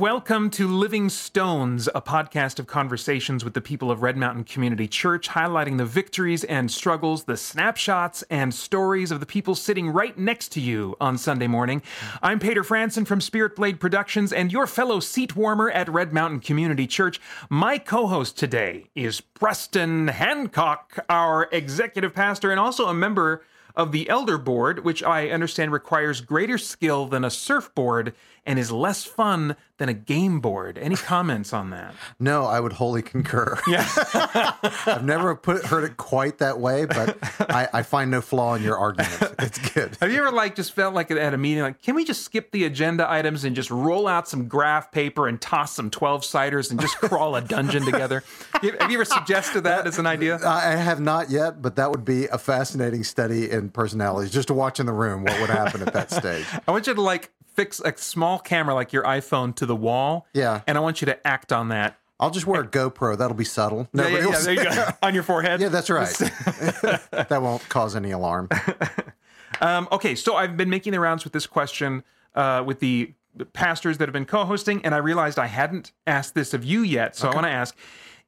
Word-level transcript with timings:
Welcome 0.00 0.48
to 0.52 0.66
Living 0.66 1.10
Stones, 1.10 1.86
a 1.94 2.00
podcast 2.00 2.58
of 2.58 2.66
conversations 2.66 3.44
with 3.44 3.52
the 3.52 3.60
people 3.60 3.90
of 3.90 4.00
Red 4.00 4.16
Mountain 4.16 4.44
Community 4.44 4.88
Church, 4.88 5.28
highlighting 5.28 5.76
the 5.76 5.84
victories 5.84 6.42
and 6.42 6.70
struggles, 6.70 7.24
the 7.24 7.36
snapshots 7.36 8.24
and 8.30 8.54
stories 8.54 9.10
of 9.10 9.20
the 9.20 9.26
people 9.26 9.54
sitting 9.54 9.90
right 9.90 10.16
next 10.16 10.52
to 10.52 10.60
you 10.60 10.96
on 11.02 11.18
Sunday 11.18 11.48
morning. 11.48 11.82
I'm 12.22 12.38
Peter 12.38 12.62
Franson 12.62 13.06
from 13.06 13.20
Spirit 13.20 13.54
Blade 13.54 13.78
Productions 13.78 14.32
and 14.32 14.50
your 14.50 14.66
fellow 14.66 15.00
seat 15.00 15.36
warmer 15.36 15.70
at 15.70 15.86
Red 15.86 16.14
Mountain 16.14 16.40
Community 16.40 16.86
Church. 16.86 17.20
My 17.50 17.76
co 17.76 18.06
host 18.06 18.38
today 18.38 18.86
is 18.94 19.20
Preston 19.20 20.08
Hancock, 20.08 21.04
our 21.10 21.46
executive 21.52 22.14
pastor 22.14 22.50
and 22.50 22.58
also 22.58 22.86
a 22.86 22.94
member 22.94 23.42
of 23.76 23.92
the 23.92 24.08
Elder 24.08 24.38
Board, 24.38 24.84
which 24.84 25.02
I 25.02 25.28
understand 25.28 25.72
requires 25.72 26.20
greater 26.20 26.58
skill 26.58 27.06
than 27.06 27.22
a 27.22 27.30
surfboard 27.30 28.14
and 28.46 28.58
is 28.58 28.70
less 28.70 29.04
fun 29.04 29.56
than 29.80 29.88
a 29.88 29.94
game 29.94 30.40
board. 30.40 30.78
Any 30.78 30.94
comments 31.10 31.52
on 31.52 31.70
that? 31.70 31.94
No, 32.20 32.44
I 32.44 32.60
would 32.60 32.74
wholly 32.74 33.02
concur. 33.02 33.58
Yeah. 33.70 33.86
I've 34.86 35.04
never 35.04 35.36
put 35.36 35.64
heard 35.66 35.84
it 35.84 35.96
quite 35.96 36.38
that 36.38 36.58
way, 36.58 36.86
but 36.86 37.16
I, 37.38 37.68
I, 37.72 37.82
find 37.84 38.10
no 38.10 38.20
flaw 38.20 38.54
in 38.54 38.64
your 38.64 38.76
argument. 38.76 39.34
It's 39.38 39.58
good. 39.72 39.96
Have 40.00 40.10
you 40.10 40.18
ever 40.18 40.32
like 40.32 40.56
just 40.56 40.72
felt 40.72 40.92
like 40.92 41.12
at 41.12 41.34
a 41.34 41.36
meeting, 41.36 41.62
like, 41.62 41.80
can 41.80 41.94
we 41.94 42.04
just 42.04 42.22
skip 42.22 42.50
the 42.50 42.64
agenda 42.64 43.08
items 43.08 43.44
and 43.44 43.54
just 43.54 43.70
roll 43.70 44.08
out 44.08 44.26
some 44.26 44.48
graph 44.48 44.90
paper 44.90 45.28
and 45.28 45.40
toss 45.40 45.72
some 45.72 45.88
12 45.88 46.24
siders 46.24 46.72
and 46.72 46.80
just 46.80 46.96
crawl 46.96 47.36
a 47.36 47.40
dungeon 47.40 47.84
together? 47.84 48.24
Have 48.54 48.64
you 48.64 48.76
ever 48.80 49.04
suggested 49.04 49.62
that 49.62 49.86
as 49.86 50.00
an 50.00 50.06
uh, 50.06 50.10
idea? 50.10 50.40
I 50.44 50.74
have 50.74 51.00
not 51.00 51.30
yet, 51.30 51.62
but 51.62 51.76
that 51.76 51.92
would 51.92 52.04
be 52.04 52.26
a 52.26 52.38
fascinating 52.38 53.04
study 53.04 53.48
in 53.48 53.70
personalities, 53.70 54.32
just 54.32 54.48
to 54.48 54.54
watch 54.54 54.80
in 54.80 54.86
the 54.86 54.92
room 54.92 55.22
what 55.22 55.40
would 55.40 55.50
happen 55.50 55.82
at 55.82 55.92
that 55.92 56.10
stage. 56.10 56.46
I 56.66 56.72
want 56.72 56.88
you 56.88 56.94
to 56.94 57.00
like 57.00 57.30
fix 57.54 57.80
a 57.80 57.96
small 57.96 58.38
camera 58.38 58.74
like 58.74 58.92
your 58.92 59.04
iPhone 59.04 59.54
to 59.56 59.66
the 59.66 59.76
wall. 59.76 60.26
Yeah. 60.32 60.62
And 60.66 60.76
I 60.76 60.80
want 60.80 61.00
you 61.00 61.06
to 61.06 61.26
act 61.26 61.52
on 61.52 61.68
that. 61.68 61.98
I'll 62.18 62.30
just 62.30 62.46
wear 62.46 62.60
a 62.60 62.66
GoPro. 62.66 63.16
That'll 63.16 63.36
be 63.36 63.44
subtle. 63.44 63.88
Yeah, 63.94 64.08
yeah, 64.08 64.28
yeah, 64.28 64.38
there 64.40 64.54
you 64.54 64.64
go. 64.64 64.88
on 65.02 65.14
your 65.14 65.22
forehead. 65.22 65.60
Yeah, 65.60 65.68
that's 65.68 65.88
right. 65.88 66.08
that 67.10 67.38
won't 67.40 67.66
cause 67.70 67.96
any 67.96 68.10
alarm. 68.10 68.48
um, 69.60 69.88
okay, 69.90 70.14
so 70.14 70.36
I've 70.36 70.56
been 70.56 70.68
making 70.68 70.92
the 70.92 71.00
rounds 71.00 71.24
with 71.24 71.32
this 71.32 71.46
question 71.46 72.04
uh, 72.34 72.62
with 72.66 72.80
the 72.80 73.14
pastors 73.54 73.96
that 73.98 74.06
have 74.06 74.12
been 74.12 74.26
co-hosting, 74.26 74.84
and 74.84 74.94
I 74.94 74.98
realized 74.98 75.38
I 75.38 75.46
hadn't 75.46 75.92
asked 76.06 76.34
this 76.34 76.52
of 76.52 76.62
you 76.62 76.82
yet. 76.82 77.16
So 77.16 77.28
okay. 77.28 77.32
I 77.32 77.40
want 77.40 77.46
to 77.46 77.52
ask 77.52 77.74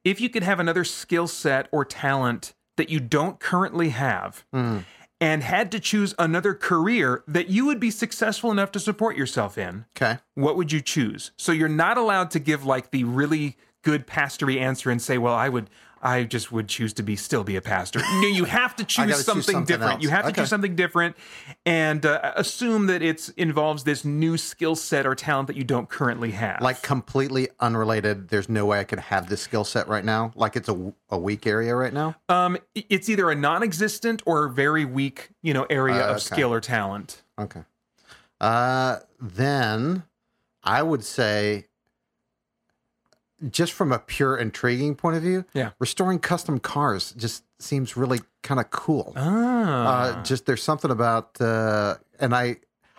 if 0.03 0.19
you 0.19 0.27
could 0.27 0.43
have 0.43 0.59
another 0.59 0.83
skill 0.83 1.27
set 1.27 1.67
or 1.71 1.85
talent 1.85 2.55
that 2.77 2.89
you 2.89 2.99
don't 2.99 3.39
currently 3.39 3.89
have. 3.89 4.43
Mm 4.51 4.85
and 5.23 5.41
had 5.41 5.71
to 5.71 5.79
choose 5.79 6.13
another 6.19 6.53
career 6.53 7.23
that 7.29 7.47
you 7.47 7.65
would 7.65 7.79
be 7.79 7.89
successful 7.89 8.51
enough 8.51 8.73
to 8.73 8.79
support 8.79 9.15
yourself 9.15 9.57
in, 9.57 9.85
okay, 9.95 10.19
what 10.33 10.57
would 10.57 10.69
you 10.69 10.81
choose? 10.81 11.31
So 11.37 11.53
you're 11.53 11.69
not 11.69 11.97
allowed 11.97 12.29
to 12.31 12.39
give 12.39 12.65
like 12.65 12.91
the 12.91 13.05
really 13.05 13.55
good 13.83 14.05
pastory 14.05 14.59
answer 14.59 14.91
and 14.91 15.01
say, 15.01 15.17
"Well, 15.17 15.33
I 15.33 15.47
would 15.47 15.69
I 16.03 16.25
just 16.25 16.51
would 16.51 16.67
choose 16.67 16.93
to 16.93 17.03
be 17.03 17.15
still 17.15 17.43
be 17.43 17.55
a 17.55 17.61
pastor. 17.61 18.01
No, 18.23 18.27
you 18.27 18.45
have 18.45 18.75
to 18.75 18.83
choose 18.83 19.25
something, 19.25 19.35
choose 19.35 19.45
something, 19.45 19.65
different. 19.65 19.93
Else. 19.95 20.03
You 20.03 20.09
have 20.09 20.23
to 20.23 20.29
okay. 20.29 20.41
choose 20.41 20.49
something 20.49 20.75
different, 20.75 21.15
and 21.65 22.05
uh, 22.05 22.33
assume 22.35 22.87
that 22.87 23.01
it 23.01 23.29
involves 23.37 23.83
this 23.83 24.05
new 24.05 24.37
skill 24.37 24.75
set 24.75 25.05
or 25.05 25.15
talent 25.15 25.47
that 25.47 25.57
you 25.57 25.63
don't 25.63 25.89
currently 25.89 26.31
have. 26.31 26.61
Like 26.61 26.81
completely 26.83 27.49
unrelated. 27.59 28.29
There's 28.29 28.47
no 28.47 28.65
way 28.65 28.79
I 28.79 28.83
could 28.83 28.99
have 28.99 29.29
this 29.29 29.41
skill 29.41 29.63
set 29.63 29.87
right 29.87 30.05
now. 30.05 30.31
Like 30.35 30.55
it's 30.55 30.69
a, 30.69 30.93
a 31.09 31.17
weak 31.17 31.47
area 31.47 31.75
right 31.75 31.91
now. 31.91 32.15
Um, 32.29 32.57
it's 32.75 33.09
either 33.09 33.29
a 33.29 33.35
non-existent 33.35 34.21
or 34.25 34.47
very 34.47 34.85
weak, 34.85 35.29
you 35.41 35.53
know, 35.53 35.65
area 35.69 35.95
uh, 35.95 36.03
okay. 36.03 36.13
of 36.13 36.21
skill 36.21 36.53
or 36.53 36.61
talent. 36.61 37.23
Okay. 37.39 37.63
Uh, 38.39 38.97
then 39.19 40.03
I 40.63 40.83
would 40.83 41.03
say 41.03 41.65
just 43.49 43.73
from 43.73 43.91
a 43.91 43.99
pure 43.99 44.37
intriguing 44.37 44.95
point 44.95 45.17
of 45.17 45.23
view, 45.23 45.45
yeah, 45.53 45.71
restoring 45.79 46.19
custom 46.19 46.59
cars 46.59 47.11
just 47.13 47.43
seems 47.59 47.97
really 47.97 48.19
kind 48.41 48.59
of 48.59 48.69
cool. 48.69 49.13
Ah. 49.15 50.19
Uh, 50.19 50.23
just 50.23 50.45
there's 50.45 50.63
something 50.63 50.91
about, 50.91 51.39
uh, 51.41 51.95
and 52.19 52.35
I, 52.35 52.57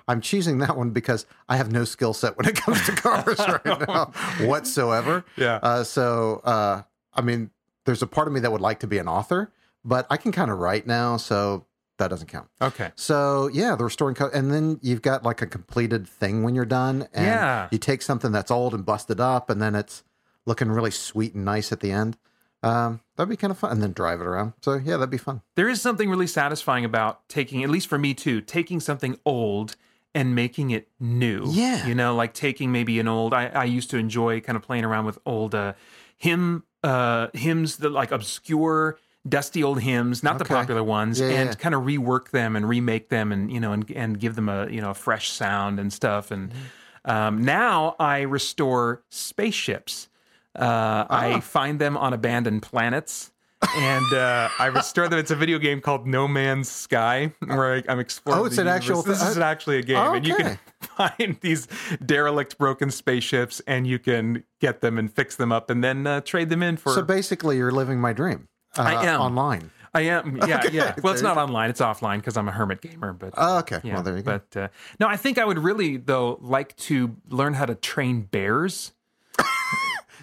I'm 0.09 0.21
choosing 0.21 0.59
that 0.59 0.77
one 0.77 0.91
because 0.91 1.27
I 1.49 1.57
have 1.57 1.71
no 1.71 1.85
skill 1.85 2.15
set 2.15 2.37
when 2.37 2.47
it 2.47 2.57
comes 2.57 2.85
to 2.87 2.93
cars 2.97 3.39
right 3.39 3.89
now 3.89 4.07
whatsoever. 4.47 5.25
Yeah. 5.37 5.57
Uh, 5.63 5.85
so, 5.85 6.41
uh, 6.45 6.83
I 7.13 7.21
mean, 7.21 7.51
there's 7.85 8.03
a 8.03 8.07
part 8.07 8.27
of 8.27 8.35
me 8.35 8.41
that 8.41 8.51
would 8.51 8.61
like 8.61 8.81
to 8.81 8.87
be 8.87 8.99
an 8.99 9.09
author, 9.09 9.53
but 9.85 10.07
I 10.11 10.17
can 10.17 10.33
kind 10.33 10.51
of 10.51 10.59
write 10.59 10.87
now, 10.87 11.17
so 11.17 11.67
that 11.99 12.09
doesn't 12.09 12.27
count. 12.29 12.49
Okay. 12.61 12.91
So 12.97 13.49
yeah, 13.53 13.77
the 13.77 13.85
restoring 13.85 14.15
co- 14.15 14.31
and 14.33 14.53
then 14.53 14.81
you've 14.83 15.03
got 15.03 15.23
like 15.23 15.43
a 15.43 15.47
completed 15.47 16.09
thing 16.09 16.43
when 16.43 16.55
you're 16.55 16.65
done. 16.65 17.07
And 17.13 17.27
yeah. 17.27 17.69
You 17.71 17.79
take 17.79 18.03
something 18.03 18.33
that's 18.33 18.51
old 18.51 18.75
and 18.75 18.85
busted 18.85 19.21
up, 19.21 19.49
and 19.51 19.61
then 19.63 19.75
it's 19.75 20.03
looking 20.47 20.71
really 20.71 20.91
sweet 20.91 21.35
and 21.35 21.45
nice 21.45 21.73
at 21.73 21.81
the 21.81 21.91
end. 21.93 22.17
Um, 22.63 23.01
that'd 23.17 23.29
be 23.29 23.37
kind 23.37 23.51
of 23.51 23.59
fun, 23.59 23.73
and 23.73 23.83
then 23.83 23.93
drive 23.93 24.21
it 24.21 24.27
around. 24.27 24.55
So 24.63 24.75
yeah, 24.75 24.97
that'd 24.97 25.11
be 25.11 25.19
fun. 25.19 25.43
There 25.55 25.69
is 25.69 25.83
something 25.83 26.09
really 26.09 26.27
satisfying 26.27 26.85
about 26.85 27.29
taking, 27.29 27.63
at 27.63 27.69
least 27.69 27.89
for 27.89 27.99
me 27.99 28.15
too, 28.15 28.41
taking 28.41 28.81
something 28.81 29.19
old 29.27 29.77
and 30.15 30.35
making 30.35 30.71
it 30.71 30.89
new. 30.99 31.45
Yeah, 31.51 31.87
you 31.87 31.95
know, 31.95 32.15
like 32.15 32.33
taking 32.33 32.73
maybe 32.73 32.99
an 33.01 33.09
old. 33.09 33.35
I, 33.35 33.47
I 33.49 33.65
used 33.65 33.91
to 33.91 33.99
enjoy 33.99 34.41
kind 34.41 34.57
of 34.57 34.63
playing 34.63 34.85
around 34.85 35.05
with 35.05 35.19
old 35.27 35.55
uh, 35.55 35.75
hymn 36.17 36.65
uh, 36.83 37.29
hymns 37.35 37.77
that 37.79 37.91
like 37.91 38.11
obscure 38.13 38.99
dusty 39.29 39.63
old 39.63 39.81
hymns, 39.81 40.23
not 40.23 40.37
okay. 40.37 40.45
the 40.45 40.49
popular 40.49 40.83
ones, 40.83 41.21
yeah, 41.21 41.29
and 41.29 41.51
yeah. 41.51 41.55
kind 41.55 41.75
of 41.75 41.83
rework 41.83 42.31
them 42.31 42.57
and 42.57 42.69
remake 42.69 43.09
them, 43.09 43.33
and 43.33 43.53
you 43.53 43.61
know, 43.61 43.73
and 43.73 43.91
and 43.91 44.19
give 44.19 44.37
them 44.37 44.49
a 44.49 44.69
you 44.69 44.81
know 44.81 44.91
a 44.91 44.95
fresh 44.95 45.31
sound 45.31 45.79
and 45.79 45.93
stuff. 45.93 46.31
And 46.31 46.51
mm-hmm. 46.51 47.11
um, 47.11 47.45
now 47.45 47.97
I 47.99 48.21
restore 48.21 49.03
spaceships. 49.11 50.09
Uh, 50.55 51.07
I 51.11 51.33
ah. 51.35 51.41
find 51.41 51.81
them 51.81 51.97
on 51.97 52.13
abandoned 52.13 52.63
planets. 52.63 53.31
and 53.77 54.13
uh, 54.13 54.49
I 54.59 54.67
restore 54.67 55.09
them. 55.09 55.19
It's 55.19 55.31
a 55.31 55.37
video 55.37 55.59
game 55.59 55.81
called 55.81 56.07
No 56.07 56.29
Man's 56.29 56.69
Sky, 56.69 57.33
where 57.47 57.77
I, 57.77 57.83
am 57.89 57.99
exploring. 57.99 58.43
Oh, 58.43 58.45
it's 58.45 58.59
an 58.59 58.67
universe. 58.67 58.85
actual. 58.85 59.03
This 59.03 59.23
is 59.23 59.39
actually 59.39 59.79
a 59.79 59.83
game, 59.83 59.97
okay. 59.97 60.17
and 60.19 60.27
you 60.27 60.35
can 60.35 60.59
find 60.81 61.39
these 61.41 61.67
derelict, 62.05 62.59
broken 62.59 62.91
spaceships, 62.91 63.63
and 63.67 63.87
you 63.87 63.99
can 63.99 64.45
get 64.61 64.81
them 64.81 64.99
and 64.99 65.11
fix 65.11 65.37
them 65.37 65.51
up, 65.51 65.71
and 65.71 65.83
then 65.83 66.07
uh, 66.07 66.21
trade 66.21 66.51
them 66.51 66.63
in 66.63 66.77
for. 66.77 66.93
So 66.93 67.03
basically, 67.03 67.57
you're 67.57 67.73
living 67.73 68.01
my 68.01 68.13
dream. 68.13 68.49
Uh, 68.77 68.83
I 68.83 69.07
am 69.07 69.21
online. 69.21 69.71
I 69.95 70.03
am. 70.03 70.37
Yeah, 70.37 70.59
okay. 70.59 70.71
yeah. 70.73 70.95
Well, 71.03 71.13
it's 71.13 71.23
not 71.23 71.39
online; 71.39 71.71
it's 71.71 71.81
offline 71.81 72.17
because 72.17 72.37
I'm 72.37 72.49
a 72.49 72.53
hermit 72.53 72.81
gamer. 72.81 73.13
But 73.13 73.35
oh, 73.37 73.59
okay. 73.61 73.81
Yeah, 73.83 73.95
well, 73.95 74.03
there 74.03 74.17
you 74.17 74.23
go. 74.23 74.41
But 74.51 74.61
uh, 74.61 74.69
no, 75.01 75.07
I 75.07 75.17
think 75.17 75.39
I 75.39 75.45
would 75.45 75.59
really 75.59 75.97
though 75.97 76.39
like 76.43 76.77
to 76.77 77.17
learn 77.29 77.55
how 77.55 77.65
to 77.65 77.75
train 77.75 78.23
bears 78.23 78.93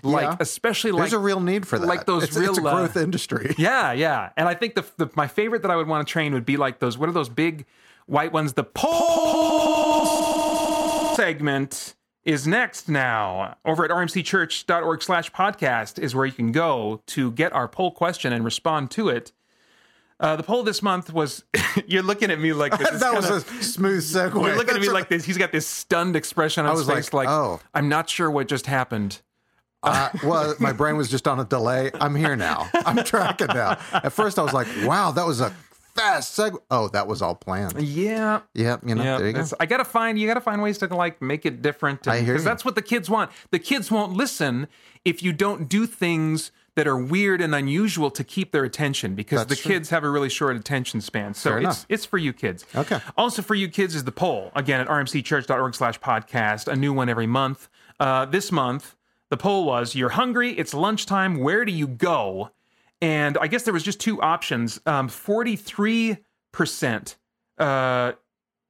like 0.03 0.23
yeah. 0.23 0.37
especially 0.39 0.91
like 0.91 1.01
there's 1.01 1.13
a 1.13 1.19
real 1.19 1.39
need 1.39 1.67
for 1.67 1.79
that. 1.79 1.85
Like 1.85 2.05
those 2.05 2.23
it's, 2.23 2.35
real 2.35 2.49
it's 2.49 2.57
a 2.57 2.61
growth 2.61 2.97
uh, 2.97 3.01
industry. 3.01 3.55
Yeah, 3.61 3.91
yeah. 3.91 4.29
And 4.37 4.47
I 4.47 4.53
think 4.55 4.75
the, 4.75 4.85
the, 4.97 5.09
my 5.15 5.27
favorite 5.27 5.61
that 5.61 5.71
I 5.71 5.75
would 5.75 5.87
want 5.87 6.07
to 6.07 6.11
train 6.11 6.33
would 6.33 6.45
be 6.45 6.57
like 6.57 6.79
those. 6.79 6.97
What 6.97 7.09
are 7.09 7.11
those 7.11 7.29
big 7.29 7.65
white 8.07 8.33
ones? 8.33 8.53
The 8.53 8.63
poll 8.63 8.95
segment 11.15 11.95
is 12.23 12.47
next 12.47 12.89
now 12.89 13.57
over 13.65 13.83
at 13.85 13.91
rmcchurch.org 13.91 15.03
slash 15.03 15.31
podcast 15.31 15.99
is 15.99 16.15
where 16.15 16.25
you 16.25 16.31
can 16.31 16.51
go 16.51 17.01
to 17.07 17.31
get 17.31 17.53
our 17.53 17.67
poll 17.67 17.91
question 17.91 18.33
and 18.33 18.45
respond 18.45 18.91
to 18.91 19.09
it 19.09 19.31
uh, 20.21 20.35
the 20.35 20.43
poll 20.43 20.61
this 20.61 20.83
month 20.83 21.11
was 21.11 21.43
you're 21.87 22.03
looking 22.03 22.29
at 22.29 22.39
me 22.39 22.53
like 22.53 22.77
this. 22.77 22.89
that 22.99 23.13
was 23.13 23.29
a 23.29 23.41
smooth 23.63 24.03
segue. 24.03 24.33
You're 24.45 24.55
looking 24.55 24.75
at 24.75 24.81
me 24.81 24.89
like 24.89 25.09
this. 25.09 25.25
He's 25.25 25.37
got 25.37 25.51
this 25.51 25.65
stunned 25.65 26.15
expression 26.15 26.65
on 26.65 26.77
his 26.77 26.85
face, 26.85 27.11
like, 27.11 27.27
like, 27.27 27.29
oh. 27.29 27.59
I'm 27.73 27.89
not 27.89 28.07
sure 28.07 28.29
what 28.29 28.47
just 28.47 28.67
happened. 28.67 29.21
Uh, 29.83 30.09
well, 30.23 30.55
my 30.59 30.71
brain 30.71 30.95
was 30.97 31.09
just 31.09 31.27
on 31.27 31.39
a 31.39 31.45
delay. 31.45 31.91
I'm 31.95 32.15
here 32.15 32.35
now. 32.35 32.69
I'm 32.85 33.03
tracking 33.03 33.47
now. 33.47 33.79
At 33.91 34.13
first, 34.13 34.37
I 34.37 34.43
was 34.43 34.53
like, 34.53 34.67
"Wow, 34.83 35.11
that 35.11 35.25
was 35.25 35.41
a 35.41 35.49
fast 35.95 36.37
segue." 36.37 36.59
Oh, 36.69 36.87
that 36.89 37.07
was 37.07 37.21
all 37.21 37.35
planned. 37.35 37.81
Yeah, 37.81 38.41
yeah. 38.53 38.77
You 38.85 38.95
know, 38.95 39.17
there 39.17 39.27
you 39.27 39.33
go. 39.33 39.43
I 39.59 39.65
gotta 39.65 39.85
find 39.85 40.19
you 40.19 40.27
gotta 40.27 40.41
find 40.41 40.61
ways 40.61 40.77
to 40.79 40.87
like 40.87 41.21
make 41.21 41.45
it 41.45 41.61
different. 41.61 42.05
And, 42.05 42.13
I 42.13 42.19
hear 42.21 42.33
because 42.33 42.43
that's 42.43 42.63
what 42.63 42.75
the 42.75 42.81
kids 42.81 43.09
want. 43.09 43.31
The 43.49 43.59
kids 43.59 43.89
won't 43.89 44.13
listen 44.13 44.67
if 45.03 45.23
you 45.23 45.33
don't 45.33 45.67
do 45.67 45.87
things 45.87 46.51
that 46.75 46.87
are 46.87 46.97
weird 46.97 47.41
and 47.41 47.53
unusual 47.53 48.09
to 48.11 48.23
keep 48.23 48.51
their 48.51 48.63
attention 48.63 49.13
because 49.13 49.39
That's 49.39 49.49
the 49.49 49.55
true. 49.67 49.73
kids 49.73 49.89
have 49.89 50.03
a 50.03 50.09
really 50.09 50.29
short 50.29 50.55
attention 50.55 51.01
span. 51.01 51.33
So 51.33 51.49
Fair 51.49 51.57
it's 51.57 51.63
enough. 51.65 51.85
it's 51.89 52.05
for 52.05 52.17
you 52.17 52.31
kids. 52.33 52.65
Okay. 52.73 52.99
Also 53.17 53.41
for 53.41 53.55
you 53.55 53.67
kids 53.67 53.93
is 53.93 54.05
the 54.05 54.11
poll 54.11 54.51
again 54.55 54.79
at 54.79 54.87
rmcchurch.org 54.87 55.75
slash 55.75 55.99
podcast, 55.99 56.67
a 56.71 56.75
new 56.75 56.93
one 56.93 57.09
every 57.09 57.27
month. 57.27 57.67
Uh, 57.99 58.25
this 58.25 58.51
month 58.51 58.95
the 59.31 59.37
poll 59.37 59.65
was 59.65 59.95
You're 59.95 60.09
hungry, 60.09 60.51
it's 60.51 60.75
lunchtime, 60.75 61.39
where 61.39 61.65
do 61.65 61.71
you 61.71 61.87
go? 61.87 62.51
And 63.01 63.39
I 63.39 63.47
guess 63.47 63.63
there 63.63 63.73
was 63.73 63.81
just 63.81 63.99
two 63.99 64.21
options. 64.21 64.79
Um, 64.85 65.09
43%. 65.09 67.15
Uh, 67.57 68.11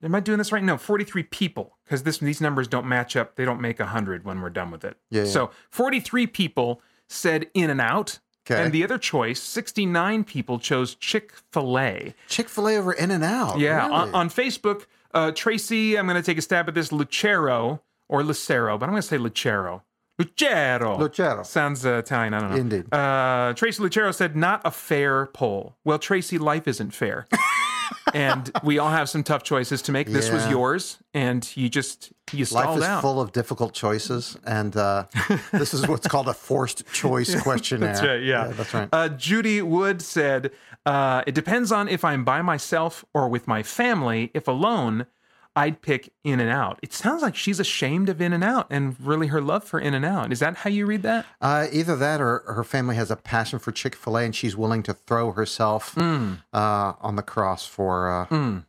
am 0.04 0.16
I 0.16 0.22
doing 0.22 0.38
this 0.38 0.54
right? 0.54 0.64
No, 0.64 0.78
43 0.78 1.24
people, 1.24 1.78
because 1.84 2.04
these 2.04 2.40
numbers 2.40 2.70
don't 2.70 2.86
match 2.86 3.18
up. 3.18 3.36
They 3.36 3.44
don't 3.44 3.60
make 3.60 3.80
100 3.80 4.24
when 4.24 4.40
we're 4.40 4.52
done 4.52 4.72
with 4.72 4.86
it. 4.86 4.96
Yeah, 5.10 5.24
yeah. 5.24 5.30
So 5.30 5.52
43 5.72 6.28
people 6.28 6.82
said 7.10 7.50
In 7.54 7.70
and 7.70 7.82
Out. 7.82 8.20
Okay. 8.50 8.64
And 8.64 8.72
the 8.72 8.84
other 8.84 8.98
choice, 8.98 9.42
69 9.42 10.24
people 10.24 10.60
chose 10.60 10.96
Chick 10.96 11.34
fil 11.52 11.78
A. 11.78 12.16
Chick 12.28 12.50
fil 12.50 12.70
A 12.70 12.78
over 12.78 12.94
In 12.94 13.12
and 13.12 13.24
Out. 13.24 13.60
Yeah. 13.60 13.88
Really? 13.88 13.94
On, 13.94 14.16
on, 14.16 14.30
Facebook, 14.30 14.86
uh, 15.14 15.32
Tracy, 15.32 15.98
I'm 15.98 16.08
going 16.08 16.22
to 16.22 16.26
take 16.26 16.38
a 16.38 16.42
stab 16.42 16.68
at 16.68 16.74
this, 16.74 16.92
Lucero 16.92 17.82
or 18.08 18.24
Lucero, 18.24 18.78
but 18.78 18.86
I'm 18.86 18.92
going 18.92 19.02
to 19.02 19.08
say 19.08 19.18
Lucero. 19.18 19.84
Lucero. 20.26 20.98
Lucero. 20.98 21.44
Sounds 21.44 21.86
uh, 21.86 21.94
Italian. 21.96 22.34
I 22.34 22.40
don't 22.40 22.52
know. 22.52 22.58
Indeed. 22.58 22.94
Uh, 22.94 23.54
Tracy 23.54 23.82
Lucero 23.82 24.12
said, 24.12 24.36
"Not 24.36 24.62
a 24.66 24.72
fair 24.72 25.28
poll." 25.28 25.76
Well, 25.84 26.00
Tracy, 26.00 26.38
life 26.38 26.68
isn't 26.68 26.92
fair, 26.92 27.28
and 28.14 28.52
we 28.64 28.80
all 28.80 28.90
have 28.90 29.10
some 29.10 29.24
tough 29.24 29.44
choices 29.44 29.82
to 29.84 29.92
make. 29.92 30.08
This 30.08 30.32
was 30.32 30.48
yours, 30.50 30.98
and 31.14 31.50
you 31.56 31.70
just 31.70 32.12
you 32.32 32.40
Life 32.40 32.48
stalled 32.48 32.78
is 32.80 32.84
out. 32.86 33.02
full 33.02 33.20
of 33.22 33.32
difficult 33.32 33.74
choices, 33.74 34.38
and 34.46 34.76
uh, 34.76 35.06
this 35.52 35.74
is 35.74 35.88
what's 35.88 36.08
called 36.08 36.28
a 36.28 36.34
forced 36.34 36.86
choice 36.94 37.40
questionnaire. 37.42 37.94
That's 37.94 38.06
right. 38.06 38.24
Yeah, 38.24 38.48
that's 38.48 38.74
right. 38.74 38.90
Uh, 38.92 39.10
Judy 39.10 39.62
Wood 39.62 40.02
said, 40.02 40.52
uh, 40.86 41.24
"It 41.28 41.36
depends 41.36 41.72
on 41.72 41.88
if 41.88 42.04
I'm 42.06 42.24
by 42.24 42.42
myself 42.42 43.04
or 43.14 43.28
with 43.30 43.48
my 43.48 43.64
family. 43.64 44.32
If 44.34 44.48
alone, 44.48 45.08
I'd 45.56 45.82
pick 45.82 46.12
In 46.24 46.40
and 46.40 46.50
Out." 46.50 46.80
It 46.82 46.94
sounds 46.94 47.22
like 47.22 47.36
she's 47.36 47.60
ashamed 47.60 48.10
of 48.10 48.22
In 48.22 48.34
and 48.34 48.44
Out 48.44 48.68
and 48.70 48.96
really 49.00 49.28
her 49.28 49.42
love 49.42 49.64
for 49.64 49.80
In 49.80 49.94
and 49.94 50.06
Out. 50.06 50.32
Is 50.32 50.40
that 50.40 50.58
how 50.58 50.70
you 50.70 50.86
read 50.86 51.04
that? 51.04 51.26
Uh, 51.42 51.68
either 51.72 51.96
that, 51.98 52.22
or 52.22 52.44
her 52.48 52.64
family 52.64 52.96
has 52.96 53.12
a 53.12 53.16
passion 53.16 53.60
for 53.60 53.72
Chick 53.72 53.96
Fil 53.96 54.18
A, 54.18 54.24
and 54.24 54.36
she's 54.36 54.56
willing 54.56 54.84
to 54.84 54.94
throw 54.94 55.32
herself 55.32 55.96
Mm. 55.96 56.40
uh, 56.54 56.94
on 57.02 57.16
the 57.16 57.24
cross 57.24 57.66
for 57.66 58.10
uh, 58.30 58.60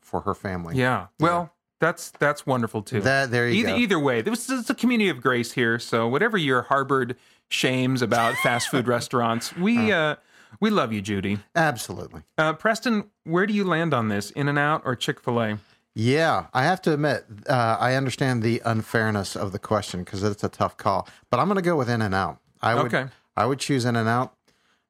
for 0.00 0.20
her 0.22 0.34
family. 0.34 0.76
Yeah. 0.76 1.06
Well, 1.18 1.52
that's 1.80 2.10
that's 2.12 2.46
wonderful 2.46 2.82
too. 2.82 3.00
That 3.00 3.30
there 3.30 3.48
you 3.48 3.60
either 3.60 3.68
go. 3.70 3.76
either 3.76 3.98
way, 3.98 4.20
this 4.22 4.48
is 4.48 4.70
a 4.70 4.74
community 4.74 5.10
of 5.10 5.20
grace 5.20 5.52
here. 5.52 5.78
So 5.78 6.06
whatever 6.06 6.36
your 6.38 6.62
harbored 6.62 7.16
shames 7.48 8.02
about 8.02 8.34
fast 8.42 8.68
food 8.68 8.86
restaurants, 8.86 9.56
we 9.56 9.90
uh, 9.90 10.16
we 10.60 10.70
love 10.70 10.92
you, 10.92 11.00
Judy. 11.02 11.38
Absolutely. 11.56 12.22
Uh, 12.38 12.52
Preston, 12.52 13.10
where 13.24 13.46
do 13.46 13.54
you 13.54 13.64
land 13.64 13.92
on 13.94 14.08
this? 14.08 14.30
In 14.32 14.48
and 14.48 14.58
Out 14.58 14.82
or 14.84 14.94
Chick 14.94 15.18
Fil 15.18 15.40
A? 15.42 15.58
Yeah, 15.94 16.46
I 16.54 16.64
have 16.64 16.80
to 16.82 16.94
admit, 16.94 17.24
uh, 17.48 17.76
I 17.78 17.94
understand 17.94 18.42
the 18.42 18.62
unfairness 18.64 19.36
of 19.36 19.52
the 19.52 19.58
question 19.58 20.04
because 20.04 20.22
it's 20.22 20.42
a 20.42 20.48
tough 20.48 20.76
call. 20.76 21.06
But 21.30 21.38
I'm 21.40 21.46
going 21.48 21.56
to 21.56 21.62
go 21.62 21.76
with 21.76 21.90
In 21.90 22.00
and 22.00 22.14
Out. 22.14 22.38
I 22.62 22.74
would, 22.74 22.86
Okay. 22.86 23.06
I 23.36 23.44
would 23.46 23.58
choose 23.58 23.84
In 23.84 23.96
and 23.96 24.08
Out, 24.08 24.34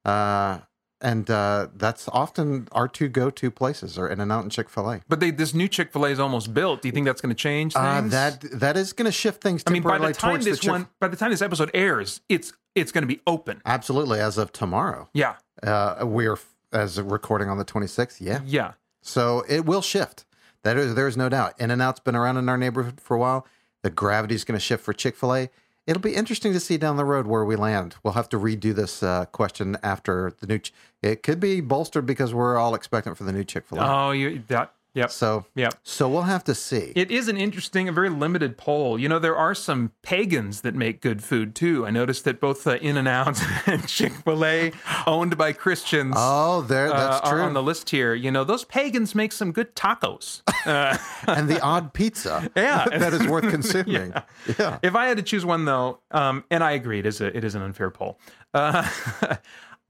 uh, 0.05 0.59
and 1.01 1.29
uh, 1.29 1.69
that's 1.75 2.09
often 2.13 2.69
our 2.71 2.87
two 2.87 3.09
go-to 3.09 3.51
places 3.51 3.99
are 3.99 4.07
In 4.09 4.21
and 4.21 4.31
Out 4.31 4.43
and 4.45 4.53
Chick 4.53 4.69
Fil 4.69 4.89
A. 4.91 5.01
But 5.09 5.19
they, 5.21 5.33
this 5.33 5.55
new 5.55 5.67
Chick 5.67 5.93
Fil 5.93 6.05
A 6.07 6.11
is 6.11 6.21
almost 6.21 6.55
built. 6.55 6.83
Do 6.83 6.89
you 6.89 6.93
think 6.93 7.07
that's 7.07 7.21
going 7.21 7.35
to 7.35 7.41
change 7.41 7.73
things? 7.75 7.85
Uh, 7.85 8.01
that 8.09 8.41
that 8.61 8.77
is 8.77 8.93
going 8.93 9.07
to 9.07 9.13
shift 9.13 9.41
things. 9.43 9.65
I 9.67 9.71
mean, 9.71 9.83
by 9.83 9.99
the 9.99 10.13
time 10.13 10.41
this 10.43 10.61
the 10.61 10.71
one, 10.71 10.89
by 11.01 11.09
the 11.09 11.17
time 11.17 11.31
this 11.31 11.43
episode 11.43 11.71
airs, 11.75 12.21
it's 12.29 12.53
it's 12.77 12.93
going 12.93 13.03
to 13.03 13.09
be 13.09 13.21
open. 13.27 13.61
absolutely 13.67 14.21
as 14.21 14.39
of 14.39 14.53
tomorrow, 14.53 15.09
Yeah, 15.15 15.35
uh, 15.65 16.05
we 16.07 16.27
are 16.29 16.39
as 16.73 16.97
a 16.99 17.03
recording 17.05 17.49
on 17.49 17.59
the 17.59 17.65
26th. 17.65 18.19
Yeah, 18.21 18.41
yeah. 18.47 18.73
So 19.03 19.45
it 19.49 19.65
will 19.67 19.83
shift. 19.83 20.25
That 20.65 20.77
is, 20.77 20.95
there 20.95 21.09
is 21.09 21.17
no 21.17 21.29
doubt. 21.29 21.55
In 21.61 21.71
and 21.71 21.83
Out's 21.83 22.01
been 22.01 22.15
around 22.17 22.37
in 22.37 22.49
our 22.49 22.57
neighborhood 22.59 23.01
for 23.01 23.17
a 23.17 23.21
while. 23.21 23.47
The 23.83 23.91
gravity 23.91 24.35
is 24.35 24.45
going 24.45 24.57
to 24.57 24.65
shift 24.65 24.85
for 24.85 24.93
Chick 24.93 25.17
Fil 25.17 25.35
A. 25.35 25.51
It'll 25.87 26.01
be 26.03 26.15
interesting 26.15 26.53
to 26.53 26.61
see 26.61 26.77
down 26.77 26.97
the 26.97 27.05
road 27.05 27.27
where 27.27 27.45
we 27.45 27.57
land. 27.57 27.97
We'll 28.05 28.15
have 28.15 28.29
to 28.29 28.39
redo 28.39 28.73
this 28.73 29.03
uh, 29.03 29.25
question 29.27 29.77
after 29.83 30.33
the 30.41 30.47
new. 30.47 30.59
Ch- 30.61 30.73
it 31.03 31.25
could 31.25 31.41
be 31.41 31.61
bolstered 31.61 32.07
because 32.07 32.33
we're 32.33 32.57
all 32.57 32.77
expectant 32.77 33.17
for 33.19 33.25
the 33.25 33.33
new 33.33 33.43
Chick 33.43 33.67
Fil 33.67 33.81
A. 33.81 34.07
Oh, 34.09 34.11
you 34.13 34.45
that. 34.47 34.73
Yep. 34.95 35.11
so, 35.11 35.47
Yep. 35.55 35.73
so 35.83 36.07
we'll 36.07 36.21
have 36.23 36.45
to 36.45 36.55
see. 36.55 36.93
It 36.95 37.11
is 37.11 37.27
an 37.29 37.39
interesting, 37.39 37.89
a 37.89 37.93
very 37.93 38.11
limited 38.11 38.59
poll. 38.59 38.99
You 38.99 39.09
know, 39.09 39.19
there 39.19 39.35
are 39.35 39.55
some 39.55 39.93
pagans 40.03 40.61
that 40.61 40.75
make 40.75 41.01
good 41.01 41.25
food 41.25 41.55
too. 41.55 41.87
I 41.87 41.91
noticed 41.91 42.25
that 42.27 42.41
both 42.43 42.67
uh, 42.67 42.73
In 42.73 42.99
and 42.99 43.09
Out 43.09 43.41
and 43.67 43.89
Chick 43.89 44.13
Fil 44.13 44.45
A, 44.45 44.71
owned 45.07 45.39
by 45.39 45.55
Christians, 45.55 46.13
oh, 46.19 46.61
there. 46.61 46.93
uh, 46.93 46.97
That's 47.11 47.27
are 47.27 47.37
true. 47.37 47.43
on 47.43 47.55
the 47.55 47.63
list 47.63 47.89
here. 47.89 48.13
You 48.15 48.31
know, 48.31 48.45
those 48.45 48.65
pagans 48.67 49.15
make 49.15 49.33
some 49.33 49.51
good 49.51 49.75
tacos. 49.75 50.43
Uh, 50.67 50.97
and 51.27 51.49
the 51.49 51.61
odd 51.61 51.93
pizza. 51.93 52.51
Yeah. 52.57 52.85
that 52.99 53.13
is 53.13 53.27
worth 53.27 53.49
consuming. 53.49 54.13
yeah. 54.59 54.79
if 54.83 54.95
I 54.95 55.07
had 55.07 55.17
to 55.17 55.23
choose 55.23 55.45
one, 55.45 55.65
though, 55.65 56.01
um, 56.11 56.45
and 56.51 56.63
I 56.63 56.73
agree, 56.73 56.99
it 56.99 57.07
is 57.07 57.21
a, 57.21 57.37
it 57.37 57.45
is 57.45 57.55
an 57.55 57.63
unfair 57.63 57.91
poll. 57.91 58.19
Uh, 58.55 58.87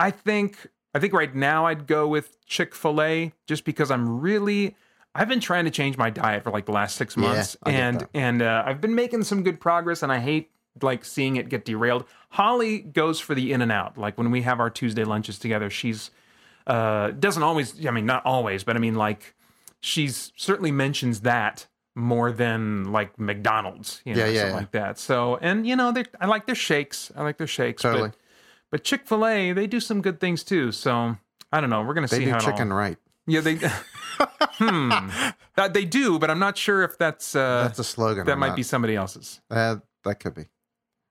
I 0.01 0.11
think 0.11 0.69
I 0.95 0.99
think 0.99 1.13
right 1.13 1.35
now 1.35 1.67
I'd 1.67 1.87
go 1.87 2.07
with 2.07 2.45
Chick 2.47 2.75
Fil 2.75 3.01
A 3.03 3.33
just 3.47 3.65
because 3.65 3.91
I'm 3.91 4.21
really. 4.21 4.77
I've 5.15 5.29
been 5.29 5.41
trying 5.41 5.67
to 5.67 5.71
change 5.71 5.99
my 5.99 6.09
diet 6.09 6.43
for 6.43 6.51
like 6.51 6.65
the 6.65 6.73
last 6.73 6.97
six 6.97 7.17
months, 7.17 7.57
get 7.67 7.75
and 7.75 8.09
and 8.15 8.43
uh, 8.43 8.63
I've 8.65 8.81
been 8.81 8.95
making 8.95 9.25
some 9.25 9.43
good 9.43 9.61
progress, 9.61 10.03
and 10.03 10.11
I 10.11 10.19
hate 10.19 10.51
like 10.81 11.05
seeing 11.05 11.37
it 11.37 11.49
get 11.49 11.65
derailed. 11.65 12.05
Holly 12.31 12.79
goes 12.79 13.21
for 13.21 13.35
the 13.35 13.53
In 13.53 13.61
and 13.61 13.71
Out. 13.71 13.99
Like 13.99 14.17
when 14.17 14.31
we 14.31 14.43
have 14.43 14.59
our 14.59 14.71
Tuesday 14.71 15.05
lunches 15.05 15.39
together, 15.39 15.69
she's 15.69 16.11
uh, 16.67 17.11
doesn't 17.11 17.43
always. 17.43 17.87
I 17.87 17.91
mean, 17.91 18.07
not 18.07 18.25
always, 18.25 18.65
but 18.65 18.77
I 18.77 18.79
mean, 18.79 18.95
like 18.95 19.35
she's 19.83 20.33
certainly 20.37 20.71
mentions 20.73 21.21
that 21.21 21.67
more 21.95 22.33
than 22.33 22.91
like 22.91 23.19
McDonald's, 23.19 24.01
you 24.07 24.15
know, 24.15 24.21
Yeah, 24.25 24.31
yeah, 24.31 24.39
something 24.41 24.55
yeah. 24.55 24.61
like 24.61 24.71
that. 24.73 24.99
So, 24.99 25.37
and 25.43 25.67
you 25.67 25.77
know, 25.77 25.93
I 26.21 26.27
like 26.27 26.47
their 26.47 26.55
shakes. 26.55 27.13
I 27.15 27.23
like 27.23 27.37
their 27.37 27.47
shakes. 27.47 27.83
Totally. 27.83 28.09
But, 28.09 28.17
but 28.71 28.85
Chick 28.85 29.07
Fil 29.07 29.27
A, 29.27 29.53
they 29.53 29.67
do 29.67 29.79
some 29.81 30.01
good 30.01 30.19
things 30.19 30.43
too. 30.43 30.73
So 30.73 31.17
I 31.53 31.61
don't 31.61 31.69
know. 31.69 31.83
We're 31.83 31.93
gonna 31.95 32.07
They 32.07 32.19
see 32.21 32.25
do 32.25 32.31
how 32.31 32.39
it 32.39 32.45
all- 32.45 32.51
chicken 32.53 32.73
right. 32.73 32.97
yeah, 33.27 33.41
they. 33.41 33.57
hmm. 34.59 34.93
Uh, 35.57 35.69
they 35.69 35.85
do, 35.85 36.19
but 36.19 36.31
I'm 36.31 36.39
not 36.39 36.57
sure 36.57 36.83
if 36.83 36.97
that's 36.97 37.35
uh, 37.37 37.65
That's 37.65 37.79
a 37.79 37.85
slogan. 37.85 38.25
that 38.27 38.39
might 38.39 38.49
not. 38.49 38.57
be 38.57 38.63
somebody 38.63 38.97
else's. 38.97 39.41
Uh, 39.51 39.77
that 40.05 40.17
could 40.21 40.35
be. 40.35 40.47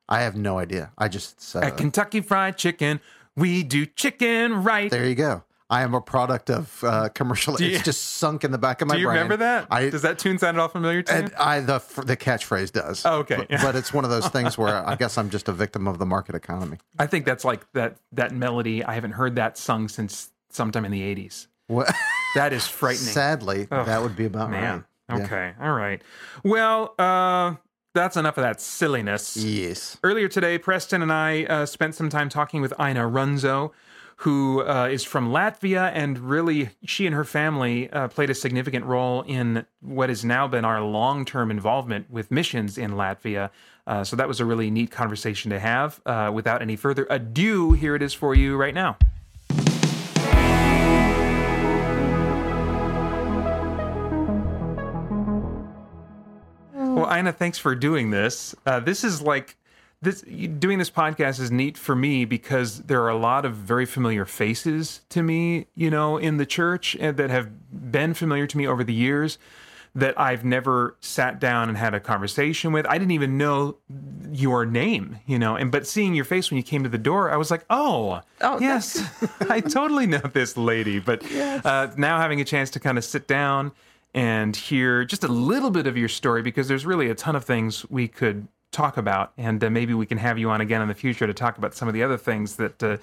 I 0.09 0.21
have 0.21 0.35
no 0.35 0.57
idea. 0.57 0.91
I 0.97 1.07
just 1.07 1.39
said 1.39 1.63
At. 1.63 1.77
Kentucky 1.77 2.21
Fried 2.21 2.57
Chicken, 2.57 2.99
we 3.35 3.63
do 3.63 3.85
chicken 3.85 4.63
right. 4.63 4.89
There 4.91 5.07
you 5.07 5.15
go. 5.15 5.43
I 5.71 5.81
am 5.83 5.93
a 5.93 6.01
product 6.01 6.49
of 6.49 6.83
uh, 6.83 7.09
commercial. 7.09 7.59
you- 7.61 7.75
it's 7.75 7.83
just 7.85 8.17
sunk 8.17 8.43
in 8.43 8.51
the 8.51 8.57
back 8.57 8.81
of 8.81 8.87
my 8.89 8.95
do 8.95 8.99
you 9.01 9.07
brain. 9.07 9.15
remember 9.15 9.37
that? 9.37 9.67
I 9.71 9.89
Does 9.89 10.01
that 10.03 10.19
tune 10.19 10.37
sound 10.37 10.57
at 10.57 10.61
all 10.61 10.67
familiar 10.67 11.01
to 11.01 11.11
you? 11.13 11.19
and 11.19 11.33
I 11.35 11.61
the 11.61 11.79
the 12.05 12.17
catchphrase 12.17 12.71
does. 12.73 13.05
Oh, 13.05 13.19
okay. 13.19 13.37
but, 13.49 13.61
but 13.61 13.75
it's 13.75 13.93
one 13.93 14.03
of 14.03 14.11
those 14.11 14.27
things 14.27 14.57
where 14.57 14.87
I 14.87 14.95
guess 14.95 15.17
I'm 15.17 15.29
just 15.29 15.47
a 15.47 15.53
victim 15.53 15.87
of 15.87 15.97
the 15.97 16.05
market 16.05 16.35
economy. 16.35 16.77
I 16.99 17.07
think 17.07 17.25
that's 17.25 17.45
like 17.45 17.65
that 17.73 17.95
that 18.11 18.33
melody. 18.33 18.83
I 18.83 18.93
haven't 18.93 19.13
heard 19.13 19.35
that 19.37 19.57
sung 19.57 19.87
since 19.87 20.29
sometime 20.49 20.83
in 20.85 20.91
the 20.91 21.01
80s. 21.01 21.47
What, 21.67 21.89
That 22.35 22.51
is 22.51 22.67
frightening. 22.67 23.13
sadly, 23.13 23.63
that 23.71 24.01
would 24.01 24.17
be 24.17 24.25
about 24.25 24.49
Man. 24.51 24.83
right. 25.07 25.17
Yeah. 25.19 25.25
Okay. 25.25 25.53
All 25.61 25.71
right. 25.73 26.01
Well, 26.43 26.93
uh, 26.99 27.55
that's 27.93 28.17
enough 28.17 28.37
of 28.37 28.43
that 28.43 28.59
silliness. 28.61 29.37
Yes. 29.37 29.97
Earlier 30.03 30.27
today, 30.27 30.57
Preston 30.57 31.01
and 31.01 31.11
I 31.13 31.43
uh, 31.45 31.65
spent 31.65 31.95
some 31.95 32.09
time 32.09 32.27
talking 32.29 32.61
with 32.61 32.73
Ina 32.79 33.01
Runzo, 33.09 33.71
who 34.21 34.63
uh, 34.63 34.87
is 34.91 35.03
from 35.03 35.29
Latvia, 35.29 35.91
and 35.95 36.19
really, 36.19 36.69
she 36.85 37.07
and 37.07 37.15
her 37.15 37.23
family 37.23 37.89
uh, 37.89 38.07
played 38.07 38.29
a 38.29 38.35
significant 38.35 38.85
role 38.85 39.23
in 39.23 39.65
what 39.79 40.09
has 40.09 40.23
now 40.23 40.47
been 40.47 40.63
our 40.63 40.79
long 40.79 41.25
term 41.25 41.49
involvement 41.49 42.07
with 42.07 42.29
missions 42.29 42.77
in 42.77 42.91
Latvia. 42.91 43.49
Uh, 43.87 44.03
so 44.03 44.15
that 44.15 44.27
was 44.27 44.39
a 44.39 44.45
really 44.45 44.69
neat 44.69 44.91
conversation 44.91 45.49
to 45.49 45.59
have. 45.59 45.99
Uh, 46.05 46.29
without 46.31 46.61
any 46.61 46.75
further 46.75 47.07
ado, 47.09 47.71
here 47.71 47.95
it 47.95 48.03
is 48.03 48.13
for 48.13 48.35
you 48.35 48.57
right 48.57 48.75
now. 48.75 48.95
Well, 56.75 57.11
Ina, 57.11 57.33
thanks 57.33 57.57
for 57.57 57.73
doing 57.73 58.11
this. 58.11 58.53
Uh, 58.67 58.79
this 58.79 59.03
is 59.03 59.23
like 59.23 59.55
this 60.01 60.21
doing 60.21 60.79
this 60.79 60.89
podcast 60.89 61.39
is 61.39 61.51
neat 61.51 61.77
for 61.77 61.95
me 61.95 62.25
because 62.25 62.79
there 62.83 63.03
are 63.03 63.09
a 63.09 63.17
lot 63.17 63.45
of 63.45 63.53
very 63.53 63.85
familiar 63.85 64.25
faces 64.25 65.01
to 65.09 65.21
me, 65.21 65.67
you 65.75 65.91
know, 65.91 66.17
in 66.17 66.37
the 66.37 66.45
church 66.45 66.97
and 66.99 67.17
that 67.17 67.29
have 67.29 67.49
been 67.91 68.13
familiar 68.13 68.47
to 68.47 68.57
me 68.57 68.65
over 68.67 68.83
the 68.83 68.93
years 68.93 69.37
that 69.93 70.19
I've 70.19 70.45
never 70.45 70.95
sat 71.01 71.39
down 71.39 71.67
and 71.67 71.77
had 71.77 71.93
a 71.93 71.99
conversation 71.99 72.71
with. 72.71 72.85
I 72.87 72.97
didn't 72.97 73.11
even 73.11 73.37
know 73.37 73.77
your 74.31 74.65
name, 74.65 75.19
you 75.25 75.37
know, 75.37 75.55
and 75.55 75.71
but 75.71 75.85
seeing 75.85 76.15
your 76.15 76.25
face 76.25 76.49
when 76.49 76.57
you 76.57 76.63
came 76.63 76.83
to 76.83 76.89
the 76.89 76.97
door, 76.97 77.29
I 77.29 77.35
was 77.35 77.51
like, 77.51 77.65
oh, 77.69 78.21
Oh, 78.39 78.59
yes, 78.59 79.03
I 79.49 79.59
totally 79.59 80.07
know 80.07 80.21
this 80.33 80.57
lady. 80.57 80.99
But 80.99 81.29
uh, 81.31 81.91
now 81.97 82.19
having 82.19 82.41
a 82.41 82.45
chance 82.45 82.69
to 82.71 82.79
kind 82.79 82.97
of 82.97 83.03
sit 83.03 83.27
down 83.27 83.71
and 84.13 84.55
hear 84.55 85.05
just 85.05 85.23
a 85.23 85.27
little 85.27 85.69
bit 85.71 85.87
of 85.87 85.95
your 85.95 86.09
story 86.09 86.41
because 86.41 86.67
there's 86.67 86.85
really 86.85 87.09
a 87.09 87.15
ton 87.15 87.35
of 87.35 87.45
things 87.45 87.89
we 87.89 88.07
could 88.07 88.47
talk 88.71 88.97
about, 88.97 89.33
and 89.37 89.63
uh, 89.63 89.69
maybe 89.69 89.93
we 89.93 90.05
can 90.05 90.17
have 90.17 90.37
you 90.37 90.49
on 90.49 90.61
again 90.61 90.81
in 90.81 90.87
the 90.87 90.95
future 90.95 91.27
to 91.27 91.33
talk 91.33 91.57
about 91.57 91.73
some 91.73 91.87
of 91.87 91.93
the 91.93 92.03
other 92.03 92.17
things 92.17 92.55
that 92.55 92.81
uh, 92.81 92.97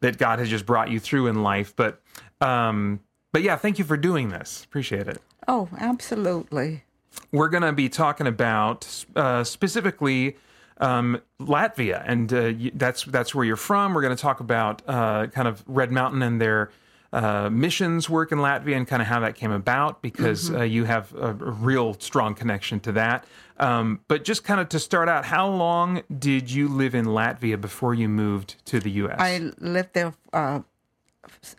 that 0.00 0.18
God 0.18 0.38
has 0.38 0.48
just 0.48 0.66
brought 0.66 0.90
you 0.90 1.00
through 1.00 1.26
in 1.26 1.42
life. 1.42 1.74
But 1.74 2.00
um, 2.40 3.00
but 3.32 3.42
yeah, 3.42 3.56
thank 3.56 3.78
you 3.78 3.84
for 3.84 3.96
doing 3.96 4.28
this. 4.28 4.64
Appreciate 4.64 5.08
it. 5.08 5.20
Oh, 5.48 5.68
absolutely. 5.78 6.84
We're 7.30 7.48
going 7.48 7.62
to 7.62 7.72
be 7.72 7.88
talking 7.88 8.26
about 8.26 9.04
uh, 9.16 9.44
specifically 9.44 10.36
um, 10.78 11.20
Latvia, 11.40 12.02
and 12.06 12.32
uh, 12.32 12.52
that's 12.74 13.04
that's 13.04 13.34
where 13.34 13.44
you're 13.44 13.56
from. 13.56 13.94
We're 13.94 14.02
going 14.02 14.16
to 14.16 14.22
talk 14.22 14.40
about 14.40 14.82
uh, 14.86 15.26
kind 15.28 15.48
of 15.48 15.62
Red 15.66 15.92
Mountain 15.92 16.22
and 16.22 16.40
their 16.40 16.70
uh, 17.12 17.50
missions 17.50 18.08
work 18.08 18.32
in 18.32 18.38
Latvia 18.38 18.76
and 18.76 18.88
kind 18.88 19.02
of 19.02 19.08
how 19.08 19.20
that 19.20 19.34
came 19.34 19.52
about 19.52 20.00
because 20.00 20.50
uh, 20.50 20.62
you 20.62 20.84
have 20.84 21.14
a 21.14 21.34
real 21.34 21.94
strong 22.00 22.34
connection 22.34 22.80
to 22.80 22.92
that. 22.92 23.24
Um, 23.62 24.00
but 24.08 24.24
just 24.24 24.42
kind 24.42 24.60
of 24.60 24.68
to 24.70 24.80
start 24.80 25.08
out, 25.08 25.24
how 25.24 25.48
long 25.48 26.02
did 26.18 26.50
you 26.50 26.66
live 26.68 26.96
in 26.96 27.06
Latvia 27.06 27.60
before 27.60 27.94
you 27.94 28.08
moved 28.08 28.56
to 28.66 28.80
the 28.80 28.90
U.S.? 29.02 29.16
I 29.20 29.52
lived 29.60 29.92
there 29.94 30.12
uh, 30.32 30.60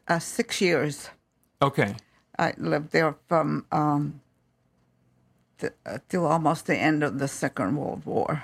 uh, 0.10 0.20
six 0.20 0.60
years. 0.60 1.10
okay, 1.62 1.96
I 2.38 2.54
lived 2.58 2.92
there 2.92 3.16
from 3.30 3.66
um, 3.72 4.20
th- 5.60 5.72
uh, 5.86 6.00
till 6.10 6.26
almost 6.26 6.66
the 6.66 6.76
end 6.76 7.04
of 7.04 7.20
the 7.20 7.28
Second 7.30 7.78
World 7.78 8.06
War. 8.06 8.44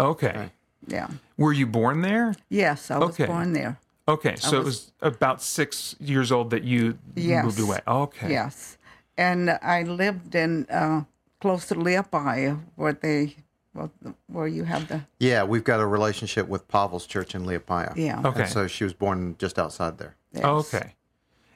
Okay. 0.00 0.50
Yeah. 0.88 1.08
Were 1.36 1.52
you 1.52 1.66
born 1.66 2.00
there? 2.02 2.34
Yes, 2.48 2.90
I 2.90 2.98
was 2.98 3.10
Okay. 3.10 3.26
born 3.26 3.52
there. 3.52 3.78
Okay, 4.08 4.34
so 4.36 4.56
it 4.60 4.64
was- 4.64 4.90
was 5.00 5.12
about 5.12 5.40
six 5.42 5.94
years 6.00 6.32
old 6.32 6.50
that 6.50 6.64
you 6.64 6.98
Yes. 7.14 7.44
moved 7.44 7.60
away. 7.60 7.78
Okay. 7.86 8.30
Yes, 8.30 8.76
and 9.16 9.50
I 9.62 9.82
lived 9.84 10.34
in 10.34 10.66
uh, 10.70 11.02
close 11.40 11.66
to 11.68 11.74
Liepaja, 11.74 12.60
where 12.76 12.92
they, 12.92 13.36
where 14.26 14.46
you 14.48 14.64
have 14.64 14.88
the 14.88 15.02
Yeah, 15.20 15.44
we've 15.44 15.64
got 15.64 15.80
a 15.80 15.86
relationship 15.86 16.48
with 16.48 16.66
Pavel's 16.68 17.06
church 17.06 17.34
in 17.34 17.44
Liepaja. 17.44 17.94
yeah. 17.96 18.20
Okay. 18.24 18.42
And 18.42 18.48
so 18.50 18.66
she 18.66 18.84
was 18.84 18.92
born 18.92 19.36
just 19.38 19.58
outside 19.58 19.98
there. 19.98 20.16
yes. 20.32 20.44
Okay. 20.44 20.94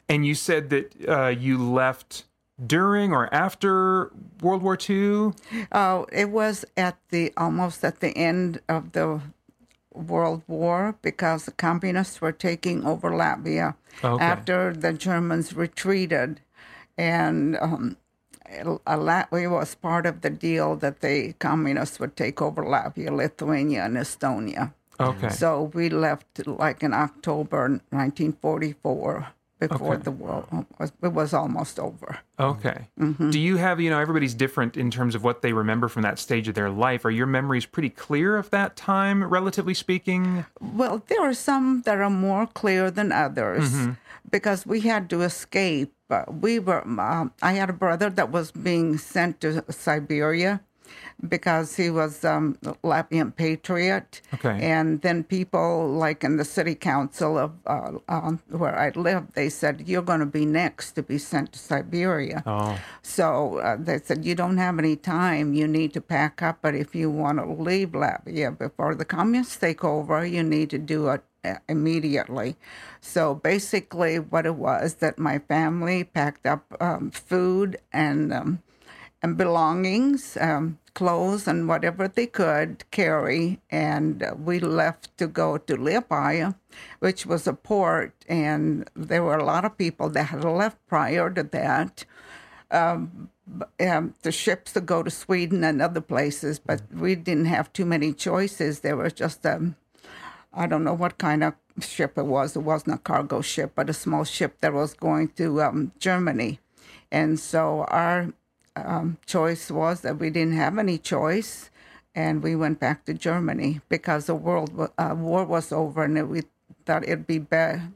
And 0.08 0.26
you 0.26 0.34
said 0.34 0.70
that 0.70 1.08
uh, 1.08 1.28
you 1.28 1.58
left 1.58 2.24
during 2.64 3.12
or 3.12 3.32
after 3.34 4.12
World 4.40 4.62
War 4.62 4.76
II? 4.78 5.32
Oh, 5.72 6.06
it 6.12 6.28
was 6.30 6.64
at 6.76 6.96
the 7.08 7.32
almost 7.36 7.82
at 7.84 8.00
the 8.00 8.10
end 8.16 8.60
of 8.68 8.92
the 8.92 9.20
World 9.94 10.42
War 10.46 10.96
because 11.02 11.44
the 11.44 11.50
communists 11.52 12.20
were 12.20 12.32
taking 12.32 12.84
over 12.84 13.10
Latvia 13.10 13.74
Okay. 14.04 14.24
after 14.24 14.72
the 14.74 14.92
Germans 14.92 15.54
retreated, 15.54 16.40
and 16.96 17.56
um, 17.60 17.96
Latvia 18.86 19.50
was 19.50 19.74
part 19.74 20.06
of 20.06 20.20
the 20.20 20.30
deal 20.30 20.76
that 20.76 21.00
the 21.00 21.34
communists 21.38 21.98
would 22.00 22.16
take 22.16 22.40
over 22.42 22.62
Latvia, 22.62 23.10
Lithuania, 23.10 23.84
and 23.84 23.96
Estonia. 23.96 24.72
Okay. 25.00 25.30
So 25.30 25.70
we 25.74 25.88
left 25.88 26.46
like 26.46 26.82
in 26.82 26.92
October 26.92 27.68
1944 27.90 29.28
before 29.58 29.94
Okay. 29.94 30.02
the 30.02 30.10
war 30.10 30.44
was, 30.78 30.92
it 31.02 31.12
was 31.12 31.32
almost 31.32 31.78
over. 31.78 32.18
Okay. 32.38 32.88
Mm-hmm. 32.98 33.30
Do 33.30 33.38
you 33.38 33.56
have, 33.58 33.80
you 33.80 33.90
know, 33.90 34.00
everybody's 34.00 34.34
different 34.34 34.76
in 34.76 34.90
terms 34.90 35.14
of 35.14 35.22
what 35.22 35.42
they 35.42 35.52
remember 35.52 35.86
from 35.88 36.02
that 36.02 36.18
stage 36.18 36.48
of 36.48 36.54
their 36.54 36.70
life. 36.70 37.04
Are 37.04 37.10
your 37.10 37.26
memories 37.26 37.64
pretty 37.64 37.90
clear 37.90 38.36
of 38.36 38.50
that 38.50 38.74
time, 38.76 39.22
relatively 39.22 39.74
speaking? 39.74 40.44
Well, 40.60 41.02
there 41.06 41.22
are 41.22 41.34
some 41.34 41.82
that 41.82 41.98
are 41.98 42.10
more 42.10 42.46
clear 42.48 42.90
than 42.90 43.12
others 43.12 43.72
because 44.28 44.66
we 44.66 44.80
had 44.80 45.08
to 45.10 45.22
escape. 45.22 45.94
Uh, 46.12 46.24
we 46.28 46.58
were. 46.58 46.82
Um, 46.86 47.32
I 47.42 47.52
had 47.52 47.70
a 47.70 47.72
brother 47.72 48.10
that 48.10 48.30
was 48.30 48.50
being 48.52 48.98
sent 48.98 49.40
to 49.40 49.64
Siberia 49.72 50.60
because 51.28 51.76
he 51.76 51.90
was 51.90 52.24
um, 52.24 52.58
a 52.64 52.74
Latvian 52.84 53.34
patriot. 53.34 54.20
Okay. 54.34 54.58
And 54.60 55.00
then 55.02 55.24
people, 55.24 55.88
like 55.88 56.24
in 56.24 56.36
the 56.36 56.44
city 56.44 56.74
council 56.74 57.38
of 57.38 57.52
uh, 57.66 57.92
um, 58.08 58.40
where 58.50 58.76
I 58.78 58.90
lived, 58.90 59.34
they 59.34 59.48
said, 59.48 59.88
"You're 59.88 60.02
going 60.02 60.20
to 60.20 60.26
be 60.26 60.44
next 60.44 60.92
to 60.92 61.02
be 61.02 61.18
sent 61.18 61.52
to 61.52 61.58
Siberia." 61.58 62.42
Oh, 62.46 62.78
So 63.02 63.58
uh, 63.58 63.76
they 63.78 63.98
said, 63.98 64.24
You 64.24 64.34
don't 64.34 64.58
have 64.58 64.78
any 64.78 64.96
time. 64.96 65.54
You 65.54 65.66
need 65.66 65.92
to 65.94 66.00
pack 66.00 66.42
up. 66.42 66.58
But 66.62 66.74
if 66.74 66.94
you 66.94 67.10
want 67.10 67.38
to 67.38 67.46
leave 67.46 67.90
Latvia 67.90 68.56
before 68.56 68.94
the 68.94 69.04
communists 69.04 69.56
take 69.56 69.84
over, 69.84 70.24
you 70.26 70.42
need 70.42 70.70
to 70.70 70.78
do 70.78 71.08
it 71.08 71.20
uh, 71.20 71.31
immediately. 71.68 72.56
So 73.00 73.34
basically, 73.34 74.18
what 74.18 74.46
it 74.46 74.54
was 74.54 74.94
that 74.96 75.18
my 75.18 75.38
family 75.38 76.04
packed 76.04 76.46
up 76.46 76.76
um, 76.80 77.10
food 77.10 77.78
and, 77.92 78.32
um, 78.32 78.62
and 79.22 79.36
belongings, 79.36 80.36
um, 80.40 80.78
clothes, 80.94 81.48
and 81.48 81.68
whatever 81.68 82.08
they 82.08 82.26
could 82.26 82.84
carry. 82.90 83.60
And 83.70 84.22
uh, 84.22 84.34
we 84.38 84.60
left 84.60 85.16
to 85.18 85.26
go 85.26 85.58
to 85.58 85.76
Liepaja, 85.76 86.54
which 87.00 87.26
was 87.26 87.46
a 87.46 87.52
port. 87.52 88.14
And 88.28 88.88
there 88.94 89.22
were 89.22 89.38
a 89.38 89.44
lot 89.44 89.64
of 89.64 89.78
people 89.78 90.08
that 90.10 90.24
had 90.24 90.44
left 90.44 90.78
prior 90.86 91.30
to 91.30 91.42
that 91.42 92.04
um, 92.72 93.28
the 93.78 94.32
ships 94.32 94.72
to 94.72 94.80
go 94.80 95.02
to 95.02 95.10
Sweden 95.10 95.62
and 95.62 95.82
other 95.82 96.00
places, 96.00 96.58
but 96.58 96.82
we 96.92 97.14
didn't 97.14 97.44
have 97.46 97.72
too 97.72 97.84
many 97.84 98.12
choices. 98.12 98.80
There 98.80 98.96
was 98.96 99.12
just 99.12 99.44
um, 99.44 99.76
I 100.54 100.66
don't 100.66 100.84
know 100.84 100.94
what 100.94 101.18
kind 101.18 101.42
of 101.42 101.54
ship 101.80 102.18
it 102.18 102.26
was. 102.26 102.56
It 102.56 102.60
wasn't 102.60 102.96
a 102.96 102.98
cargo 102.98 103.40
ship, 103.40 103.72
but 103.74 103.90
a 103.90 103.94
small 103.94 104.24
ship 104.24 104.60
that 104.60 104.72
was 104.72 104.94
going 104.94 105.28
to 105.36 105.62
um, 105.62 105.92
Germany, 105.98 106.60
and 107.10 107.38
so 107.38 107.84
our 107.88 108.32
um, 108.76 109.18
choice 109.26 109.70
was 109.70 110.00
that 110.00 110.18
we 110.18 110.30
didn't 110.30 110.56
have 110.56 110.78
any 110.78 110.98
choice, 110.98 111.70
and 112.14 112.42
we 112.42 112.54
went 112.56 112.80
back 112.80 113.04
to 113.06 113.14
Germany 113.14 113.80
because 113.88 114.26
the 114.26 114.34
world 114.34 114.90
uh, 114.98 115.14
war 115.16 115.44
was 115.44 115.72
over, 115.72 116.04
and 116.04 116.28
we 116.28 116.42
thought 116.84 117.04
it'd 117.04 117.26
be 117.26 117.38
better 117.38 117.90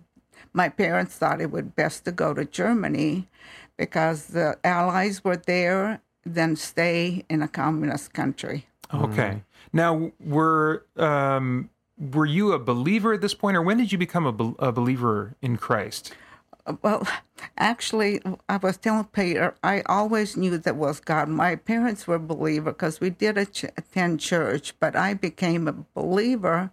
my 0.57 0.71
parents 0.71 1.17
thought 1.17 1.41
it 1.41 1.51
would 1.51 1.77
best 1.77 2.07
to 2.07 2.13
go 2.13 2.33
to 2.33 2.45
Germany 2.47 3.29
because 3.77 4.29
the 4.29 4.59
allies 4.65 5.23
were 5.23 5.37
there 5.37 6.01
than 6.25 6.57
stay 6.57 7.25
in 7.29 7.43
a 7.43 7.49
communist 7.49 8.15
country. 8.15 8.67
okay. 8.93 9.43
Now, 9.73 10.13
were 10.19 10.87
um, 10.97 11.69
were 11.99 12.27
you 12.27 12.53
a 12.53 12.59
believer 12.59 13.15
at 13.15 13.21
this 13.21 13.35
point, 13.35 13.57
or 13.57 13.63
when 13.63 13.79
did 13.79 13.93
you 13.93 13.99
become 13.99 14.27
a, 14.27 14.33
bel 14.33 14.57
a 14.59 14.73
believer 14.73 15.35
in 15.43 15.57
Christ? 15.57 16.15
Well, 16.83 17.07
actually, 17.59 18.21
I 18.49 18.57
was 18.57 18.77
telling 18.77 19.05
Peter, 19.05 19.55
I 19.63 19.83
always 19.87 20.37
knew 20.37 20.59
that 20.59 20.77
was 20.77 20.99
God. 21.01 21.29
My 21.29 21.55
parents 21.57 22.07
were 22.07 22.19
believer 22.19 22.73
because 22.73 23.01
we 23.01 23.11
did 23.11 23.39
attend 23.39 24.21
church, 24.21 24.75
but 24.81 24.97
I 24.97 25.15
became 25.15 25.69
a 25.69 25.73
believer 25.95 26.71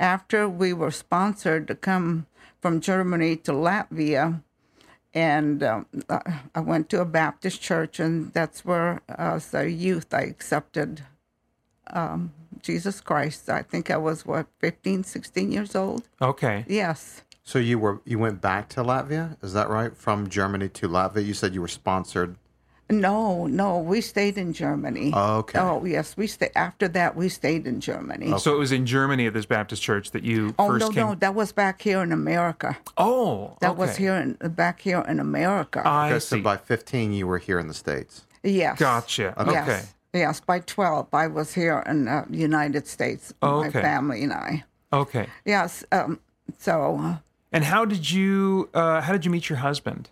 after 0.00 0.48
we 0.48 0.72
were 0.72 0.90
sponsored 0.90 1.68
to 1.68 1.74
come 1.76 2.26
from 2.60 2.80
Germany 2.80 3.36
to 3.36 3.52
Latvia. 3.52 4.42
And 5.14 5.62
um, 5.62 5.86
I- 6.10 6.40
I 6.54 6.60
went 6.60 6.90
to 6.90 7.00
a 7.00 7.06
Baptist 7.06 7.62
church, 7.62 8.00
and 8.00 8.32
that's 8.32 8.64
where, 8.64 9.00
as 9.08 9.54
a 9.54 9.70
youth, 9.70 10.12
I 10.12 10.22
accepted 10.22 11.04
um, 11.92 12.32
Jesus 12.62 13.00
Christ. 13.00 13.48
I 13.48 13.62
think 13.62 13.90
I 13.90 13.96
was, 13.96 14.24
what, 14.26 14.46
15, 14.60 15.04
16 15.04 15.52
years 15.52 15.74
old? 15.74 16.08
Okay. 16.20 16.64
Yes. 16.68 17.22
So 17.44 17.58
you 17.60 17.78
were 17.78 18.00
you 18.04 18.18
went 18.18 18.40
back 18.40 18.68
to 18.70 18.82
Latvia, 18.82 19.36
is 19.42 19.52
that 19.52 19.68
right? 19.68 19.96
From 19.96 20.28
Germany 20.28 20.68
to 20.70 20.88
Latvia. 20.88 21.24
You 21.24 21.32
said 21.32 21.54
you 21.54 21.60
were 21.60 21.68
sponsored. 21.68 22.36
No, 22.88 23.46
no, 23.48 23.78
we 23.80 24.00
stayed 24.00 24.38
in 24.38 24.52
Germany. 24.52 25.10
Oh, 25.12 25.38
okay. 25.38 25.58
Oh, 25.58 25.84
yes, 25.84 26.16
we 26.16 26.28
stayed. 26.28 26.52
After 26.54 26.86
that, 26.88 27.16
we 27.16 27.28
stayed 27.28 27.66
in 27.66 27.80
Germany. 27.80 28.36
So 28.38 28.54
it 28.54 28.58
was 28.58 28.70
in 28.70 28.86
Germany 28.86 29.26
at 29.26 29.34
this 29.34 29.46
Baptist 29.46 29.82
church 29.82 30.12
that 30.12 30.22
you 30.22 30.54
Oh 30.58 30.68
first 30.68 30.80
no, 30.86 30.90
came. 30.90 31.06
no, 31.06 31.14
that 31.16 31.34
was 31.34 31.50
back 31.52 31.82
here 31.82 32.00
in 32.02 32.12
America. 32.12 32.76
Oh, 32.96 33.56
That 33.60 33.76
was 33.76 33.96
here 33.96 34.14
in 34.14 34.34
back 34.54 34.80
here 34.80 35.04
in 35.08 35.18
America. 35.18 35.82
I 35.84 36.10
Okay, 36.10 36.18
see. 36.20 36.36
so 36.36 36.40
by 36.42 36.56
15 36.56 37.12
you 37.12 37.26
were 37.26 37.38
here 37.38 37.58
in 37.58 37.66
the 37.66 37.74
states. 37.74 38.24
yes. 38.44 38.78
Gotcha. 38.78 39.34
Okay. 39.40 39.52
Yes. 39.52 39.94
Yes. 40.16 40.40
By 40.40 40.60
twelve, 40.60 41.06
I 41.12 41.26
was 41.26 41.54
here 41.54 41.82
in 41.86 42.04
the 42.06 42.24
United 42.30 42.86
States. 42.86 43.32
Oh, 43.42 43.60
My 43.62 43.70
family 43.70 44.22
and 44.24 44.32
I. 44.32 44.64
Okay. 44.92 45.26
Yes. 45.44 45.84
Um, 45.92 46.20
so, 46.58 46.98
uh, 47.00 47.16
And 47.52 47.64
how 47.64 47.84
did 47.84 48.10
you 48.10 48.68
uh, 48.74 49.00
how 49.02 49.12
did 49.12 49.24
you 49.24 49.30
meet 49.30 49.48
your 49.48 49.58
husband? 49.58 50.10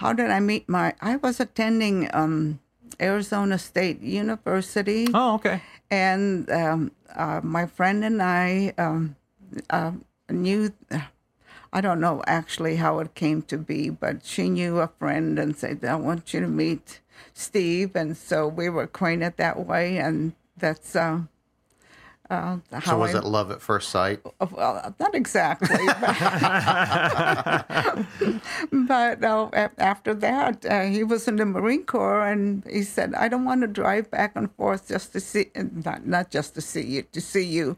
how 0.00 0.12
did 0.12 0.30
I 0.30 0.40
meet 0.40 0.68
my? 0.68 0.92
I 1.00 1.16
was 1.16 1.40
attending 1.40 2.08
um, 2.12 2.58
Arizona 3.00 3.58
State 3.58 4.00
University. 4.02 5.06
Oh, 5.14 5.34
okay. 5.34 5.62
and 5.90 6.50
um, 6.50 6.90
uh, 7.14 7.40
my 7.42 7.66
friend 7.66 8.04
and 8.04 8.22
I 8.22 8.72
um, 8.78 9.16
uh, 9.70 9.92
knew. 10.28 10.70
I 11.72 11.80
don't 11.82 12.00
know 12.00 12.22
actually 12.26 12.76
how 12.76 13.00
it 13.00 13.14
came 13.14 13.42
to 13.42 13.58
be, 13.58 13.90
but 13.90 14.24
she 14.24 14.48
knew 14.48 14.78
a 14.80 14.88
friend 14.98 15.38
and 15.38 15.56
said, 15.56 15.84
"I 15.84 15.96
want 15.96 16.32
you 16.32 16.40
to 16.40 16.48
meet 16.48 17.00
Steve," 17.34 17.96
and 17.96 18.16
so 18.16 18.48
we 18.48 18.70
were 18.70 18.84
acquainted 18.84 19.38
that 19.38 19.66
way, 19.66 19.98
and 19.98 20.34
that's 20.58 20.96
uh, 20.96 21.22
uh, 22.30 22.58
how 22.72 22.80
So 22.82 22.98
was 22.98 23.14
I. 23.14 23.16
it 23.16 23.24
love 23.24 23.50
at 23.50 23.62
first 23.62 23.90
sight? 23.90 24.20
Well, 24.52 24.94
not 25.00 25.16
exactly, 25.16 25.94
but, 25.94 26.20
but 28.72 29.24
uh, 29.24 29.50
after 29.78 30.14
that, 30.14 30.66
uh, 30.66 30.84
he 30.84 31.04
was 31.04 31.28
in 31.28 31.36
the 31.36 31.46
Marine 31.46 31.84
Corps, 31.84 32.26
and 32.28 32.64
he 32.70 32.84
said, 32.84 33.14
"I 33.16 33.28
don't 33.28 33.46
want 33.46 33.62
to 33.62 33.68
drive 33.68 34.10
back 34.12 34.34
and 34.36 34.52
forth 34.56 34.88
just 34.88 35.12
to 35.14 35.20
see, 35.20 35.48
not 35.56 36.06
not 36.06 36.30
just 36.30 36.54
to 36.54 36.62
see 36.62 36.84
you, 36.84 37.02
to 37.12 37.20
see 37.20 37.44
you." 37.44 37.76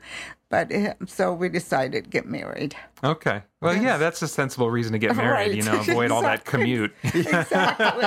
But 0.50 0.73
so 1.07 1.35
we 1.35 1.50
decided 1.50 2.05
to 2.05 2.11
get 2.11 2.25
married. 2.26 2.75
Okay. 3.05 3.43
Well, 3.61 3.76
yeah, 3.76 3.99
that's 3.99 4.23
a 4.23 4.28
sensible 4.28 4.71
reason 4.71 4.93
to 4.93 4.99
get 4.99 5.14
married. 5.14 5.55
You 5.55 5.62
know, 5.62 5.73
Right. 5.76 5.88
avoid 5.88 6.11
all 6.11 6.23
that 6.23 6.45
commute. 6.47 6.93
Exactly. 7.14 8.07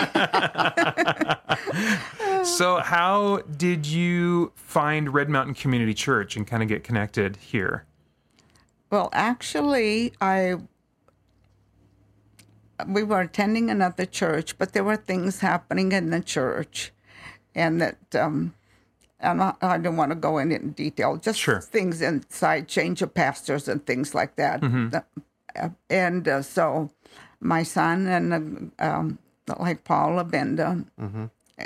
so, 2.43 2.77
how 2.77 3.38
did 3.57 3.86
you 3.86 4.51
find 4.55 5.13
Red 5.13 5.29
Mountain 5.29 5.53
Community 5.55 5.93
Church 5.93 6.36
and 6.36 6.48
kind 6.48 6.63
of 6.63 6.69
get 6.69 6.83
connected 6.83 7.36
here? 7.38 7.86
well, 8.89 9.10
actually, 9.13 10.12
I 10.19 10.55
we 12.88 13.03
were 13.03 13.21
attending 13.21 13.69
another 13.69 14.05
church, 14.05 14.57
but 14.57 14.74
there 14.74 14.83
were 14.83 14.98
things 14.98 15.39
happening 15.39 15.91
in 15.91 16.10
the 16.10 16.19
church, 16.21 16.91
and 17.53 17.79
that 17.81 18.15
um, 18.15 18.53
I'm 19.21 19.41
I 19.61 19.77
don't 19.77 19.97
want 19.97 20.11
to 20.11 20.15
go 20.15 20.37
in 20.37 20.51
in 20.51 20.71
detail. 20.71 21.17
Just 21.17 21.39
Sure. 21.39 21.61
things 21.61 22.01
inside, 22.01 22.67
change 22.67 23.01
of 23.01 23.13
pastors 23.13 23.67
and 23.67 23.85
things 23.85 24.13
like 24.15 24.35
that. 24.35 24.61
The- 24.61 25.03
uh, 25.55 25.69
and 25.89 26.27
uh, 26.27 26.41
so, 26.41 26.89
my 27.41 27.61
son 27.63 28.07
and 28.07 28.71
uh, 28.79 28.83
um, 28.85 29.17
like 29.59 29.83
Paul 29.83 30.23
Abenda, 30.23 30.85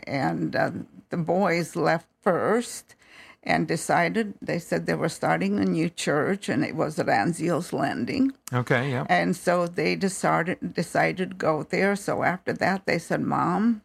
and 0.07 0.55
uh, 0.55 0.71
the 1.09 1.17
boys 1.17 1.75
left 1.75 2.07
first 2.21 2.95
and 3.43 3.67
decided 3.67 4.33
they 4.41 4.57
said 4.57 4.87
they 4.87 4.95
were 4.95 5.07
starting 5.09 5.59
a 5.59 5.65
new 5.65 5.87
church 5.87 6.49
and 6.49 6.65
it 6.65 6.75
was 6.75 6.97
at 6.97 7.05
Anzio's 7.05 7.71
Landing. 7.71 8.31
Okay, 8.51 8.89
yeah. 8.89 9.05
And 9.07 9.35
so 9.35 9.67
they 9.67 9.95
decided 9.95 10.73
decided 10.73 11.29
to 11.29 11.35
go 11.35 11.61
there. 11.61 11.95
So 11.95 12.23
after 12.23 12.53
that, 12.53 12.87
they 12.87 12.97
said, 12.97 13.21
"Mom, 13.21 13.81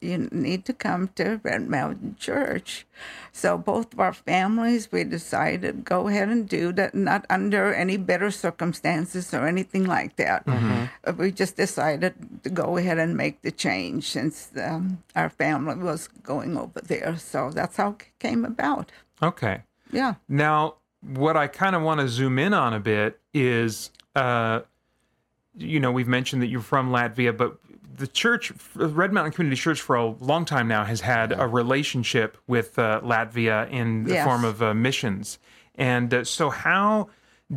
you 0.00 0.28
need 0.30 0.64
to 0.66 0.72
come 0.72 1.08
to 1.16 1.40
Red 1.42 1.68
Mountain 1.68 2.16
Church." 2.18 2.86
So 3.32 3.56
both 3.56 3.92
of 3.94 4.00
our 4.00 4.12
families, 4.12 4.92
we 4.92 5.04
decided 5.04 5.84
go 5.84 6.08
ahead 6.08 6.28
and 6.28 6.48
do 6.48 6.72
that, 6.72 6.94
not 6.94 7.24
under 7.30 7.72
any 7.74 7.96
better 7.96 8.30
circumstances 8.30 9.32
or 9.32 9.46
anything 9.46 9.84
like 9.84 10.16
that. 10.16 10.42
Uh, 10.46 11.12
We 11.16 11.32
just 11.32 11.56
decided 11.56 12.14
to 12.42 12.50
go 12.50 12.76
ahead 12.76 12.98
and 12.98 13.16
make 13.16 13.42
the 13.42 13.50
change 13.50 14.10
since 14.10 14.50
um, 14.56 15.02
our 15.16 15.30
family 15.30 15.76
was 15.76 16.08
going 16.22 16.56
over 16.56 16.80
there. 16.80 17.16
So 17.16 17.50
that's 17.50 17.76
how 17.76 17.90
it 17.90 18.06
came 18.18 18.44
about. 18.44 18.92
Okay. 19.22 19.62
Yeah. 19.90 20.14
Now, 20.28 20.76
what 21.00 21.36
I 21.36 21.46
kind 21.48 21.74
of 21.76 21.82
want 21.82 22.00
to 22.00 22.08
zoom 22.08 22.38
in 22.38 22.54
on 22.54 22.72
a 22.74 22.80
bit 22.80 23.20
is, 23.34 23.90
uh, 24.14 24.60
you 25.56 25.80
know, 25.80 25.92
we've 25.92 26.08
mentioned 26.08 26.42
that 26.42 26.48
you're 26.48 26.60
from 26.60 26.90
Latvia, 26.90 27.36
but 27.36 27.58
the 27.96 28.06
church, 28.06 28.52
Red 28.74 29.12
Mountain 29.12 29.32
Community 29.32 29.60
Church, 29.60 29.80
for 29.80 29.96
a 29.96 30.06
long 30.06 30.44
time 30.44 30.68
now 30.68 30.84
has 30.84 31.00
had 31.00 31.32
a 31.32 31.46
relationship 31.46 32.38
with 32.46 32.78
uh, 32.78 33.00
Latvia 33.02 33.70
in 33.70 34.04
the 34.04 34.14
Yes. 34.14 34.24
form 34.24 34.44
of 34.44 34.62
uh, 34.62 34.74
missions. 34.74 35.38
And 35.74 36.12
uh, 36.12 36.24
so, 36.24 36.50
how 36.50 37.08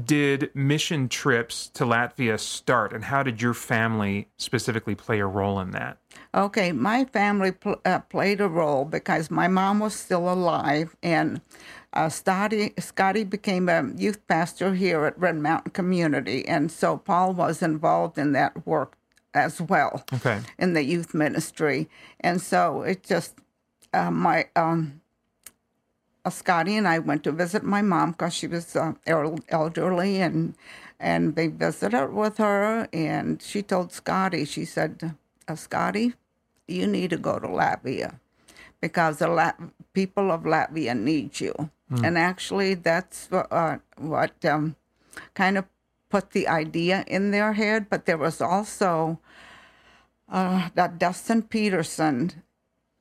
did 0.04 0.50
mission 0.54 1.08
trips 1.08 1.70
to 1.70 1.86
Latvia 1.86 2.38
start, 2.40 2.92
and 2.92 3.06
how 3.06 3.24
did 3.24 3.42
your 3.42 3.54
family 3.54 4.28
specifically 4.38 4.96
play 4.96 5.20
a 5.20 5.26
role 5.26 5.60
in 5.60 5.72
that? 5.72 5.98
Okay, 6.34 6.72
my 6.74 7.06
family 7.06 7.52
pl- 7.52 7.80
uh, 7.86 8.00
played 8.00 8.42
a 8.42 8.48
role 8.50 8.84
because 8.84 9.32
my 9.32 9.48
mom 9.48 9.80
was 9.80 9.94
still 9.94 10.32
alive, 10.32 10.96
and 11.02 11.40
uh, 11.94 12.10
Scotty, 12.10 12.74
Scotty 12.78 13.24
became 13.24 13.70
a 13.70 13.90
youth 13.96 14.26
pastor 14.28 14.74
here 14.74 15.06
at 15.06 15.18
Red 15.18 15.38
Mountain 15.38 15.72
Community, 15.72 16.46
and 16.46 16.70
so 16.72 16.98
Paul 16.98 17.34
was 17.34 17.62
involved 17.62 18.18
in 18.18 18.34
that 18.34 18.66
work 18.68 18.98
as 19.36 19.62
well 19.62 20.04
Okay. 20.14 20.40
in 20.58 20.74
the 20.74 20.84
youth 20.84 21.14
ministry, 21.14 21.90
and 22.20 22.42
so 22.42 22.82
it 22.82 23.04
just 23.04 23.36
uh, 23.94 24.10
my 24.12 24.48
um, 24.56 25.02
uh, 26.24 26.30
Scotty 26.30 26.76
and 26.78 26.88
I 26.88 27.00
went 27.00 27.24
to 27.26 27.32
visit 27.32 27.64
my 27.64 27.82
mom 27.82 28.12
because 28.12 28.34
she 28.34 28.48
was 28.48 28.76
uh, 28.76 28.94
elderly, 29.52 30.22
and 30.22 30.56
and 31.00 31.36
they 31.36 31.48
visited 31.48 32.14
with 32.14 32.38
her, 32.38 32.88
and 32.94 33.42
she 33.42 33.62
told 33.62 33.92
Scotty, 33.92 34.46
she 34.46 34.64
said, 34.66 35.14
uh, 35.48 35.56
Scotty, 35.56 36.14
you 36.68 36.88
need 36.88 37.10
to 37.12 37.18
go 37.18 37.38
to 37.38 37.48
Latvia 37.48 38.20
because 38.82 39.18
the 39.20 39.28
Lat- 39.28 39.60
people 39.94 40.32
of 40.32 40.44
Latvia 40.44 40.98
need 40.98 41.40
you, 41.40 41.54
and 42.04 42.18
actually 42.18 42.74
that's 42.76 43.28
what, 43.30 43.48
uh, 43.52 43.78
what 43.98 44.34
um, 44.46 44.76
kind 45.34 45.58
of 45.58 45.66
put 46.10 46.32
the 46.32 46.48
idea 46.48 47.04
in 47.08 47.32
their 47.32 47.54
head, 47.54 47.88
but 47.90 48.06
there 48.06 48.18
was 48.18 48.42
also 48.42 49.20
uh, 50.30 50.70
that 50.76 50.98
Dustin 51.00 51.44
Peterson 51.44 52.44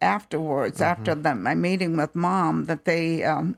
afterwards, 0.00 0.80
after 0.80 1.14
the, 1.14 1.34
my 1.34 1.54
meeting 1.54 1.96
with 1.96 2.14
mom, 2.14 2.66
that 2.66 2.84
they 2.84 3.24
um, 3.24 3.56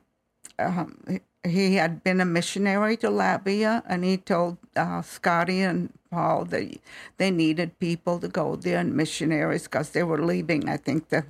um, 0.59 0.99
he- 1.09 1.21
he 1.49 1.75
had 1.77 2.03
been 2.03 2.21
a 2.21 2.25
missionary 2.25 2.97
to 2.97 3.09
Latvia, 3.09 3.83
and 3.87 4.05
he 4.05 4.17
told 4.17 4.59
uh, 4.75 5.01
Scotty 5.03 5.61
and 5.61 5.93
Paul 6.11 6.45
that 6.47 6.79
they 7.19 7.31
needed 7.31 7.79
people 7.79 8.19
to 8.19 8.27
go 8.29 8.57
there 8.57 8.79
and 8.81 8.95
missionaries 8.95 9.65
because 9.65 9.91
they 9.91 10.03
were 10.03 10.25
leaving. 10.25 10.69
I 10.69 10.77
think 10.77 11.09
the 11.09 11.27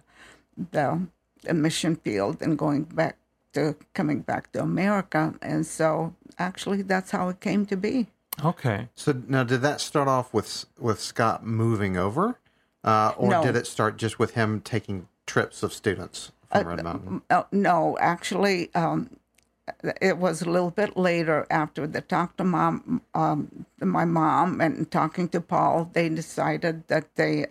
the, 0.73 1.07
the 1.43 1.53
mission 1.55 1.97
field 1.97 2.41
and 2.41 2.57
going 2.59 2.85
back 2.85 3.17
to 3.57 3.75
coming 3.95 4.21
back 4.21 4.53
to 4.53 4.63
America, 4.63 5.35
and 5.43 5.67
so 5.67 6.15
actually 6.39 6.83
that's 6.83 7.11
how 7.11 7.29
it 7.29 7.41
came 7.41 7.67
to 7.67 7.77
be. 7.77 8.07
Okay. 8.45 8.89
So 8.95 9.23
now, 9.27 9.45
did 9.45 9.63
that 9.63 9.81
start 9.81 10.09
off 10.09 10.33
with 10.33 10.67
with 10.79 11.01
Scott 11.01 11.45
moving 11.45 11.97
over, 11.97 12.39
uh, 12.85 13.13
or 13.17 13.31
No. 13.31 13.43
did 13.43 13.57
it 13.57 13.67
start 13.67 13.97
just 13.97 14.19
with 14.19 14.33
him 14.35 14.61
taking 14.61 15.09
trips 15.27 15.63
of 15.63 15.73
students 15.73 16.33
from 16.53 16.67
Red 16.69 16.85
Mountain? 16.85 17.23
Uh, 17.31 17.45
no, 17.51 17.97
actually, 17.99 18.73
um, 18.75 19.09
it 20.03 20.19
was 20.19 20.43
a 20.43 20.51
little 20.51 20.71
bit 20.71 20.97
later 20.97 21.47
after 21.51 21.87
the 21.87 22.03
talk 22.03 22.37
to 22.37 22.45
mom, 22.45 23.01
um, 23.15 23.65
my 23.81 24.05
mom, 24.05 24.61
and 24.61 24.91
talking 24.91 25.29
to 25.31 25.41
Paul. 25.41 25.91
They 25.95 26.09
decided 26.11 26.87
that 26.89 27.15
they 27.17 27.47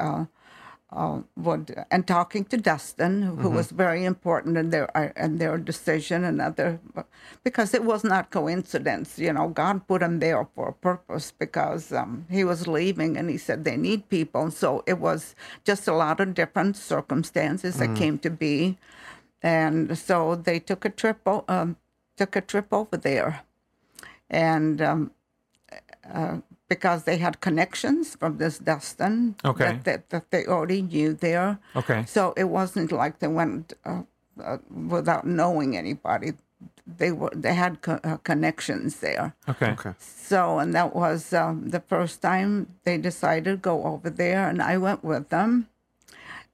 uh, 0.91 0.95
uh, 0.95 1.21
would, 1.37 1.75
and 1.91 2.07
talking 2.07 2.45
to 2.45 2.57
Dustin, 2.57 3.23
who 3.23 3.49
was 3.49 3.71
very 3.71 4.05
important 4.05 4.57
in 4.57 4.69
their 4.71 4.95
uh, 4.97 5.11
in 5.17 5.37
their 5.39 5.57
decision, 5.57 6.23
and 6.23 6.41
other, 6.41 6.79
because 7.43 7.73
it 7.73 7.83
was 7.85 8.03
not 8.03 8.31
coincidence. 8.31 9.19
You 9.19 9.33
know, 9.33 9.49
God 9.49 9.87
put 9.87 10.01
him 10.03 10.19
there 10.19 10.47
for 10.55 10.69
a 10.69 10.73
purpose 10.73 11.31
because 11.37 11.91
um, 11.93 12.25
he 12.29 12.43
was 12.43 12.67
leaving, 12.67 13.17
and 13.17 13.29
he 13.29 13.37
said 13.37 13.65
they 13.65 13.77
need 13.77 14.09
people. 14.09 14.51
So 14.51 14.83
it 14.87 14.99
was 14.99 15.35
just 15.65 15.87
a 15.87 15.93
lot 15.93 16.19
of 16.21 16.33
different 16.35 16.77
circumstances 16.77 17.77
that 17.79 17.95
came 17.95 18.19
to 18.19 18.29
be 18.31 18.77
and 19.43 19.97
so 19.97 20.35
they 20.35 20.59
took 20.59 20.85
a 20.85 20.89
trip 20.89 21.19
o- 21.27 21.45
um, 21.47 21.77
took 22.17 22.35
a 22.35 22.41
trip 22.41 22.67
over 22.73 22.97
there 22.97 23.41
and 24.29 24.81
um, 24.81 25.11
uh, 26.13 26.37
because 26.67 27.03
they 27.03 27.17
had 27.17 27.41
connections 27.41 28.15
from 28.15 28.37
this 28.37 28.57
Dustin 28.59 29.35
Okay. 29.45 29.65
that, 29.65 29.83
that, 29.83 30.09
that 30.09 30.31
they 30.31 30.45
already 30.45 30.81
knew 30.81 31.13
there 31.13 31.59
Okay. 31.75 32.03
so 32.05 32.33
it 32.37 32.45
wasn't 32.45 32.91
like 32.91 33.19
they 33.19 33.27
went 33.27 33.73
uh, 33.85 34.03
uh, 34.43 34.57
without 34.69 35.25
knowing 35.25 35.77
anybody 35.77 36.33
they 36.87 37.11
were 37.11 37.31
they 37.33 37.53
had 37.53 37.81
co- 37.81 37.99
uh, 38.03 38.17
connections 38.17 38.99
there 38.99 39.35
Okay. 39.49 39.71
Okay. 39.71 39.93
so, 39.99 40.59
and 40.59 40.73
that 40.73 40.95
was 40.95 41.33
um, 41.33 41.69
the 41.69 41.79
first 41.81 42.21
time 42.21 42.67
they 42.83 42.97
decided 42.97 43.45
to 43.45 43.57
go 43.57 43.83
over 43.83 44.09
there, 44.09 44.47
and 44.49 44.61
I 44.61 44.77
went 44.77 45.03
with 45.03 45.29
them, 45.29 45.67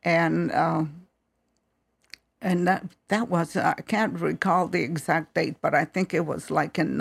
and 0.04 0.52
uh, 0.52 0.84
and 2.42 2.68
that 2.68 2.84
that 3.08 3.30
was 3.30 3.56
I 3.56 3.76
can't 3.86 4.20
recall 4.20 4.68
the 4.68 4.84
exact 4.84 5.36
date, 5.36 5.56
but 5.62 5.74
I 5.74 5.86
think 5.86 6.14
it 6.14 6.26
was 6.26 6.52
like 6.52 6.78
in 6.80 6.98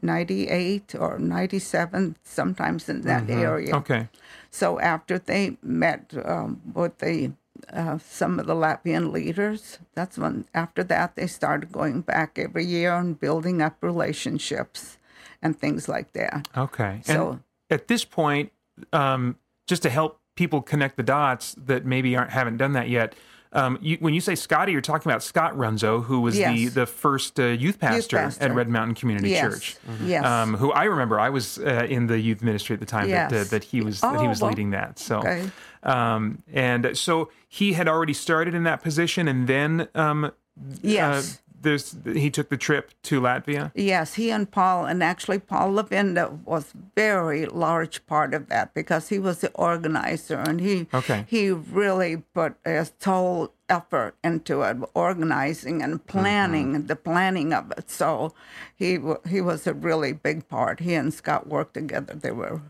1998 0.00 0.94
or 0.98 1.18
97, 1.18 2.16
sometimes 2.22 2.88
in 2.88 3.02
that 3.02 3.28
area. 3.30 3.74
Okay. 3.76 4.08
So 4.50 4.78
after 4.80 5.18
they 5.18 5.56
met 5.62 6.12
um, 6.24 6.60
with 6.74 6.98
the 6.98 7.32
uh, 7.72 7.98
some 7.98 8.38
of 8.38 8.46
the 8.46 8.54
Latvian 8.54 9.12
leaders, 9.12 9.78
that's 9.94 10.18
when 10.18 10.44
after 10.54 10.84
that 10.84 11.16
they 11.16 11.26
started 11.26 11.72
going 11.72 12.02
back 12.02 12.38
every 12.38 12.64
year 12.64 12.94
and 12.94 13.18
building 13.18 13.62
up 13.62 13.76
relationships 13.80 14.98
and 15.42 15.58
things 15.58 15.88
like 15.88 16.12
that. 16.12 16.48
Okay. 16.56 17.00
So- 17.04 17.30
and 17.30 17.40
at 17.70 17.88
this 17.88 18.04
point, 18.04 18.52
um, 18.92 19.36
just 19.66 19.82
to 19.82 19.90
help 19.90 20.20
people 20.36 20.60
connect 20.62 20.96
the 20.96 21.02
dots 21.02 21.54
that 21.58 21.84
maybe 21.84 22.14
aren't 22.16 22.30
haven't 22.30 22.58
done 22.58 22.72
that 22.74 22.88
yet. 22.88 23.14
Um, 23.56 23.78
you, 23.80 23.96
when 24.00 24.14
you 24.14 24.20
say 24.20 24.34
Scotty, 24.34 24.72
you're 24.72 24.80
talking 24.80 25.10
about 25.10 25.22
Scott 25.22 25.54
Runzo, 25.56 26.04
who 26.04 26.20
was 26.20 26.34
the 26.34 26.40
Yes. 26.40 26.74
the 26.74 26.86
first 26.86 27.40
uh, 27.40 27.44
youth 27.46 27.78
pastor, 27.80 28.18
pastor. 28.18 28.44
at 28.44 28.54
Red 28.54 28.68
Mountain 28.68 28.94
Community 28.96 29.30
Yes. 29.30 29.40
Church. 29.42 29.76
Yes. 30.04 30.24
Um, 30.24 30.54
who 30.56 30.72
I 30.72 30.84
remember, 30.84 31.18
I 31.18 31.30
was 31.30 31.58
uh, 31.58 31.86
in 31.88 32.06
the 32.06 32.18
youth 32.18 32.42
ministry 32.42 32.74
at 32.74 32.80
the 32.80 32.86
time 32.86 33.08
that, 33.10 33.32
uh, 33.32 33.44
that 33.44 33.64
he 33.64 33.80
was 33.80 34.00
that 34.02 34.20
he 34.20 34.26
Oh, 34.26 34.28
was 34.28 34.40
well, 34.40 34.50
leading 34.50 34.70
that. 34.70 34.98
So, 34.98 35.18
okay. 35.20 35.50
um, 35.82 36.42
and 36.52 36.96
so 36.96 37.30
he 37.48 37.72
had 37.72 37.88
already 37.88 38.12
started 38.12 38.54
in 38.54 38.64
that 38.64 38.82
position, 38.82 39.26
and 39.28 39.46
then 39.48 39.88
um, 39.94 40.30
Yes. 40.82 41.40
There's 41.66 41.96
he 42.04 42.30
took 42.30 42.48
the 42.48 42.56
trip 42.56 42.92
to 43.02 43.20
Latvia. 43.20 43.72
Yes, 43.74 44.14
he 44.14 44.30
and 44.30 44.48
Paul, 44.48 44.86
and 44.86 45.02
actually 45.02 45.40
Paul 45.40 45.72
Lavinda 45.72 46.24
was 46.44 46.72
very 46.94 47.44
large 47.46 48.06
part 48.06 48.32
of 48.34 48.48
that 48.48 48.72
because 48.72 49.08
he 49.08 49.18
was 49.18 49.40
the 49.40 49.50
organizer 49.54 50.38
and 50.38 50.60
he 50.60 50.86
Okay. 50.94 51.24
he 51.26 51.50
really 51.50 52.18
put 52.34 52.54
his 52.64 52.92
whole 53.04 53.52
effort 53.68 54.14
into 54.22 54.62
it, 54.62 54.76
organizing 54.94 55.82
and 55.82 56.06
planning 56.06 56.86
the 56.86 56.94
planning 56.96 57.52
of 57.52 57.72
it. 57.76 57.90
So 57.90 58.32
he 58.74 58.98
he 59.28 59.40
was 59.40 59.66
a 59.66 59.74
really 59.74 60.12
big 60.12 60.48
part. 60.48 60.80
He 60.80 60.94
and 60.94 61.12
Scott 61.12 61.48
worked 61.48 61.74
together. 61.74 62.14
They 62.14 62.30
were 62.30 62.60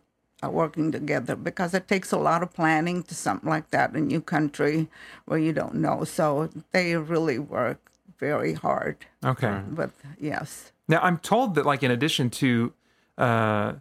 uh, 0.43 0.51
working 0.51 0.91
together 0.93 1.37
because 1.37 1.75
it 1.75 1.87
takes 1.89 2.13
a 2.13 2.19
lot 2.19 2.43
of 2.43 2.53
planning 2.55 3.03
to 3.05 3.15
something 3.15 3.51
like 3.51 3.71
that 3.73 3.91
in 3.91 3.97
a 3.97 4.01
new 4.01 4.23
country 4.23 4.89
where 5.27 5.39
you 5.39 5.53
don't 5.53 5.75
know. 5.75 6.05
So 6.05 6.49
they 6.73 6.97
really 6.97 7.39
work 7.39 7.81
very 8.19 8.55
hard. 8.55 9.07
Okay. 9.25 9.61
But 9.69 9.91
yes. 10.19 10.73
Now 10.89 11.01
I'm 11.03 11.19
told 11.19 11.55
that, 11.57 11.67
like, 11.67 11.83
in 11.83 11.91
addition 11.91 12.31
to 12.31 12.73
uh, 13.19 13.73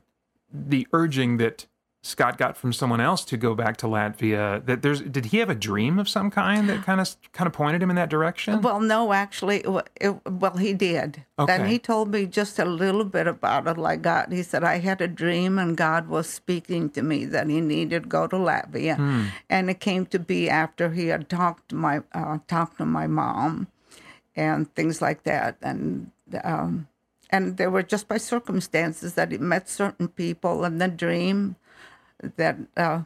the 0.52 0.88
urging 0.93 1.38
that 1.38 1.67
Scott 2.02 2.38
got 2.38 2.56
from 2.56 2.71
someone 2.71 3.02
else 3.02 3.26
to 3.26 3.36
go 3.36 3.56
back 3.56 3.78
to 3.78 3.88
Latvia. 3.88 4.63
That 4.67 4.84
there's 4.84 5.02
did 5.02 5.26
he 5.26 5.39
have 5.39 5.50
a 5.50 5.56
dream 5.56 5.98
of 5.98 6.08
some 6.08 6.30
kind 6.30 6.69
that 6.69 6.84
kind 6.84 7.02
of 7.02 7.15
kind 7.34 7.48
of 7.48 7.54
pointed 7.54 7.82
him 7.82 7.89
in 7.89 7.95
that 7.95 8.10
direction? 8.12 8.62
Well, 8.62 8.80
no, 8.80 9.12
actually, 9.12 9.62
it, 9.62 9.88
it, 10.00 10.30
well, 10.30 10.56
he 10.56 10.74
did. 10.74 11.24
Then 11.39 11.62
Okay. 11.62 11.67
he 11.67 11.80
told 11.80 12.12
me 12.12 12.28
just 12.28 12.60
a 12.60 12.65
little 12.65 13.06
bit 13.06 13.26
about 13.26 13.65
it. 13.67 13.80
Like 13.80 14.04
God, 14.04 14.32
he 14.32 14.43
said, 14.43 14.63
I 14.63 14.78
had 14.78 15.02
a 15.02 15.08
dream, 15.08 15.58
and 15.58 15.76
God 15.76 16.08
was 16.08 16.30
speaking 16.30 16.91
to 16.91 17.02
me 17.02 17.26
that 17.26 17.50
he 17.50 17.60
needed 17.60 18.04
to 18.04 18.08
go 18.10 18.28
to 18.28 18.36
Latvia, 18.36 19.32
and 19.50 19.69
it 19.71 19.80
came 19.80 20.06
to 20.08 20.19
be 20.19 20.48
after 20.48 20.91
he 20.91 21.08
had 21.08 21.28
talked 21.28 21.69
to 21.69 21.76
my 21.76 22.02
uh, 22.13 22.38
talked 22.48 22.78
to 22.78 22.86
my 22.86 23.08
mom, 23.08 23.65
and 24.36 24.74
things 24.76 25.02
like 25.02 25.24
that, 25.24 25.58
and. 25.62 26.12
Um, 26.43 26.88
and 27.32 27.58
they 27.58 27.65
were 27.67 27.82
just 27.84 28.08
by 28.08 28.17
circumstances 28.17 29.15
that 29.15 29.32
he 29.32 29.38
met 29.39 29.67
certain 29.67 30.08
people 30.08 30.63
and 30.63 30.80
the 30.80 30.88
dream 30.88 31.56
that 32.38 32.56
uh, 32.78 33.02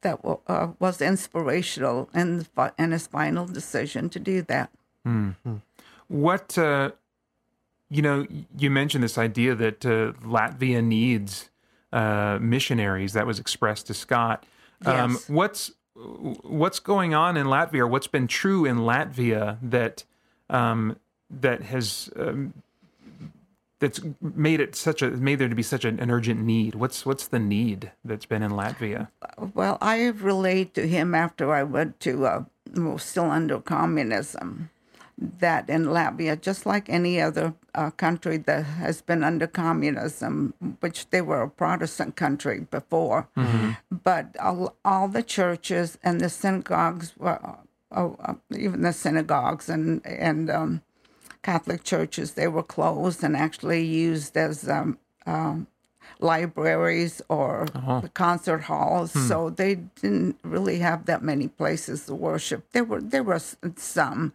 that 0.00 0.24
wa- 0.24 0.38
uh, 0.46 0.68
was 0.78 1.00
inspirational 1.02 2.08
in, 2.14 2.38
the, 2.38 2.44
fi- 2.44 2.72
in 2.78 2.92
his 2.92 3.06
final 3.06 3.46
decision 3.46 4.08
to 4.10 4.18
do 4.18 4.40
that. 4.42 4.70
What 6.08 6.56
uh, 6.58 6.90
you 7.90 8.02
know, 8.02 8.26
you 8.56 8.70
mentioned 8.70 9.04
this 9.04 9.18
idea 9.18 9.54
that 9.54 9.84
uh, 9.84 10.12
Latvia 10.24 10.82
needs 10.82 11.50
uh, 11.92 12.38
missionaries. 12.40 13.12
That 13.12 13.26
was 13.26 13.38
expressed 13.38 13.86
to 13.88 13.94
Scott. 13.94 14.44
Um, 14.86 15.12
Yes. 15.12 15.28
what's 15.28 15.72
what's 15.94 16.78
going 16.80 17.12
on 17.14 17.36
in 17.36 17.46
Latvia? 17.46 17.80
Or 17.80 17.86
what's 17.86 18.06
been 18.06 18.26
true 18.26 18.64
in 18.64 18.78
Latvia 18.78 19.58
that 19.62 20.04
um, 20.50 20.96
that 21.30 21.62
has 21.62 22.10
um, 22.16 22.52
that's 23.80 24.00
made 24.20 24.60
it 24.60 24.76
such 24.76 25.02
a 25.02 25.10
made 25.10 25.38
there 25.38 25.48
to 25.48 25.54
be 25.54 25.62
such 25.62 25.84
an, 25.84 25.98
an 26.00 26.10
urgent 26.10 26.40
need? 26.40 26.74
What's 26.74 27.04
what's 27.06 27.26
the 27.26 27.38
need 27.38 27.90
that's 28.04 28.26
been 28.26 28.42
in 28.42 28.52
Latvia? 28.52 29.08
Well, 29.54 29.78
I 29.80 30.06
relayed 30.08 30.74
to 30.74 30.86
him 30.86 31.14
after 31.14 31.52
I 31.52 31.62
went 31.62 31.98
to, 32.00 32.26
uh, 32.26 32.44
well, 32.74 32.98
still 32.98 33.30
under 33.30 33.58
communism, 33.60 34.68
that 35.18 35.68
in 35.68 35.86
Latvia, 35.86 36.40
just 36.40 36.66
like 36.66 36.88
any 36.88 37.20
other 37.20 37.54
uh, 37.74 37.90
country 37.90 38.36
that 38.36 38.62
has 38.64 39.00
been 39.02 39.24
under 39.24 39.46
communism, 39.46 40.54
which 40.80 41.08
they 41.10 41.22
were 41.22 41.42
a 41.42 41.50
Protestant 41.50 42.16
country 42.16 42.66
before, 42.70 43.28
but 43.90 44.36
all, 44.38 44.76
all 44.84 45.08
the 45.08 45.22
churches 45.22 45.98
and 46.02 46.20
the 46.20 46.28
synagogues, 46.28 47.14
were, 47.18 47.38
uh, 47.94 48.10
uh, 48.20 48.34
even 48.56 48.82
the 48.82 48.92
synagogues 48.92 49.68
and 49.68 50.04
and 50.06 50.50
um, 50.50 50.82
Catholic 51.42 51.84
churches, 51.84 52.32
they 52.34 52.48
were 52.48 52.62
closed 52.62 53.24
and 53.24 53.36
actually 53.36 53.82
used 53.82 54.36
as 54.36 54.68
um, 54.68 54.98
um, 55.26 55.66
libraries 56.18 57.22
or 57.28 57.66
concert 58.14 58.62
halls. 58.62 59.12
So 59.28 59.50
they 59.50 59.76
didn't 60.02 60.38
really 60.42 60.78
have 60.80 61.06
that 61.06 61.22
many 61.22 61.48
places 61.48 62.06
to 62.06 62.14
worship. 62.14 62.70
There 62.72 62.84
were 62.84 63.00
there 63.00 63.22
were 63.22 63.40
some, 63.76 64.32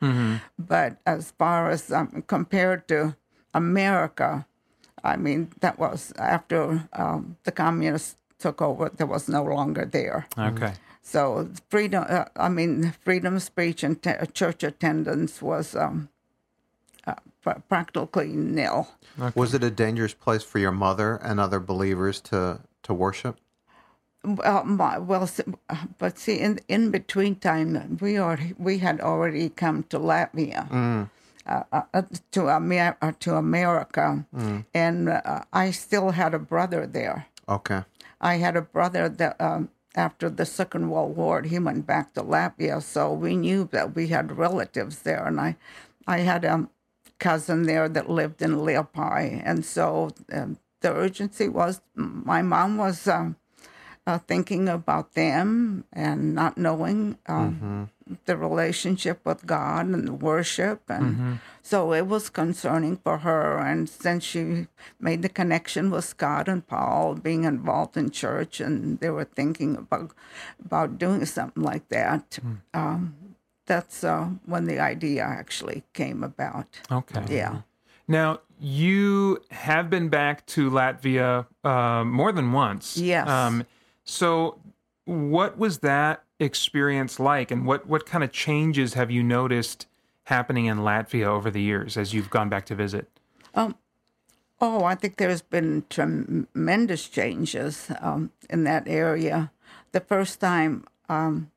but 0.58 0.98
as 1.06 1.32
far 1.38 1.70
as 1.70 1.91
um, 1.91 2.24
compared 2.28 2.88
to 2.88 3.15
America, 3.54 4.46
I 5.04 5.15
mean 5.18 5.50
that 5.60 5.78
was 5.80 6.12
after 6.18 6.89
um, 6.94 7.38
the 7.44 7.52
communists 7.52 8.18
took 8.39 8.62
over. 8.62 8.89
There 8.89 9.08
was 9.08 9.30
no 9.30 9.44
longer 9.44 9.86
there. 9.86 10.28
Okay. 10.38 10.74
So 11.08 11.50
freedom, 11.70 12.04
uh, 12.10 12.26
I 12.36 12.50
mean, 12.50 12.94
freedom 13.04 13.36
of 13.36 13.44
speech 13.44 13.84
and 13.84 14.02
te- 14.02 14.26
church 14.34 14.63
attendance 14.63 15.39
was 15.39 15.76
um, 15.76 16.10
uh, 17.06 17.13
pr- 17.44 17.60
practically 17.70 18.30
nil. 18.36 18.88
Was 19.36 19.54
it 19.54 19.63
a 19.63 19.70
dangerous 19.70 20.15
place 20.15 20.41
for 20.44 20.58
your 20.58 20.72
mother 20.72 21.15
and 21.18 21.39
other 21.39 21.60
believers 21.60 22.20
to 22.22 22.60
to 22.84 22.94
worship? 22.94 23.38
Well, 24.24 24.63
my, 24.65 24.98
well, 24.98 25.30
but 26.00 26.18
see, 26.18 26.39
in 26.39 26.60
in 26.68 26.89
between 26.89 27.36
time, 27.36 28.00
we 28.02 28.18
already 28.18 28.56
we 28.58 28.80
had 28.80 29.00
already 29.00 29.50
come 29.50 29.84
to 29.89 30.00
Latvia, 30.00 30.68
uh, 31.46 31.63
uh, 31.72 32.02
to 32.32 32.50
Amer- 32.50 32.98
uh, 33.04 33.12
to 33.20 33.36
America, 33.36 34.26
and 34.74 35.10
uh, 35.10 35.44
I 35.54 35.70
still 35.72 36.10
had 36.10 36.34
a 36.34 36.39
brother 36.39 36.88
there. 36.88 37.28
Okay. 37.48 37.84
I 38.20 38.38
had 38.38 38.56
a 38.58 38.62
brother 38.62 39.08
that 39.10 39.39
um, 39.39 39.70
after 39.96 40.30
the 40.30 40.46
Second 40.46 40.90
World 40.90 41.16
War, 41.16 41.42
he 41.42 41.58
went 41.60 41.88
back 41.88 42.14
to 42.14 42.22
Latvia, 42.22 42.82
so 42.82 43.14
we 43.14 43.36
knew 43.36 43.68
that 43.72 43.96
we 43.96 44.08
had 44.08 44.38
relatives 44.38 45.00
there, 45.00 45.26
and 45.26 45.40
I, 45.40 45.56
I 46.08 46.20
had 46.20 46.46
a 46.46 46.70
cousin 47.20 47.64
there 47.64 47.88
that 47.90 48.10
lived 48.10 48.42
in 48.42 48.58
Liepaja, 48.58 49.42
and 49.46 49.66
so 49.66 50.12
um, 50.32 50.58
the 50.82 50.92
urgency 50.94 51.48
was 51.48 51.82
my 51.96 52.42
mom 52.42 52.78
was 52.78 53.08
um, 53.08 53.38
uh, 54.06 54.20
thinking 54.20 54.70
about 54.70 55.14
them 55.14 55.86
and 55.94 56.36
not 56.36 56.58
knowing 56.58 57.18
um, 57.28 57.90
the 58.26 58.38
relationship 58.38 59.22
with 59.26 59.46
God 59.46 59.88
and 59.88 60.08
the 60.08 60.13
worship, 60.13 60.84
and 60.89 61.39
so 61.62 61.94
it 61.94 62.08
was 62.08 62.30
concerning 62.30 62.98
for 62.98 63.20
her. 63.20 63.58
And 63.58 63.89
since 63.89 64.24
she 64.24 64.68
made 65.00 65.22
the 65.22 65.30
connection 65.30 65.89
with 65.89 66.06
Scott 66.06 66.48
and 66.48 66.65
Paul 66.65 67.15
being 67.15 67.44
involved 67.46 67.98
in 67.98 68.12
church, 68.12 68.60
and 68.60 69.00
they 69.00 69.10
were 69.10 69.26
thinking 69.26 69.76
about 69.76 70.12
about 70.63 70.98
doing 70.98 71.26
something 71.26 71.63
like 71.63 71.89
that, 71.89 72.39
um, 72.74 73.15
that's 73.65 74.04
uh, 74.04 74.30
when 74.46 74.65
the 74.65 74.80
idea 74.80 75.24
actually 75.24 75.84
came 75.94 76.24
about. 76.24 76.82
Okay. 76.91 77.24
Yeah. 77.30 77.62
Now, 78.08 78.41
you 78.60 79.41
have 79.52 79.89
been 79.89 80.10
back 80.10 80.46
to 80.48 80.70
Latvia 80.70 81.48
uh, 81.63 82.04
more 82.04 82.32
than 82.32 82.52
once. 82.52 82.98
Yes. 82.98 83.28
Um, 83.28 83.65
so, 84.04 84.60
what 85.06 85.58
was 85.58 85.80
that 85.80 86.24
experience 86.39 87.19
like, 87.19 87.52
and 87.52 87.65
what, 87.65 87.88
what 87.88 88.06
kind 88.06 88.24
of 88.24 88.32
changes 88.32 88.93
have 88.93 89.12
you 89.12 89.24
noticed 89.24 89.88
happening 90.26 90.65
in 90.65 90.80
Latvia 90.80 91.26
over 91.26 91.50
the 91.52 91.62
years 91.62 91.98
as 91.98 92.13
you've 92.13 92.30
gone 92.30 92.50
back 92.50 92.65
to 92.65 92.76
visit? 92.76 93.10
Oh, 94.62 94.86
I 94.86 94.95
think 94.95 95.17
there's 95.17 95.41
been 95.41 95.84
tremendous 95.89 97.10
changes 97.10 97.91
um, 98.00 98.32
in 98.50 98.63
that 98.63 98.88
area. 98.88 99.52
The 99.91 100.00
first 100.00 100.39
time 100.39 100.86
um, 101.10 101.52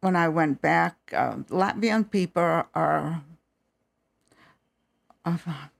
when 0.00 0.16
I 0.16 0.28
went 0.28 0.62
back, 0.62 0.96
uh, 1.14 1.36
Latvian 1.50 2.10
people 2.10 2.64
are 2.74 3.22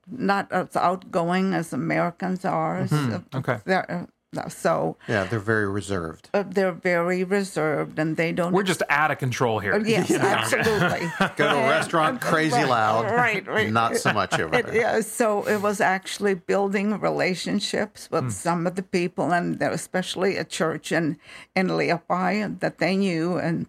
not 0.06 0.52
as 0.52 0.76
outgoing 0.76 1.54
as 1.54 1.72
Americans 1.72 2.44
are. 2.44 2.86
So 2.86 3.24
Okay. 3.34 3.58
they're, 3.64 4.06
so 4.48 4.96
Yeah, 5.08 5.24
they're 5.24 5.38
very 5.40 5.68
reserved. 5.68 6.30
uh, 6.32 6.44
they're 6.46 6.72
very 6.72 7.24
reserved 7.24 7.98
and 7.98 8.16
they 8.16 8.32
don't. 8.32 8.52
We're 8.52 8.62
just 8.62 8.82
out 8.88 9.10
of 9.10 9.18
control 9.18 9.58
here. 9.58 9.76
yes, 9.84 10.10
absolutely. 10.14 11.10
Go 11.36 11.48
to 11.48 11.56
a 11.58 11.68
restaurant, 11.68 12.20
crazy 12.20 12.64
loud. 12.64 13.06
Right, 13.06 13.46
right. 13.46 13.70
Not 13.72 13.96
so 13.96 14.12
much 14.12 14.38
over 14.38 14.54
It, 14.54 14.66
there. 14.66 14.76
yeah, 14.76 15.00
so 15.00 15.42
it 15.48 15.60
was 15.60 15.80
actually 15.80 16.34
building 16.34 16.98
relationships 17.00 18.08
with 18.10 18.24
Hmm. 18.24 18.30
some 18.30 18.66
of 18.66 18.76
the 18.76 18.82
people, 18.82 19.32
and 19.32 19.60
especially 19.62 20.36
a 20.36 20.44
church 20.44 20.92
in 20.92 21.18
in 21.56 21.68
Liepaja 21.68 22.60
that 22.60 22.78
they 22.78 22.96
knew, 22.96 23.36
and 23.36 23.66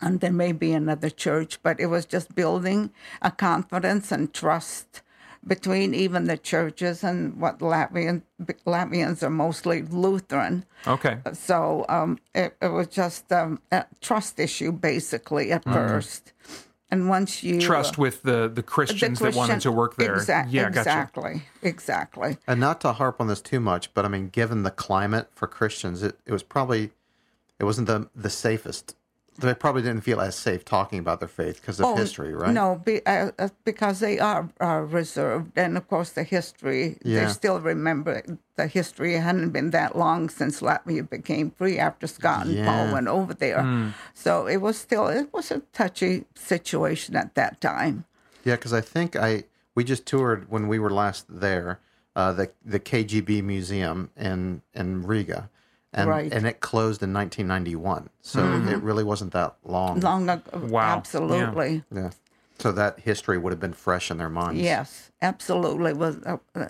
and 0.00 0.20
there 0.20 0.32
may 0.32 0.52
be 0.52 0.72
another 0.72 1.10
church, 1.10 1.58
but 1.62 1.80
it 1.80 1.86
was 1.86 2.06
just 2.06 2.34
building 2.34 2.90
a 3.20 3.30
confidence 3.30 4.12
and 4.12 4.32
trust 4.32 5.02
between 5.46 5.94
even 5.94 6.24
the 6.24 6.36
churches 6.36 7.02
and 7.04 7.40
what 7.40 7.58
Latvian 7.60 8.22
Latvians 8.66 9.22
are 9.22 9.30
mostly 9.30 9.82
Lutheran. 9.82 10.64
Okay. 10.86 11.18
So 11.32 11.84
um, 11.88 12.18
it, 12.34 12.56
it 12.60 12.68
was 12.68 12.88
just 12.88 13.30
um, 13.32 13.60
a 13.72 13.84
trust 14.00 14.38
issue 14.40 14.72
basically 14.72 15.52
at 15.52 15.64
first, 15.64 16.32
and 16.90 17.08
once 17.08 17.42
you 17.42 17.54
Hmm. 17.54 17.60
uh, 17.60 17.66
Trust 17.66 17.98
with 17.98 18.22
the, 18.22 18.48
the 18.52 18.62
Christians 18.62 19.18
that 19.20 19.34
wanted 19.34 19.60
to 19.62 19.72
work 19.72 19.96
there. 19.96 20.14
Exact- 20.16 20.50
yeah, 20.50 20.64
gotcha. 20.70 20.80
exactly, 20.80 21.42
exactly. 21.62 22.36
And 22.46 22.60
not 22.60 22.80
to 22.82 22.92
harp 22.92 23.20
on 23.20 23.26
this 23.28 23.40
too 23.40 23.60
much, 23.60 23.92
but 23.94 24.04
I 24.04 24.08
mean, 24.08 24.28
given 24.28 24.62
the 24.62 24.70
climate 24.70 25.28
for 25.34 25.46
Christians, 25.46 26.02
it, 26.02 26.18
it 26.26 26.32
was 26.32 26.42
probably 26.42 26.90
it 27.58 27.64
wasn't 27.64 27.86
the 27.88 28.08
the 28.14 28.30
safest. 28.30 28.94
They 29.38 29.54
probably 29.54 29.82
didn't 29.82 30.00
feel 30.02 30.20
as 30.20 30.34
safe 30.34 30.64
talking 30.64 30.98
about 30.98 31.20
their 31.20 31.28
faith 31.28 31.60
because 31.60 31.80
of 31.80 31.96
history, 31.96 32.34
right? 32.34 32.48
Oh, 32.48 32.52
No, 32.52 32.82
be, 32.84 33.06
uh, 33.06 33.30
uh, 33.38 33.48
because 33.64 34.00
they 34.00 34.18
are 34.18 34.48
uh, 34.60 34.80
reserved, 34.80 35.56
and 35.56 35.76
of 35.76 35.86
course 35.86 36.10
the 36.10 36.24
history. 36.24 36.98
Yeah. 37.04 37.24
They 37.26 37.32
still 37.32 37.60
remember 37.60 38.22
the 38.56 38.66
history. 38.66 39.14
It 39.14 39.20
hadn't 39.22 39.50
been 39.50 39.70
that 39.70 39.96
long 39.96 40.28
since 40.28 40.60
Latvia 40.60 41.08
became 41.08 41.52
free 41.52 41.78
after 41.78 42.08
Scott 42.08 42.46
and 42.46 42.56
Yeah. 42.56 42.66
Paul 42.66 42.92
went 42.92 43.06
over 43.06 43.32
there. 43.32 43.94
So 44.12 44.48
it 44.48 44.56
was 44.58 44.76
still 44.76 45.06
it 45.06 45.32
was 45.32 45.52
a 45.52 45.60
touchy 45.72 46.24
situation 46.34 47.14
at 47.14 47.34
that 47.36 47.60
time. 47.60 48.04
Yeah, 48.44 48.56
because 48.56 48.72
I 48.72 48.80
think 48.80 49.14
I 49.14 49.44
we 49.76 49.84
just 49.84 50.04
toured 50.04 50.50
when 50.50 50.66
we 50.66 50.80
were 50.80 50.90
last 50.90 51.26
there, 51.28 51.78
uh, 52.16 52.32
the 52.32 52.50
the 52.64 52.80
KGB 52.80 53.42
museum 53.44 54.10
in 54.16 54.62
in 54.74 55.06
Riga, 55.06 55.48
and 55.92 56.08
Right. 56.08 56.32
and 56.32 56.46
it 56.46 56.60
closed 56.60 57.02
in 57.02 57.12
1991, 57.12 58.10
so 58.20 58.40
it 58.68 58.82
really 58.82 59.04
wasn't 59.04 59.32
that 59.32 59.56
long. 59.64 60.00
Long 60.00 60.28
ago, 60.28 60.58
Wow. 60.60 60.96
Absolutely. 60.98 61.84
Yeah, 61.90 62.10
so 62.58 62.72
that 62.72 63.00
history 63.00 63.38
would 63.38 63.52
have 63.52 63.60
been 63.60 63.72
fresh 63.72 64.10
in 64.10 64.18
their 64.18 64.28
minds. 64.28 64.60
Yes, 64.60 65.10
absolutely. 65.22 65.92
Was 65.94 66.18
uh, 66.26 66.36
uh, 66.54 66.66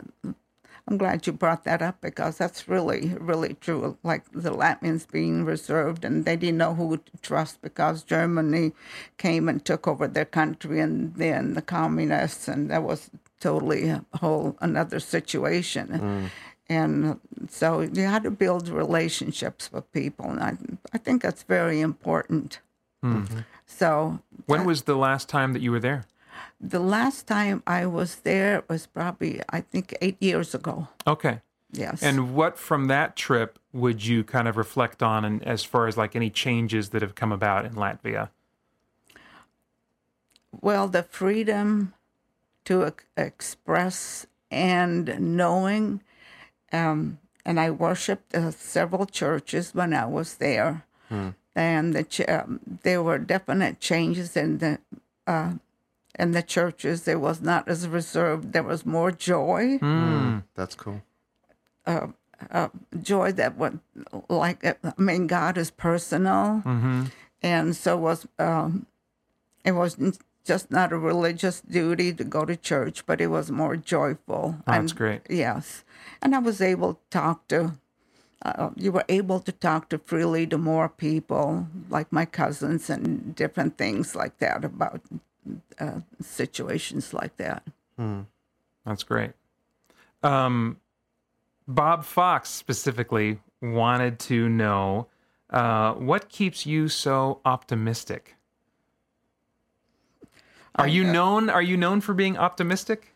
I'm 0.90 0.96
glad 0.96 1.26
you 1.26 1.34
brought 1.34 1.64
that 1.64 1.82
up 1.82 2.00
because 2.00 2.38
that's 2.38 2.66
really, 2.66 3.14
really 3.20 3.54
true. 3.54 3.98
Like 4.02 4.24
the 4.32 4.50
Latvians 4.50 5.10
being 5.10 5.44
reserved 5.44 6.02
and 6.02 6.24
they 6.24 6.34
didn't 6.36 6.56
know 6.56 6.74
who 6.74 6.96
to 6.96 7.02
trust 7.20 7.60
because 7.60 8.02
Germany 8.02 8.72
came 9.18 9.50
and 9.50 9.62
took 9.62 9.86
over 9.86 10.08
their 10.08 10.24
country 10.24 10.80
and 10.80 11.14
then 11.16 11.52
the 11.54 11.60
communists, 11.60 12.48
and 12.48 12.70
that 12.70 12.82
was 12.84 13.10
totally 13.40 13.88
a 13.88 14.04
whole 14.14 14.56
another 14.60 14.98
situation. 15.00 16.30
And 16.68 17.18
so 17.48 17.80
you 17.80 18.02
had 18.02 18.22
to 18.24 18.30
build 18.30 18.68
relationships 18.68 19.72
with 19.72 19.90
people. 19.92 20.26
And 20.26 20.40
I, 20.40 20.56
I 20.92 20.98
think 20.98 21.22
that's 21.22 21.42
very 21.42 21.80
important. 21.80 22.60
Mm-hmm. 23.02 23.40
So 23.66 24.20
When 24.46 24.64
was 24.64 24.82
the 24.82 24.96
last 24.96 25.28
time 25.28 25.52
that 25.54 25.62
you 25.62 25.70
were 25.70 25.80
there? 25.80 26.04
the 26.60 26.80
last 26.80 27.26
time 27.28 27.62
I 27.66 27.86
was 27.86 28.16
there 28.16 28.64
was 28.68 28.86
probably, 28.86 29.40
I 29.48 29.60
think, 29.60 29.96
eight 30.00 30.16
years 30.20 30.54
ago. 30.54 30.88
Okay. 31.06 31.40
Yes. 31.70 32.02
And 32.02 32.34
what 32.34 32.58
from 32.58 32.88
that 32.88 33.14
trip 33.14 33.58
would 33.72 34.04
you 34.04 34.24
kind 34.24 34.48
of 34.48 34.56
reflect 34.56 35.02
on, 35.02 35.24
and 35.24 35.42
as 35.44 35.62
far 35.62 35.86
as 35.86 35.96
like 35.96 36.16
any 36.16 36.30
changes 36.30 36.88
that 36.90 37.02
have 37.02 37.14
come 37.14 37.30
about 37.32 37.64
in 37.64 37.74
Latvia? 37.74 38.30
well, 40.60 40.88
the 40.88 41.02
freedom 41.02 41.92
to 42.64 42.84
ex- 42.86 43.04
express 43.16 44.26
and 44.50 45.36
knowing. 45.36 46.02
Um, 46.72 47.18
and 47.44 47.58
I 47.58 47.70
worshiped 47.70 48.34
uh, 48.34 48.50
several 48.50 49.06
churches 49.06 49.74
when 49.74 49.92
I 49.94 50.04
was 50.06 50.36
there. 50.36 50.84
And 51.56 51.94
the 51.94 52.04
ch- 52.04 52.28
um, 52.28 52.60
there 52.82 53.02
were 53.02 53.18
definite 53.18 53.80
changes 53.80 54.36
in 54.36 54.58
the 54.58 54.78
uh, 55.26 55.52
in 56.18 56.32
the 56.32 56.42
churches. 56.42 57.02
There 57.04 57.18
was 57.18 57.40
not 57.40 57.68
as 57.68 57.88
reserved. 57.88 58.52
There 58.52 58.62
was 58.62 58.84
more 58.86 59.10
joy. 59.10 59.78
That's 60.54 60.74
cool. 60.76 61.00
joy 63.02 63.32
that 63.32 63.56
would 63.56 63.80
like 64.28 64.64
I 64.64 64.74
mean 64.98 65.26
God 65.26 65.56
is 65.58 65.70
personal, 65.70 66.62
and 67.42 67.74
so 67.74 67.96
was 67.96 68.26
um, 68.38 68.86
it 69.64 69.72
wasn't 69.72 70.18
just 70.48 70.70
not 70.70 70.92
a 70.92 70.98
religious 70.98 71.60
duty 71.60 72.12
to 72.14 72.24
go 72.24 72.44
to 72.46 72.56
church, 72.56 73.04
but 73.04 73.20
it 73.20 73.26
was 73.28 73.50
more 73.50 73.76
joyful. 73.76 74.56
Oh, 74.56 74.62
that's 74.66 74.92
And- 74.92 74.96
great. 74.98 75.20
Yes, 75.28 75.84
and 76.22 76.34
I 76.34 76.38
was 76.38 76.60
able 76.62 76.94
to 76.94 77.00
talk 77.10 77.46
to. 77.48 77.74
Uh, 78.40 78.70
you 78.76 78.90
were 78.92 79.04
able 79.08 79.40
to 79.40 79.52
talk 79.52 79.88
to 79.90 79.98
freely 79.98 80.46
to 80.46 80.56
more 80.56 80.88
people, 80.88 81.66
like 81.90 82.10
my 82.10 82.24
cousins, 82.24 82.88
and 82.88 83.34
different 83.34 83.76
things 83.76 84.14
like 84.14 84.38
that 84.38 84.64
about 84.64 85.02
uh, 85.78 86.00
situations 86.22 87.12
like 87.12 87.36
that. 87.36 87.62
That's 88.86 89.02
great. 89.04 89.32
Um, 90.22 90.78
Bob 91.66 92.04
Fox 92.04 92.48
specifically 92.48 93.40
wanted 93.60 94.18
to 94.30 94.48
know 94.48 95.08
uh, 95.50 95.92
what 95.94 96.28
keeps 96.28 96.64
you 96.64 96.88
so 96.88 97.40
optimistic. 97.44 98.36
Are 100.78 100.88
you 100.88 101.04
known? 101.04 101.50
Are 101.50 101.62
you 101.62 101.76
known 101.76 102.00
for 102.00 102.14
being 102.14 102.36
optimistic? 102.36 103.14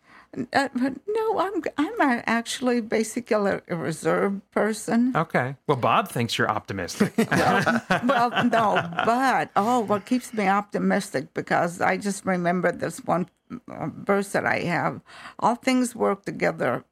Uh, 0.55 0.69
no, 0.75 1.39
I'm 1.39 1.63
I'm 1.77 2.23
actually 2.25 2.81
basically 2.81 3.51
a, 3.51 3.63
a 3.69 3.77
reserved 3.77 4.41
person. 4.51 5.15
Okay. 5.15 5.57
Well, 5.67 5.77
Bob 5.77 6.09
thinks 6.09 6.39
you're 6.39 6.51
optimistic. 6.51 7.13
well, 7.19 8.45
no, 8.45 8.81
but 9.05 9.51
oh, 9.57 9.81
what 9.81 10.07
keeps 10.07 10.33
me 10.33 10.49
optimistic 10.49 11.35
because 11.35 11.83
I 11.83 11.99
just 11.99 12.25
remember 12.25 12.73
this 12.73 13.05
one 13.05 13.29
uh, 13.69 13.89
verse 13.93 14.33
that 14.33 14.47
I 14.47 14.61
have: 14.61 15.03
"All 15.39 15.55
things 15.55 15.95
work 15.95 16.25
together 16.25 16.83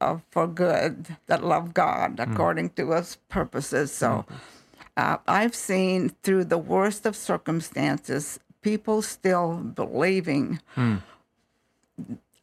uh, 0.00 0.16
for 0.30 0.46
good 0.46 1.16
that 1.26 1.44
love 1.44 1.74
God 1.74 2.18
according 2.18 2.70
to 2.80 2.92
His 2.92 3.16
purposes." 3.28 3.92
So, 3.92 4.24
uh, 4.96 5.18
I've 5.28 5.54
seen 5.54 6.16
through 6.22 6.44
the 6.44 6.56
worst 6.56 7.04
of 7.04 7.14
circumstances, 7.14 8.40
people 8.66 9.00
still 9.02 9.54
believing. 9.82 10.58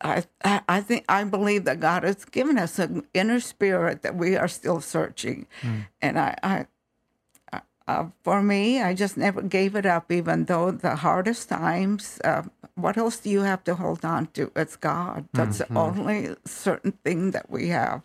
I, 0.02 0.24
I 0.44 0.62
I 0.68 0.80
think 0.82 1.04
I 1.10 1.24
believe 1.26 1.66
that 1.66 1.80
God 1.80 2.04
has 2.04 2.24
given 2.26 2.58
us 2.58 2.80
an 2.80 3.04
inner 3.14 3.40
spirit 3.40 4.02
that 4.04 4.16
we 4.16 4.38
are 4.38 4.48
still 4.48 4.80
searching, 4.82 5.48
and 6.02 6.16
I, 6.18 6.36
I 6.44 6.66
uh, 7.88 8.06
for 8.24 8.42
me, 8.42 8.82
I 8.82 8.94
just 8.94 9.18
never 9.18 9.42
gave 9.42 9.76
it 9.76 9.86
up, 9.86 10.10
even 10.12 10.46
though 10.46 10.72
the 10.72 10.96
hardest 10.96 11.50
times. 11.50 12.20
Uh, 12.24 12.44
what 12.76 12.96
else 12.98 13.18
do 13.20 13.30
you 13.30 13.42
have 13.44 13.64
to 13.66 13.76
hold 13.76 14.04
on 14.06 14.28
to? 14.34 14.50
It's 14.56 14.78
God. 14.78 15.28
That's 15.34 15.58
the 15.60 15.68
only 15.76 16.36
certain 16.46 16.94
thing 17.04 17.32
that 17.32 17.50
we 17.52 17.68
have. 17.70 18.02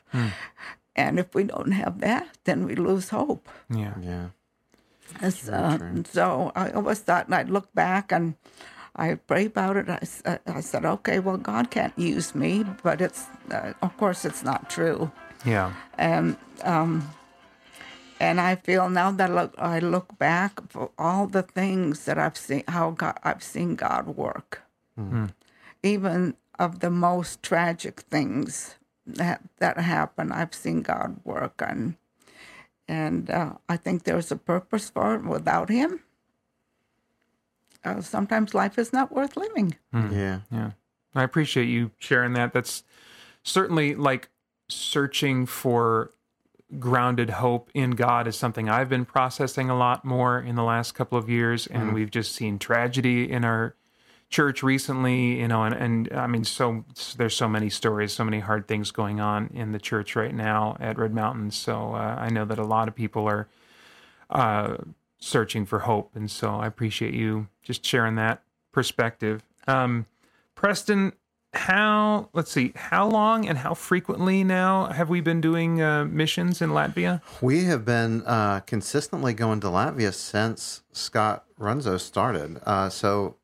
And 0.97 1.19
if 1.23 1.33
we 1.35 1.45
don't 1.45 1.73
have 1.73 2.01
that, 2.01 2.27
then 2.45 2.67
we 2.67 2.75
lose 2.75 3.11
hope. 3.11 3.49
yeah. 3.71 3.95
Yeah. 4.03 4.27
It's, 5.21 5.49
uh, 5.49 5.79
so 6.05 6.53
I 6.55 6.71
always 6.71 7.01
thought, 7.01 7.27
and 7.27 7.35
I'd 7.35 7.51
look 7.51 7.73
back 7.75 8.13
and 8.13 8.35
I 8.97 9.15
pray 9.15 9.47
about 9.47 9.77
it. 9.77 9.89
uh, 9.89 10.39
I 10.47 10.61
said, 10.61 10.85
okay, 10.85 11.19
well, 11.19 11.37
God 11.37 11.71
can't 11.71 11.97
use 11.99 12.35
me, 12.35 12.65
but 12.83 13.01
it's, 13.01 13.27
uh, 13.51 13.73
of 13.83 13.97
course, 13.97 14.25
it's 14.25 14.43
not 14.43 14.69
true. 14.71 15.11
Yeah. 15.45 15.73
And 15.97 16.37
um, 16.65 17.15
and 18.21 18.41
I 18.41 18.57
feel 18.57 18.89
now 18.91 19.13
that 19.13 19.31
look, 19.31 19.55
I 19.59 19.79
look 19.79 20.19
back 20.19 20.61
for 20.69 20.91
all 20.99 21.27
the 21.29 21.43
things 21.43 22.05
that 22.07 22.19
I've 22.19 22.37
seen, 22.37 22.65
how 22.67 22.91
God, 22.91 23.19
I've 23.23 23.43
seen 23.43 23.77
God 23.77 24.09
work, 24.17 24.63
even 25.83 26.35
of 26.59 26.81
the 26.81 26.91
most 26.91 27.43
tragic 27.43 28.01
things 28.11 28.75
that 29.07 29.41
that 29.59 29.79
happen, 29.79 30.33
I've 30.33 30.55
seen 30.55 30.83
God 30.83 31.21
work, 31.25 31.63
and 31.65 31.95
and 32.89 33.31
uh, 33.31 33.53
I 33.69 33.77
think 33.77 34.05
there's 34.05 34.33
a 34.33 34.37
purpose 34.37 34.91
for 34.91 35.15
it. 35.15 35.25
Without 35.25 35.69
Him, 35.69 36.01
uh, 37.85 38.01
sometimes 38.01 38.55
life 38.55 38.79
is 38.79 38.93
not 38.93 39.13
worth 39.13 39.37
living. 39.37 39.77
Yeah. 39.93 40.41
Yeah. 40.51 40.71
I 41.15 41.23
appreciate 41.23 41.69
you 41.69 41.91
sharing 41.99 42.33
that. 42.35 42.53
That's 42.53 42.85
certainly 43.43 43.95
like 43.95 44.29
searching 44.69 45.47
for 45.47 46.13
grounded 46.79 47.31
hope 47.31 47.71
in 47.73 47.93
God 47.93 48.27
is 48.27 48.37
something 48.37 48.69
I've 48.69 48.91
been 48.91 49.07
processing 49.07 49.71
a 49.71 49.77
lot 49.77 50.05
more 50.05 50.39
in 50.39 50.55
the 50.55 50.63
last 50.63 50.93
couple 50.93 51.17
of 51.17 51.31
years. 51.31 51.67
And 51.67 51.95
we've 51.95 52.11
just 52.11 52.33
seen 52.33 52.59
tragedy 52.59 53.31
in 53.31 53.45
our 53.45 53.75
church 54.31 54.63
recently, 54.63 55.41
you 55.41 55.49
know, 55.49 55.65
and, 55.65 55.75
and 55.75 56.13
I 56.13 56.27
mean, 56.27 56.45
so 56.45 56.85
there's 57.17 57.35
so 57.35 57.49
many 57.49 57.71
stories, 57.71 58.13
so 58.13 58.25
many 58.25 58.41
hard 58.41 58.69
things 58.69 58.91
going 58.91 59.21
on 59.21 59.51
in 59.55 59.73
the 59.73 59.79
church 59.79 60.15
right 60.17 60.35
now 60.35 60.77
at 60.81 60.99
Red 60.99 61.15
Mountain. 61.15 61.51
So 61.53 61.95
uh, 61.95 62.17
I 62.19 62.29
know 62.29 62.45
that 62.45 62.59
a 62.59 62.65
lot 62.65 62.89
of 62.89 62.95
people 62.95 63.27
are 63.27 63.49
uh, 64.31 64.77
searching 65.19 65.65
for 65.65 65.81
hope. 65.81 66.15
And 66.15 66.31
so 66.31 66.57
I 66.57 66.67
appreciate 66.67 67.15
you 67.15 67.49
just 67.63 67.85
sharing 67.85 68.17
that 68.17 68.43
perspective. 68.73 69.43
Um, 69.67 70.07
Preston, 70.55 71.13
how, 71.55 72.29
let's 72.35 72.53
see, 72.53 72.73
how 72.75 73.09
long 73.09 73.49
and 73.49 73.59
how 73.59 73.73
frequently 73.73 74.45
now 74.45 74.87
have 74.87 75.09
we 75.09 75.21
been 75.21 75.41
doing 75.41 75.81
uh, 75.81 76.05
missions 76.05 76.61
in 76.61 76.71
Latvia? 76.71 77.23
We 77.41 77.65
have 77.65 77.85
been 77.85 78.23
uh, 78.27 78.61
consistently 78.61 79.33
going 79.33 79.61
to 79.61 79.69
Latvia 79.69 80.13
since 80.13 80.83
Scott 80.93 81.45
Runzo 81.59 81.99
started. 81.99 82.61
Uh, 82.67 82.91
so, 82.91 83.37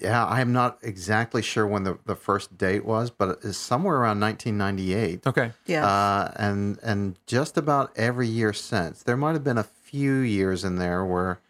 yeah, 0.00 0.24
I 0.24 0.40
am 0.40 0.52
not 0.52 0.78
exactly 0.82 1.42
sure 1.42 1.66
when 1.66 1.84
the, 1.84 1.98
the 2.06 2.16
first 2.16 2.56
date 2.56 2.84
was, 2.84 3.10
but 3.10 3.40
it's 3.42 3.58
somewhere 3.58 3.96
around 3.96 4.20
1998. 4.20 5.26
Okay. 5.26 5.52
Yeah. 5.66 5.86
Uh, 5.86 6.32
and 6.36 6.78
and 6.82 7.18
just 7.26 7.56
about 7.56 7.92
every 7.96 8.28
year 8.28 8.52
since. 8.52 9.02
There 9.02 9.16
might 9.16 9.32
have 9.32 9.44
been 9.44 9.58
a 9.58 9.64
few 9.64 10.14
years 10.16 10.64
in 10.64 10.76
there 10.76 11.04
where 11.04 11.40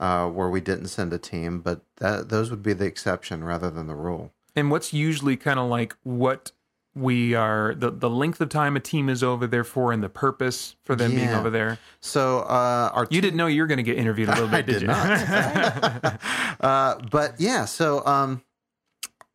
uh, 0.00 0.28
where 0.28 0.48
we 0.48 0.60
didn't 0.60 0.88
send 0.88 1.12
a 1.12 1.18
team, 1.18 1.60
but 1.60 1.80
that, 1.96 2.28
those 2.28 2.50
would 2.50 2.62
be 2.62 2.72
the 2.72 2.84
exception 2.84 3.42
rather 3.42 3.70
than 3.70 3.86
the 3.86 3.96
rule. 3.96 4.32
And 4.54 4.70
what's 4.70 4.92
usually 4.92 5.36
kind 5.36 5.58
of 5.58 5.68
like 5.68 5.96
what 6.02 6.52
we 6.98 7.34
are, 7.34 7.74
the, 7.74 7.90
the 7.90 8.10
length 8.10 8.40
of 8.40 8.48
time 8.48 8.76
a 8.76 8.80
team 8.80 9.08
is 9.08 9.22
over 9.22 9.46
there 9.46 9.64
for 9.64 9.92
and 9.92 10.02
the 10.02 10.08
purpose 10.08 10.76
for 10.84 10.96
them 10.96 11.14
being 11.14 11.30
over 11.30 11.50
there? 11.50 11.78
So 12.00 12.40
uh, 12.40 12.90
our 12.92 13.06
You 13.10 13.20
didn't 13.20 13.36
know 13.36 13.46
you 13.46 13.62
were 13.62 13.66
going 13.66 13.78
to 13.78 13.82
get 13.82 13.96
interviewed 13.96 14.28
a 14.28 14.32
little 14.32 14.48
bit, 14.48 14.56
I 14.56 14.62
did, 14.62 14.72
did 14.72 14.82
you? 14.82 14.88
not. 14.88 16.20
uh, 16.60 16.96
but 17.10 17.34
yeah, 17.38 17.64
so 17.64 18.04
um, 18.06 18.42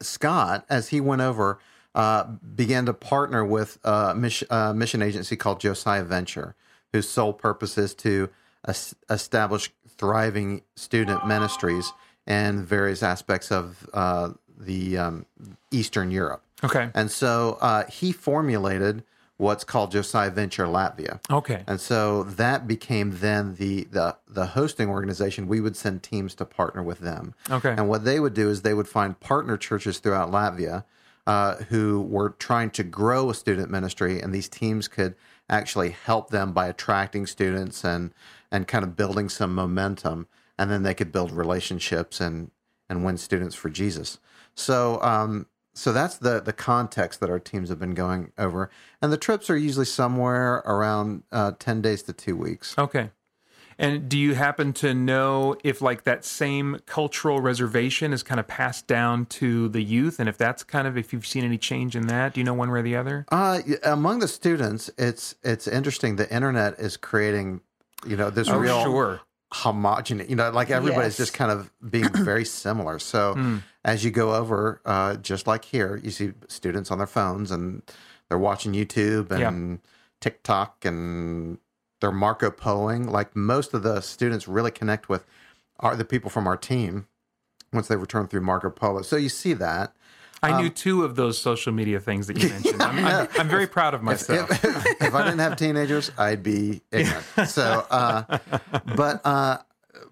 Scott, 0.02 0.65
as 0.69 0.89
he 0.89 1.02
went 1.02 1.21
over, 1.21 1.60
uh, 1.95 2.23
began 2.56 2.86
to 2.86 2.93
partner 2.93 3.45
with 3.45 3.78
a 3.84 4.15
mission, 4.15 4.47
uh, 4.49 4.73
mission 4.73 5.02
agency 5.02 5.36
called 5.36 5.60
Josiah 5.60 6.04
Venture, 6.04 6.56
whose 6.91 7.10
sole 7.10 7.34
purpose 7.34 7.78
is 7.78 7.93
to 7.95 8.30
es- 8.67 8.95
establish 9.10 9.71
thriving 9.88 10.63
student 10.76 11.26
ministries 11.28 11.91
and 12.26 12.65
various 12.65 13.04
aspects 13.04 13.52
of 13.52 13.88
uh, 13.93 14.30
the 14.57 14.97
um, 14.97 15.25
Eastern 15.71 16.11
Europe. 16.11 16.43
okay. 16.63 16.89
And 16.93 17.11
so 17.11 17.57
uh, 17.61 17.85
he 17.85 18.11
formulated 18.11 19.03
what's 19.37 19.63
called 19.63 19.91
Josiah 19.91 20.31
Venture 20.31 20.65
Latvia. 20.65 21.19
Okay. 21.29 21.63
And 21.67 21.79
so 21.79 22.23
that 22.23 22.67
became 22.67 23.17
then 23.19 23.55
the 23.55 23.83
the 23.85 24.15
the 24.27 24.47
hosting 24.47 24.89
organization. 24.89 25.47
We 25.47 25.59
would 25.59 25.75
send 25.75 26.03
teams 26.03 26.35
to 26.35 26.45
partner 26.45 26.83
with 26.83 26.99
them. 26.99 27.33
Okay. 27.49 27.71
And 27.71 27.89
what 27.89 28.05
they 28.05 28.19
would 28.19 28.33
do 28.33 28.49
is 28.49 28.61
they 28.61 28.73
would 28.73 28.87
find 28.87 29.19
partner 29.19 29.57
churches 29.57 29.99
throughout 29.99 30.31
Latvia 30.31 30.85
uh, 31.25 31.55
who 31.69 32.01
were 32.01 32.29
trying 32.31 32.69
to 32.71 32.83
grow 32.83 33.29
a 33.29 33.33
student 33.33 33.69
ministry, 33.69 34.19
and 34.19 34.33
these 34.33 34.49
teams 34.49 34.87
could 34.87 35.15
actually 35.49 35.89
help 35.89 36.29
them 36.29 36.51
by 36.51 36.67
attracting 36.67 37.25
students 37.25 37.83
and 37.83 38.13
and 38.51 38.67
kind 38.67 38.83
of 38.83 38.95
building 38.95 39.29
some 39.29 39.53
momentum, 39.55 40.27
and 40.57 40.69
then 40.69 40.83
they 40.83 40.93
could 40.93 41.11
build 41.11 41.31
relationships 41.31 42.21
and 42.21 42.51
and 42.93 43.03
win 43.03 43.17
students 43.17 43.56
for 43.56 43.69
Jesus. 43.69 44.19
So 44.56 45.01
um, 45.01 45.47
so 45.73 45.91
that's 45.91 46.17
the 46.17 46.39
the 46.39 46.53
context 46.53 47.19
that 47.19 47.29
our 47.29 47.39
teams 47.39 47.69
have 47.69 47.79
been 47.79 47.95
going 47.95 48.32
over, 48.38 48.69
and 49.01 49.12
the 49.12 49.17
trips 49.17 49.49
are 49.49 49.58
usually 49.58 49.86
somewhere 49.86 50.58
around 50.65 51.23
uh, 51.32 51.53
ten 51.58 51.82
days 51.82 52.03
to 52.03 52.13
two 52.13 52.38
weeks. 52.38 52.77
Okay. 52.77 53.10
And 53.79 54.08
do 54.08 54.19
you 54.19 54.36
happen 54.36 54.71
to 54.73 54.93
know 54.93 55.56
if 55.63 55.82
like 55.82 56.03
that 56.03 56.23
same 56.23 56.77
cultural 56.86 57.41
reservation 57.41 58.13
is 58.13 58.21
kind 58.21 58.39
of 58.39 58.47
passed 58.47 58.86
down 58.86 59.25
to 59.25 59.67
the 59.69 59.82
youth, 59.82 60.19
and 60.19 60.29
if 60.29 60.38
that's 60.38 60.63
kind 60.63 60.88
of 60.88 60.95
if 60.95 61.12
you've 61.12 61.25
seen 61.25 61.43
any 61.43 61.58
change 61.58 61.95
in 61.95 62.06
that? 62.06 62.36
Do 62.36 62.39
you 62.39 62.43
know 62.43 62.53
one 62.53 62.69
way 62.69 62.79
or 62.79 62.84
the 62.84 62.95
other? 62.95 63.25
Uh, 63.32 63.62
among 63.84 64.19
the 64.19 64.27
students, 64.27 64.91
it's 64.99 65.34
it's 65.43 65.67
interesting. 65.67 66.17
The 66.17 66.32
internet 66.32 66.79
is 66.79 66.97
creating, 66.97 67.62
you 68.06 68.15
know, 68.15 68.29
this 68.29 68.47
Oh, 68.47 68.60
real 68.60 68.84
sure. 68.84 69.21
Homogeneous. 69.53 70.29
You 70.29 70.35
know, 70.35 70.49
like 70.49 70.69
everybody's 70.69 71.11
Yes. 71.13 71.17
just 71.29 71.33
kind 71.33 71.51
of 71.51 71.71
being 71.89 72.09
very 72.13 72.43
similar. 72.45 72.99
So 72.99 73.35
as 73.85 74.03
you 74.03 74.11
go 74.11 74.33
over, 74.35 74.81
uh, 74.85 75.15
just 75.15 75.45
like 75.47 75.65
here, 75.65 75.99
you 76.03 76.11
see 76.11 76.33
students 76.47 76.89
on 76.91 76.97
their 76.97 77.07
phones 77.07 77.51
and 77.51 77.83
they're 78.29 78.39
watching 78.39 78.73
YouTube 78.73 79.29
and 79.49 79.79
TikTok 80.21 80.83
and 80.85 81.59
they're 82.01 82.11
Marco 82.11 82.49
Poloing. 82.49 83.09
Like 83.09 83.35
most 83.35 83.73
of 83.73 83.83
the 83.83 84.01
students 84.01 84.47
really 84.47 84.71
connect 84.71 85.07
with 85.07 85.25
are 85.79 85.95
the 85.95 86.05
people 86.05 86.29
from 86.29 86.47
our 86.47 86.57
team 86.57 87.07
once 87.71 87.87
they 87.87 87.95
return 87.95 88.27
through 88.27 88.41
Marco 88.41 88.69
Polo. 88.69 89.01
So 89.01 89.15
you 89.17 89.29
see 89.29 89.53
that. 89.53 89.93
I 90.43 90.62
knew 90.62 90.69
two 90.69 91.03
of 91.03 91.15
those 91.15 91.38
social 91.41 91.71
media 91.73 91.99
things 91.99 92.27
that 92.27 92.38
you 92.38 92.49
mentioned. 92.49 92.82
I'm, 92.84 93.03
I'm, 93.06 93.27
I'm 93.39 93.47
very 93.49 93.67
proud 93.67 93.93
of 93.93 94.03
myself. 94.03 94.49
If, 94.51 95.01
if 95.01 95.13
I 95.13 95.23
didn't 95.23 95.39
have 95.39 95.56
teenagers, 95.56 96.12
I'd 96.17 96.43
be 96.43 96.82
ignorant. 96.91 97.25
So, 97.49 97.86
uh, 97.89 98.38
but 98.95 99.21
uh, 99.25 99.58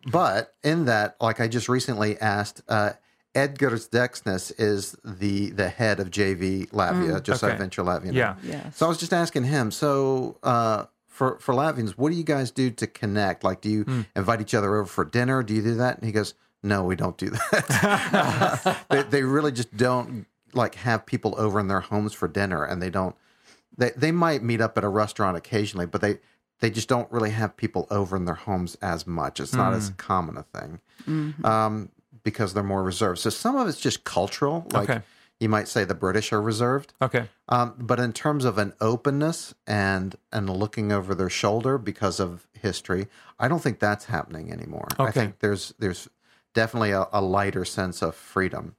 but 0.05 0.55
in 0.63 0.85
that, 0.85 1.15
like 1.21 1.39
I 1.39 1.47
just 1.47 1.67
recently 1.69 2.19
asked, 2.19 2.61
uh, 2.67 2.93
Edgar 3.35 3.71
Dexness 3.71 4.51
is 4.57 4.95
the 5.03 5.51
the 5.51 5.69
head 5.69 5.99
of 5.99 6.09
JV 6.09 6.69
Latvia, 6.71 7.21
just 7.23 7.43
Okay. 7.43 7.55
Venture 7.57 7.83
Latvia. 7.83 8.13
Yeah. 8.13 8.35
Yes. 8.43 8.77
So 8.77 8.85
I 8.85 8.89
was 8.89 8.97
just 8.97 9.13
asking 9.13 9.43
him. 9.45 9.71
So 9.71 10.37
uh, 10.43 10.85
for 11.07 11.37
for 11.39 11.53
Latvians, 11.53 11.91
what 11.91 12.09
do 12.11 12.15
you 12.15 12.23
guys 12.23 12.51
do 12.51 12.69
to 12.71 12.87
connect? 12.87 13.43
Like, 13.43 13.61
do 13.61 13.69
you 13.69 13.83
Hmm. 13.83 14.01
invite 14.15 14.41
each 14.41 14.53
other 14.53 14.75
over 14.75 14.85
for 14.85 15.05
dinner? 15.05 15.43
Do 15.43 15.53
you 15.53 15.61
do 15.61 15.75
that? 15.75 15.97
And 15.97 16.05
he 16.05 16.11
goes, 16.11 16.33
No, 16.63 16.83
we 16.83 16.95
don't 16.95 17.17
do 17.17 17.29
that. 17.31 18.77
they, 18.89 19.01
they 19.03 19.23
really 19.23 19.51
just 19.51 19.75
don't 19.75 20.25
like 20.53 20.75
have 20.75 21.05
people 21.05 21.33
over 21.37 21.59
in 21.59 21.67
their 21.67 21.79
homes 21.81 22.13
for 22.13 22.27
dinner, 22.27 22.63
and 22.63 22.81
they 22.81 22.89
don't. 22.89 23.15
They 23.77 23.91
they 23.95 24.11
might 24.11 24.43
meet 24.43 24.61
up 24.61 24.77
at 24.77 24.83
a 24.83 24.89
restaurant 24.89 25.37
occasionally, 25.37 25.85
but 25.85 26.01
they 26.01 26.19
they 26.59 26.69
just 26.69 26.87
don't 26.87 27.11
really 27.11 27.31
have 27.31 27.57
people 27.57 27.87
over 27.89 28.15
in 28.15 28.25
their 28.25 28.35
homes 28.35 28.75
as 28.81 29.07
much. 29.07 29.39
It's 29.39 29.53
not 29.53 29.71
Hmm. 29.71 29.77
as 29.77 29.89
common 29.97 30.37
a 30.37 30.43
thing 30.43 30.79
um, 31.43 31.89
because 32.23 32.53
they're 32.53 32.61
more 32.63 32.83
reserved. 32.83 33.17
So 33.19 33.29
some 33.31 33.55
of 33.55 33.67
it's 33.67 33.79
just 33.79 34.03
cultural. 34.03 34.67
Like 34.71 34.89
Okay. 34.89 35.01
you 35.39 35.49
might 35.49 35.67
say 35.67 35.83
the 35.85 35.95
British 35.95 36.31
are 36.31 36.41
reserved. 36.41 36.93
Okay. 37.01 37.27
Um, 37.49 37.73
but 37.79 37.99
in 37.99 38.13
terms 38.13 38.45
of 38.45 38.59
an 38.59 38.73
openness 38.79 39.55
and 39.65 40.15
and 40.31 40.49
looking 40.49 40.91
over 40.91 41.15
their 41.15 41.29
shoulder 41.31 41.79
because 41.79 42.19
of 42.19 42.45
history, 42.53 43.07
I 43.39 43.47
don't 43.47 43.63
think 43.63 43.79
that's 43.79 44.05
happening 44.05 44.51
anymore. 44.51 44.87
Okay. 44.99 45.07
I 45.09 45.11
think 45.11 45.39
there's 45.39 45.73
there's 45.79 46.07
definitely 46.53 46.91
a, 46.91 47.07
a 47.11 47.21
lighter 47.21 47.65
sense 47.65 48.01
of 48.01 48.15
freedom. 48.15 48.75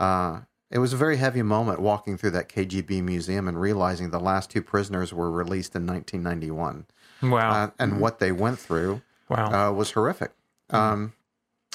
Uh, 0.00 0.40
it 0.70 0.78
was 0.78 0.92
a 0.92 0.96
very 0.96 1.18
heavy 1.18 1.42
moment 1.42 1.80
walking 1.80 2.16
through 2.16 2.30
that 2.30 2.48
KGB 2.48 3.02
museum 3.02 3.46
and 3.46 3.60
realizing 3.60 4.10
the 4.10 4.18
last 4.20 4.50
two 4.50 4.62
prisoners 4.62 5.12
were 5.12 5.30
released 5.30 5.76
in 5.76 5.86
1991, 5.86 6.86
Wow. 7.22 7.50
uh, 7.50 7.70
and 7.78 8.00
what 8.00 8.18
they 8.18 8.32
went 8.32 8.58
through 8.58 9.02
wow. 9.28 9.68
uh, 9.68 9.72
was 9.72 9.90
horrific. 9.92 10.32
Um, 10.70 11.12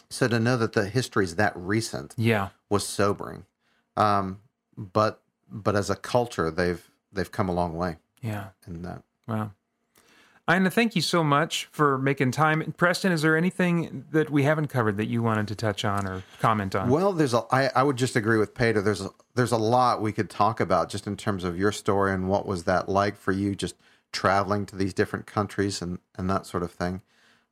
so 0.10 0.28
to 0.28 0.40
know 0.40 0.58
that 0.58 0.74
the 0.74 0.86
history 0.90 1.26
is 1.26 1.36
that 1.36 1.54
recent 1.56 2.16
yeah. 2.18 2.50
was 2.70 2.88
sobering. 2.88 3.46
Um, 3.96 4.40
but 4.76 5.22
but 5.50 5.76
as 5.76 5.90
a 5.90 5.96
culture, 5.96 6.50
they've 6.52 6.90
they've 7.14 7.32
come 7.32 7.50
a 7.50 7.54
long 7.54 7.76
way 7.78 7.98
Yeah. 8.22 8.50
in 8.66 8.82
that. 8.82 9.04
Wow. 9.28 9.52
Ina, 10.50 10.70
thank 10.72 10.96
you 10.96 11.02
so 11.02 11.26
much 11.26 11.68
for 11.72 11.98
making 11.98 12.32
time. 12.32 12.74
Preston, 12.78 13.12
is 13.12 13.22
there 13.22 13.36
anything 13.36 14.06
that 14.12 14.30
we 14.30 14.44
haven't 14.44 14.68
covered 14.68 14.96
that 14.96 15.08
you 15.08 15.22
wanted 15.22 15.48
to 15.50 15.56
touch 15.56 15.84
on 15.84 16.08
or 16.08 16.24
comment 16.40 16.74
on? 16.74 16.90
Well, 16.90 17.12
there's 17.12 17.34
a. 17.34 17.44
I, 17.52 17.70
I 17.76 17.84
would 17.84 17.98
just 17.98 18.16
agree 18.16 18.38
with 18.38 18.54
Peter. 18.54 18.82
There's 18.82 19.02
a, 19.02 19.10
there's 19.36 19.52
a 19.52 19.58
lot 19.58 20.02
we 20.02 20.14
could 20.14 20.30
talk 20.30 20.62
about 20.62 20.90
just 20.90 21.06
in 21.06 21.18
terms 21.18 21.44
of 21.44 21.58
your 21.58 21.74
story 21.74 22.14
and 22.14 22.30
what 22.30 22.46
was 22.46 22.64
that 22.64 22.88
like 22.88 23.18
for 23.18 23.34
you, 23.34 23.56
just 23.56 23.76
traveling 24.14 24.66
to 24.68 24.78
these 24.78 24.94
different 24.94 25.26
countries 25.26 25.82
and 25.82 26.00
and 26.16 26.30
that 26.30 26.46
sort 26.46 26.64
of 26.64 26.72
thing. 26.72 27.02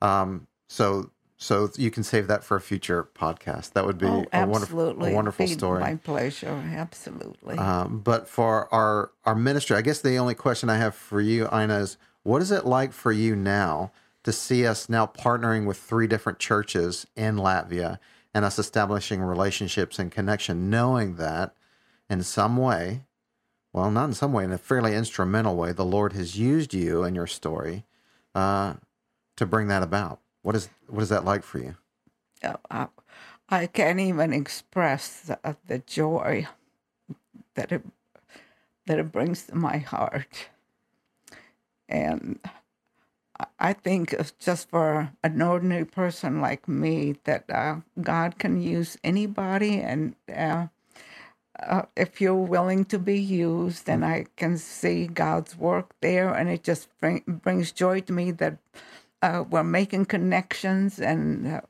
Um, 0.02 0.48
so 0.70 1.12
so 1.38 1.70
you 1.76 1.92
can 1.92 2.04
save 2.04 2.28
that 2.28 2.46
for 2.46 2.56
a 2.56 2.62
future 2.62 3.10
podcast. 3.14 3.74
That 3.74 3.86
would 3.86 3.98
be 3.98 4.06
oh, 4.06 4.26
a 4.32 4.48
wonderful 4.48 4.62
absolutely. 4.62 5.12
a 5.12 5.16
wonderful 5.16 5.48
story. 5.48 5.82
My 5.82 5.96
pleasure. 5.96 6.48
Absolutely. 6.48 7.58
Um, 7.58 8.00
but 8.00 8.30
for 8.30 8.74
our 8.74 9.12
our 9.26 9.36
ministry, 9.36 9.76
I 9.76 9.82
guess 9.82 10.00
the 10.00 10.16
only 10.16 10.34
question 10.34 10.70
I 10.70 10.78
have 10.78 10.96
for 10.96 11.20
you, 11.20 11.50
Ina, 11.54 11.80
is 11.80 11.98
what 12.26 12.42
is 12.42 12.50
it 12.50 12.66
like 12.66 12.92
for 12.92 13.12
you 13.12 13.36
now 13.36 13.92
to 14.24 14.32
see 14.32 14.66
us 14.66 14.90
now 14.90 15.06
partnering 15.06 15.68
with 15.68 15.78
three 15.78 16.08
different 16.08 16.40
churches 16.40 17.06
in 17.16 17.36
Latvia 17.36 18.00
and 18.34 18.44
us 18.44 18.58
establishing 18.58 19.22
relationships 19.22 20.00
and 20.00 20.12
connection, 20.12 20.68
knowing 20.68 21.18
that 21.18 21.54
in 22.10 22.24
some 22.24 22.58
way, 22.58 23.02
well, 23.72 23.92
not 23.92 24.06
in 24.06 24.14
some 24.16 24.34
way, 24.34 24.44
in 24.44 24.52
a 24.52 24.58
fairly 24.58 24.96
instrumental 24.96 25.56
way, 25.56 25.72
the 25.72 25.86
Lord 25.86 26.14
has 26.14 26.36
used 26.36 26.74
you 26.74 27.04
and 27.04 27.16
your 27.16 27.28
story 27.28 27.86
uh, 28.34 28.74
to 29.36 29.46
bring 29.46 29.68
that 29.68 29.84
about. 29.84 30.20
What 30.42 30.56
is 30.56 30.70
what 30.88 31.04
is 31.04 31.10
that 31.10 31.26
like 31.26 31.44
for 31.44 31.60
you? 31.60 31.76
I, 32.72 32.88
I 33.50 33.68
can't 33.68 34.00
even 34.00 34.34
express 34.34 35.22
the, 35.22 35.58
the 35.68 35.78
joy 35.78 36.48
that 37.54 37.72
it 37.72 37.84
that 38.88 38.98
it 38.98 39.12
brings 39.12 39.44
to 39.44 39.56
my 39.56 39.78
heart. 39.78 40.50
And 41.90 42.40
I- 43.40 43.48
think 43.74 44.14
just 44.40 44.70
for 44.70 45.12
an 45.24 45.42
ordinary 45.42 45.86
person 45.86 46.42
like 46.42 46.68
me 46.68 47.18
that 47.26 47.46
uh, 47.50 47.78
God 48.02 48.40
can 48.40 48.62
use 48.62 48.98
anybody, 49.04 49.82
and 49.82 50.16
uh, 50.34 50.68
uh, 51.60 51.84
if 51.98 52.22
you're 52.22 52.36
willing 52.36 52.86
to 52.86 53.00
be 53.00 53.20
used, 53.20 53.86
then 53.88 54.04
I 54.04 54.28
can 54.38 54.58
see 54.58 55.08
God's 55.08 55.58
work 55.58 55.96
there, 56.02 56.34
and 56.34 56.50
it 56.50 56.64
just 56.64 56.90
bring, 57.00 57.24
brings 57.28 57.72
joy 57.72 58.02
to 58.02 58.14
me 58.14 58.32
that 58.32 58.58
uh, 59.22 59.44
we're 59.50 59.64
making 59.64 60.06
connections 60.06 61.00
and 61.00 61.48
uh, 61.48 61.62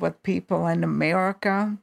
with 0.00 0.22
people 0.22 0.66
in 0.66 0.84
America 0.84 1.76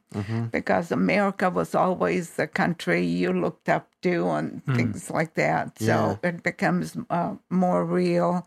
because 0.50 0.92
America 0.92 1.50
was 1.50 1.74
always 1.74 2.36
the 2.36 2.46
country 2.46 3.04
you 3.04 3.32
looked 3.32 3.68
up 3.68 3.88
to 4.02 4.28
and 4.30 4.62
things 4.76 5.10
like 5.10 5.34
that. 5.34 5.78
So 5.78 6.18
it 6.22 6.42
becomes 6.42 6.96
uh, 7.10 7.34
more 7.50 7.84
real, 7.84 8.46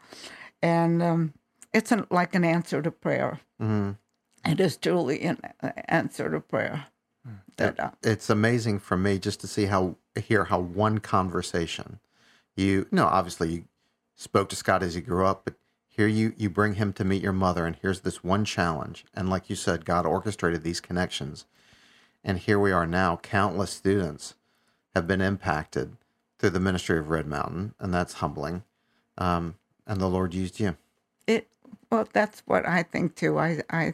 and 0.62 1.02
um, 1.04 1.34
it's 1.74 1.92
an, 1.92 2.06
like 2.10 2.36
an 2.36 2.44
answer 2.44 2.82
to 2.82 2.92
prayer. 2.92 3.40
It 4.46 4.60
is 4.60 4.78
truly 4.78 5.22
an 5.22 5.40
uh, 5.64 5.72
answer 5.88 6.30
to 6.30 6.40
prayer. 6.40 6.86
That 7.58 7.80
uh, 7.80 7.92
it's 8.04 8.30
amazing 8.30 8.80
for 8.80 8.98
me 8.98 9.18
just 9.18 9.40
to 9.42 9.48
see 9.48 9.66
how 9.66 9.96
hear 10.16 10.46
how 10.46 10.60
one 10.60 11.00
conversation 11.00 12.00
you 12.56 12.86
no 12.92 13.06
obviously 13.06 13.50
you 13.54 13.64
spoke 14.16 14.48
to 14.50 14.56
Scott 14.56 14.84
as 14.84 14.94
he 14.96 15.02
grew 15.02 15.26
up 15.26 15.44
but 15.46 15.56
here 15.96 16.08
you 16.08 16.34
you 16.38 16.50
bring 16.50 16.76
him 16.76 16.92
to 16.94 17.06
meet 17.06 17.24
your 17.24 17.34
mother 17.34 17.66
and 17.66 17.78
here's 17.82 18.02
this 18.02 18.24
one 18.24 18.44
challenge. 18.44 19.06
And 19.14 19.30
like 19.30 19.50
you 19.50 19.56
said 19.56 19.86
God 19.86 20.06
orchestrated 20.06 20.64
these 20.64 20.82
connections. 20.82 21.46
And 22.24 22.40
here 22.40 22.60
we 22.60 22.72
are 22.72 22.88
now. 22.88 23.18
Countless 23.18 23.72
students 23.72 24.36
have 24.94 25.08
been 25.08 25.22
impacted 25.22 25.96
through 26.40 26.50
the 26.50 26.60
ministry 26.60 27.00
of 27.00 27.10
Red 27.10 27.28
Mountain 27.28 27.76
and 27.80 27.94
that's 27.94 28.16
humbling. 28.16 28.64
Um, 29.18 29.56
and 29.88 30.02
the 30.02 30.10
Lord 30.10 30.34
used 30.34 30.60
you. 30.60 30.76
It 31.28 31.48
well 31.92 32.08
that's 32.12 32.44
what 32.46 32.68
i 32.68 32.84
think 32.84 33.16
too. 33.16 33.40
I 33.40 33.62
i 33.70 33.94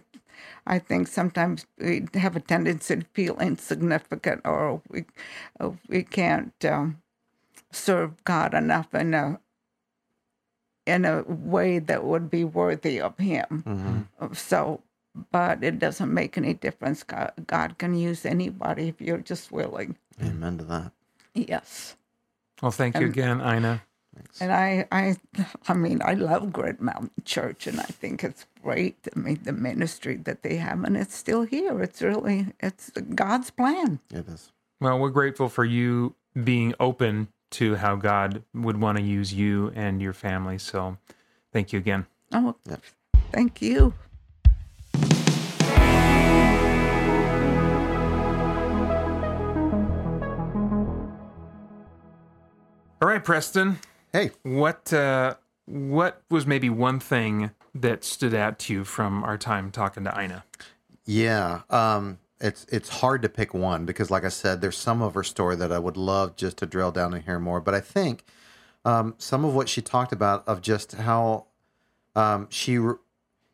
i 0.66 0.80
think 0.80 1.08
sometimes 1.08 1.68
we 1.80 2.08
have 2.16 2.36
a 2.36 2.40
tendency 2.40 2.96
to 2.96 3.06
feel 3.14 3.38
insignificant 3.40 4.42
or 4.46 4.82
we 4.90 5.06
we 5.88 6.04
can't 6.04 6.54
um, 6.66 7.02
serve 7.72 8.24
god 8.24 8.56
enough 8.56 8.94
in 8.96 9.14
a 9.14 9.40
in 10.86 11.06
a 11.06 11.24
way 11.24 11.80
that 11.80 12.04
would 12.04 12.30
be 12.30 12.44
worthy 12.44 13.00
of 13.00 13.18
him 13.18 13.64
mm-hmm. 13.68 14.34
so 14.34 14.82
but 15.32 15.64
it 15.64 15.78
doesn't 15.78 16.14
make 16.14 16.38
any 16.38 16.54
difference 16.54 17.04
god, 17.04 17.32
god 17.48 17.78
can 17.78 17.94
use 17.94 18.26
anybody 18.26 18.88
if 18.88 19.00
you're 19.02 19.18
just 19.18 19.52
willing 19.52 19.96
amen 20.22 20.58
to 20.58 20.64
that 20.64 20.92
yes 21.34 21.96
well, 22.62 22.72
thank 22.72 23.00
you 23.00 23.08
again, 23.08 23.42
Ina. 23.42 23.82
And 24.40 24.52
I, 24.52 24.86
I, 24.92 25.16
I 25.68 25.74
mean, 25.74 26.02
I 26.04 26.14
love 26.14 26.56
Red 26.56 26.80
Mountain 26.80 27.12
Church, 27.26 27.66
and 27.66 27.80
I 27.80 27.86
think 27.86 28.24
it's 28.24 28.46
great. 28.62 29.08
I 29.16 29.18
mean, 29.18 29.40
the 29.44 29.54
ministry 29.54 30.18
that 30.18 30.44
they 30.44 30.58
have, 30.58 30.84
and 30.84 30.96
it's 30.96 31.16
still 31.16 31.44
here. 31.44 31.82
It's 31.82 32.02
really, 32.02 32.48
it's 32.60 32.92
God's 33.16 33.50
plan. 33.50 34.00
it 34.12 34.28
is 34.28 34.52
Well, 34.80 35.00
we're 35.00 35.10
grateful 35.10 35.50
for 35.50 35.66
you 35.66 36.16
being 36.44 36.76
open 36.80 37.30
to 37.52 37.76
how 37.76 37.96
God 37.96 38.44
would 38.54 38.80
want 38.80 38.98
to 38.98 39.04
use 39.04 39.34
you 39.34 39.72
and 39.76 40.02
your 40.02 40.14
family. 40.14 40.58
So 40.58 40.98
thank 41.52 41.72
you 41.74 41.80
again. 41.80 42.08
Oh, 42.34 42.56
thank 43.32 43.62
you. 43.62 43.94
All 53.02 53.08
right, 53.08 53.24
Preston. 53.24 53.80
Hey, 54.14 54.32
What 54.44 54.94
uh, 54.94 55.36
what 55.66 56.22
was 56.30 56.46
maybe 56.46 56.70
one 56.70 57.00
thing 57.00 57.52
that 57.74 58.04
stood 58.04 58.34
out 58.34 58.60
to 58.60 58.74
you 58.74 58.84
from 58.84 59.24
our 59.24 59.38
time 59.38 59.72
talking 59.72 60.04
to 60.04 60.22
Ina? 60.22 60.44
Yeah, 61.06 61.62
um, 61.70 62.20
it's 62.42 62.66
it's 62.70 62.90
hard 62.90 63.22
to 63.22 63.30
pick 63.30 63.54
one 63.54 63.86
because, 63.86 64.10
like 64.12 64.26
I 64.26 64.30
said, 64.30 64.60
there's 64.62 64.78
some 64.78 65.02
of 65.02 65.14
her 65.14 65.24
story 65.24 65.56
that 65.58 65.72
I 65.72 65.80
would 65.80 65.96
love 65.98 66.36
just 66.36 66.58
to 66.58 66.66
drill 66.66 66.92
down 66.92 67.14
and 67.14 67.24
hear 67.24 67.40
more. 67.40 67.62
But 67.62 67.74
I 67.76 67.80
think 67.80 68.24
um, 68.84 69.14
some 69.18 69.46
of 69.46 69.54
what 69.54 69.70
she 69.70 69.82
talked 69.82 70.12
about 70.12 70.48
of 70.48 70.62
just 70.62 70.94
how 70.94 71.46
um, 72.16 72.48
she, 72.50 72.74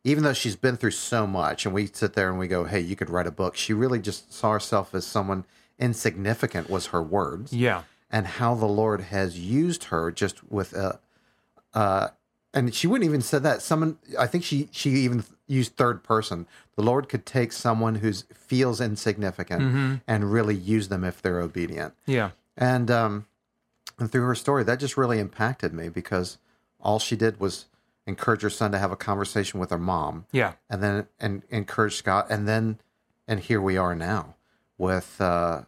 even 0.04 0.24
though 0.24 0.34
she's 0.34 0.56
been 0.56 0.78
through 0.78 0.92
so 0.92 1.28
much, 1.28 1.66
and 1.66 1.76
we 1.76 1.88
sit 1.88 2.14
there 2.14 2.30
and 2.30 2.40
we 2.40 2.48
go, 2.48 2.64
"Hey, 2.64 2.80
you 2.80 2.96
could 2.96 3.10
write 3.10 3.28
a 3.28 3.32
book," 3.32 3.56
she 3.56 3.74
really 3.74 4.00
just 4.00 4.34
saw 4.34 4.54
herself 4.54 4.96
as 4.96 5.06
someone 5.06 5.44
insignificant. 5.78 6.70
Was 6.70 6.88
her 6.88 7.02
words, 7.04 7.54
Yeah. 7.54 7.84
and 8.10 8.26
how 8.26 8.56
the 8.56 8.66
Lord 8.66 9.02
has 9.02 9.38
used 9.38 9.86
her 9.86 10.12
just 10.12 10.50
with 10.52 10.74
a, 10.74 11.00
uh, 11.74 12.08
and 12.54 12.74
she 12.74 12.88
wouldn't 12.88 13.08
even 13.08 13.22
said 13.22 13.44
that. 13.44 13.62
Someone, 13.62 13.98
I 14.18 14.28
think 14.28 14.44
she 14.44 14.70
she 14.72 14.92
even 14.92 15.24
used 15.48 15.76
third 15.76 16.04
person. 16.04 16.46
The 16.76 16.84
Lord 16.84 17.10
could 17.10 17.26
take 17.26 17.52
someone 17.52 17.96
who 17.96 18.12
feels 18.14 18.80
insignificant 18.82 20.02
and 20.08 20.32
really 20.32 20.56
use 20.56 20.90
them 20.90 21.04
if 21.04 21.22
they're 21.22 21.40
obedient. 21.40 21.94
Yeah. 22.06 22.32
And 22.58 22.90
um, 22.92 23.26
and 24.00 24.12
through 24.12 24.26
her 24.26 24.36
story, 24.36 24.64
that 24.64 24.80
just 24.80 24.98
really 24.98 25.20
impacted 25.20 25.74
me 25.74 25.90
because 25.90 26.38
all 26.80 27.00
she 27.00 27.16
did 27.16 27.40
was 27.40 27.66
encourage 28.06 28.42
her 28.42 28.50
son 28.50 28.72
to 28.72 28.78
have 28.80 28.92
a 28.92 28.96
conversation 28.96 29.60
with 29.60 29.70
her 29.70 29.78
mom 29.78 30.26
Yeah. 30.32 30.54
and 30.70 30.82
then 30.84 31.08
and 31.20 31.44
encourage 31.50 31.96
Scott, 31.96 32.28
and 32.30 32.48
then 32.48 32.80
and 33.28 33.40
here 33.40 33.60
we 33.62 33.78
are 33.78 33.96
now 33.96 34.36
with 34.78 35.20
uh, 35.20 35.64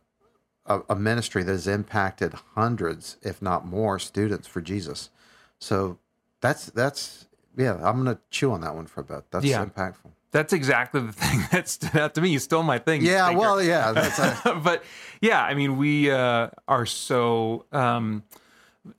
a, 0.65 0.81
a 0.89 0.95
ministry 0.95 1.43
that 1.43 1.51
has 1.51 1.67
impacted 1.67 2.33
hundreds, 2.55 3.17
if 3.21 3.41
not 3.41 3.65
more, 3.65 3.97
students 3.99 4.47
for 4.47 4.61
Jesus. 4.61 5.09
So 5.57 5.97
that's 6.41 6.67
that's 6.67 7.27
yeah, 7.57 7.73
I'm 7.75 7.97
gonna 7.97 8.19
chew 8.29 8.51
on 8.51 8.61
that 8.61 8.75
one 8.75 8.85
for 8.87 9.01
a 9.01 9.03
bit. 9.03 9.23
That's 9.31 9.45
Yeah. 9.45 9.65
impactful. 9.65 10.11
That's 10.31 10.53
exactly 10.53 11.01
the 11.01 11.11
thing 11.23 11.41
that 11.51 11.67
stood 11.67 11.95
out 11.97 12.13
to 12.15 12.21
me. 12.21 12.29
You 12.29 12.39
stole 12.39 12.63
my 12.63 12.77
thing. 12.79 13.01
Yeah, 13.03 13.25
Stinker. 13.25 13.39
well, 13.39 13.61
yeah, 13.63 13.91
a, 14.45 14.55
but 14.55 14.83
yeah, 15.21 15.41
I 15.43 15.55
mean, 15.55 15.77
we 15.77 16.11
uh, 16.11 16.49
are 16.67 16.85
so 16.85 17.65
um, 17.71 18.23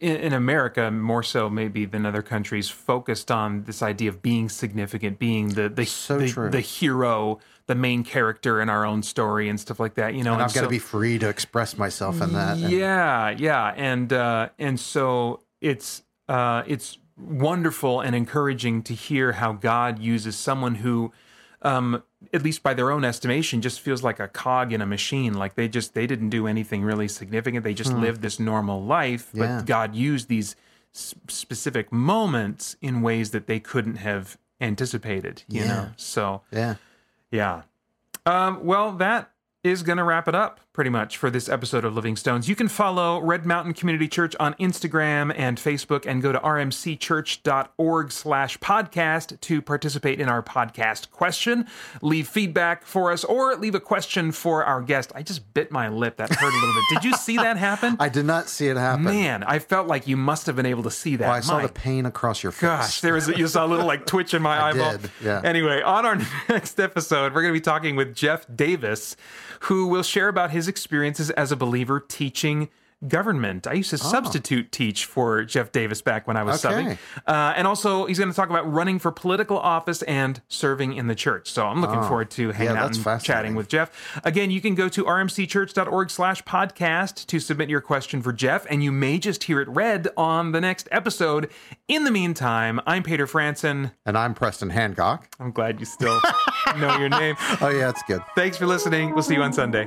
in, 0.01 0.17
in 0.17 0.33
America 0.33 0.91
more 0.91 1.23
so 1.23 1.49
maybe 1.49 1.85
than 1.85 2.05
other 2.05 2.23
countries 2.23 2.69
focused 2.69 3.31
on 3.31 3.63
this 3.65 3.81
idea 3.83 4.09
of 4.09 4.23
being 4.23 4.49
significant, 4.49 5.19
being 5.21 5.51
the 5.51 5.69
the 5.69 5.87
So 5.87 6.19
the, 6.19 6.49
the 6.51 6.61
hero, 6.61 7.39
the 7.67 7.77
main 7.77 8.03
character 8.03 8.61
in 8.61 8.69
our 8.69 8.85
own 8.85 9.03
story 9.05 9.49
and 9.49 9.59
stuff 9.61 9.79
like 9.79 9.95
that. 9.95 10.15
You 10.15 10.25
know, 10.25 10.33
and 10.35 10.43
I've 10.43 10.53
got 10.53 10.63
to 10.63 10.69
be 10.69 10.81
free 10.81 11.17
to 11.21 11.29
express 11.29 11.79
myself 11.79 12.21
in 12.21 12.33
that. 12.33 12.57
and- 12.59 12.71
yeah, 12.73 13.31
yeah, 13.31 13.73
and 13.77 14.13
uh, 14.13 14.49
and 14.59 14.81
so 14.81 15.43
it's 15.61 16.03
uh, 16.29 16.65
it's 16.67 16.99
wonderful 17.21 18.01
and 18.01 18.15
encouraging 18.17 18.83
to 18.85 18.95
hear 18.95 19.33
how 19.33 19.53
God 19.53 19.99
uses 19.99 20.37
someone 20.37 20.77
who, 20.77 21.13
um, 21.63 22.03
at 22.33 22.43
least 22.43 22.63
by 22.63 22.75
their 22.75 22.91
own 22.91 23.05
estimation, 23.05 23.61
just 23.61 23.81
feels 23.81 24.03
like 24.03 24.19
a 24.21 24.29
cog 24.29 24.73
in 24.73 24.81
a 24.81 24.87
machine. 24.87 25.35
Like 25.35 25.55
they 25.55 25.69
just 25.69 25.95
they 25.95 26.07
didn't 26.07 26.31
do 26.31 26.47
anything 26.47 26.83
really 26.83 27.09
significant. 27.09 27.65
They 27.65 27.75
just 27.75 27.93
lived 27.93 28.23
this 28.23 28.39
normal 28.41 28.83
life, 28.85 29.31
but 29.35 29.61
Hmm. 29.61 29.65
God 29.65 29.95
used 29.95 30.29
these 30.29 30.57
s- 30.95 31.15
specific 31.29 31.93
moments 31.93 32.77
in 32.81 33.03
ways 33.03 33.31
that 33.33 33.47
they 33.47 33.61
couldn't 33.61 33.97
have 33.97 34.39
anticipated. 34.61 35.43
You 35.49 35.63
Yeah. 35.63 35.67
know, 35.69 35.89
so. 35.97 36.43
yeah. 36.51 36.75
Yeah. 37.31 37.63
Um, 38.27 38.65
well, 38.65 38.93
that 38.93 39.31
is 39.63 39.83
going 39.83 39.99
to 39.99 40.05
wrap 40.05 40.27
it 40.29 40.35
up 40.35 40.61
pretty 40.73 40.91
much 40.91 41.17
for 41.17 41.31
this 41.31 41.49
episode 41.49 41.85
of 41.85 41.95
Living 41.95 42.15
Stones. 42.17 42.49
You 42.49 42.55
can 42.55 42.69
follow 42.69 43.21
Red 43.21 43.45
Mountain 43.45 43.75
Community 43.75 44.07
Church 44.07 44.37
on 44.39 44.55
Instagram 44.55 45.35
and 45.37 45.59
Facebook 45.59 46.07
and 46.07 46.23
go 46.23 46.31
to 46.31 46.39
rmcchurch.org 46.39 48.13
slash 48.13 48.59
podcast 48.59 49.41
to 49.41 49.61
participate 49.61 50.21
in 50.21 50.29
our 50.29 50.43
podcast 50.43 51.11
question. 51.11 51.67
Leave 52.03 52.29
feedback 52.29 52.85
for 52.85 53.11
us 53.11 53.25
or 53.25 53.57
leave 53.57 53.75
a 53.75 53.81
question 53.81 54.31
for 54.31 54.65
our 54.65 54.81
guest. 54.81 55.11
I 55.15 55.23
just 55.23 55.53
bit 55.55 55.73
my 55.73 55.89
lip. 55.89 56.17
That 56.19 56.31
hurt 56.31 56.53
a 56.53 56.57
little 56.57 56.75
bit. 56.75 56.85
Did 57.03 57.05
you 57.05 57.15
see 57.15 57.37
that 57.37 57.57
happen? 57.57 57.97
I 58.01 58.09
did 58.09 58.25
not 58.25 58.49
see 58.49 58.69
it 58.69 58.77
happen. 58.77 59.05
Man, 59.05 59.43
I 59.43 59.59
felt 59.59 59.89
like 59.89 60.07
you 60.07 60.17
must 60.17 60.47
have 60.47 60.55
been 60.57 60.67
able 60.67 60.85
to 60.85 60.91
see 60.91 61.17
that. 61.17 61.27
Well, 61.27 61.37
I 61.37 61.41
saw 61.41 61.57
My 61.57 61.67
the 61.67 61.73
pain 61.73 62.07
across 62.07 62.43
your 62.43 62.53
face. 62.53 62.63
Gosh, 62.63 63.01
there 63.01 63.15
was 63.15 63.29
a, 63.29 63.37
you 63.37 63.49
saw 63.49 63.67
a 63.67 63.69
little 63.69 63.87
like 63.87 64.07
twitch 64.07 64.35
in 64.35 64.43
my 64.43 64.61
eyeball. 64.71 64.99
did, 64.99 65.11
yeah. 65.21 65.41
Anyway, 65.45 65.83
on 65.83 66.07
our 66.07 66.17
next 66.49 66.79
episode, 66.79 67.35
we're 67.35 67.43
going 67.43 67.53
to 67.53 67.59
be 67.59 67.65
talking 67.65 67.97
with 67.97 68.15
Jeff 68.15 68.47
Davis, 68.55 69.17
who 69.61 69.89
will 69.89 70.03
share 70.03 70.29
about 70.29 70.53
his 70.53 70.60
experiences 70.69 71.31
as 71.31 71.53
a 71.53 71.57
believer 71.57 72.01
teaching 72.01 72.69
government. 73.09 73.67
I 73.67 73.73
used 73.73 73.89
to 73.91 73.97
substitute 73.97 74.73
teach 74.73 75.07
for 75.07 75.43
Jeff 75.43 75.73
Davis 75.73 76.03
back 76.03 76.29
when 76.29 76.37
I 76.37 76.43
was 76.43 76.63
Okay. 76.63 76.75
subbing. 76.75 76.99
Uh, 77.27 77.55
and 77.57 77.67
also, 77.67 78.05
he's 78.05 78.19
going 78.19 78.29
to 78.29 78.37
talk 78.37 78.51
about 78.51 78.71
running 78.71 78.99
for 78.99 79.11
political 79.11 79.59
office 79.59 80.03
and 80.03 80.43
serving 80.49 80.93
in 80.93 81.07
the 81.07 81.15
church. 81.15 81.51
So 81.51 81.67
I'm 81.67 81.81
looking 81.81 82.03
forward 82.03 82.31
to 82.33 82.51
hanging 82.53 82.77
out 82.77 82.95
and 82.95 83.23
chatting 83.23 83.55
with 83.55 83.69
Jeff. 83.69 83.91
Again, 84.23 84.51
you 84.51 84.61
can 84.61 84.75
go 84.75 84.91
to 84.91 85.05
rmcchurch.org 85.05 86.11
slash 86.11 86.43
podcast 86.45 87.25
to 87.29 87.41
submit 87.41 87.71
your 87.71 87.81
question 87.81 88.21
for 88.21 88.35
Jeff, 88.35 88.67
and 88.69 88.85
you 88.85 88.93
may 88.93 89.17
just 89.19 89.45
hear 89.45 89.63
it 89.63 89.69
read 89.71 90.09
on 90.19 90.53
the 90.53 90.61
next 90.61 90.87
episode. 90.93 91.49
In 91.89 92.05
the 92.05 92.11
meantime, 92.11 92.83
I'm 92.87 93.03
Peter 93.03 93.27
Franson. 93.27 93.93
And 94.05 94.19
I'm 94.19 94.35
Preston 94.35 94.69
Hancock. 94.69 95.27
I'm 95.41 95.53
glad 95.53 95.81
you 95.81 95.87
still 95.87 96.21
know 96.77 96.99
your 96.99 97.09
name. 97.09 97.35
Oh, 97.63 97.71
yeah, 97.71 97.89
it's 97.89 98.03
good. 98.03 98.21
Thanks 98.35 98.59
for 98.59 98.67
listening. 98.67 99.15
We'll 99.15 99.23
see 99.23 99.37
you 99.37 99.43
on 99.43 99.55
Sunday. 99.55 99.87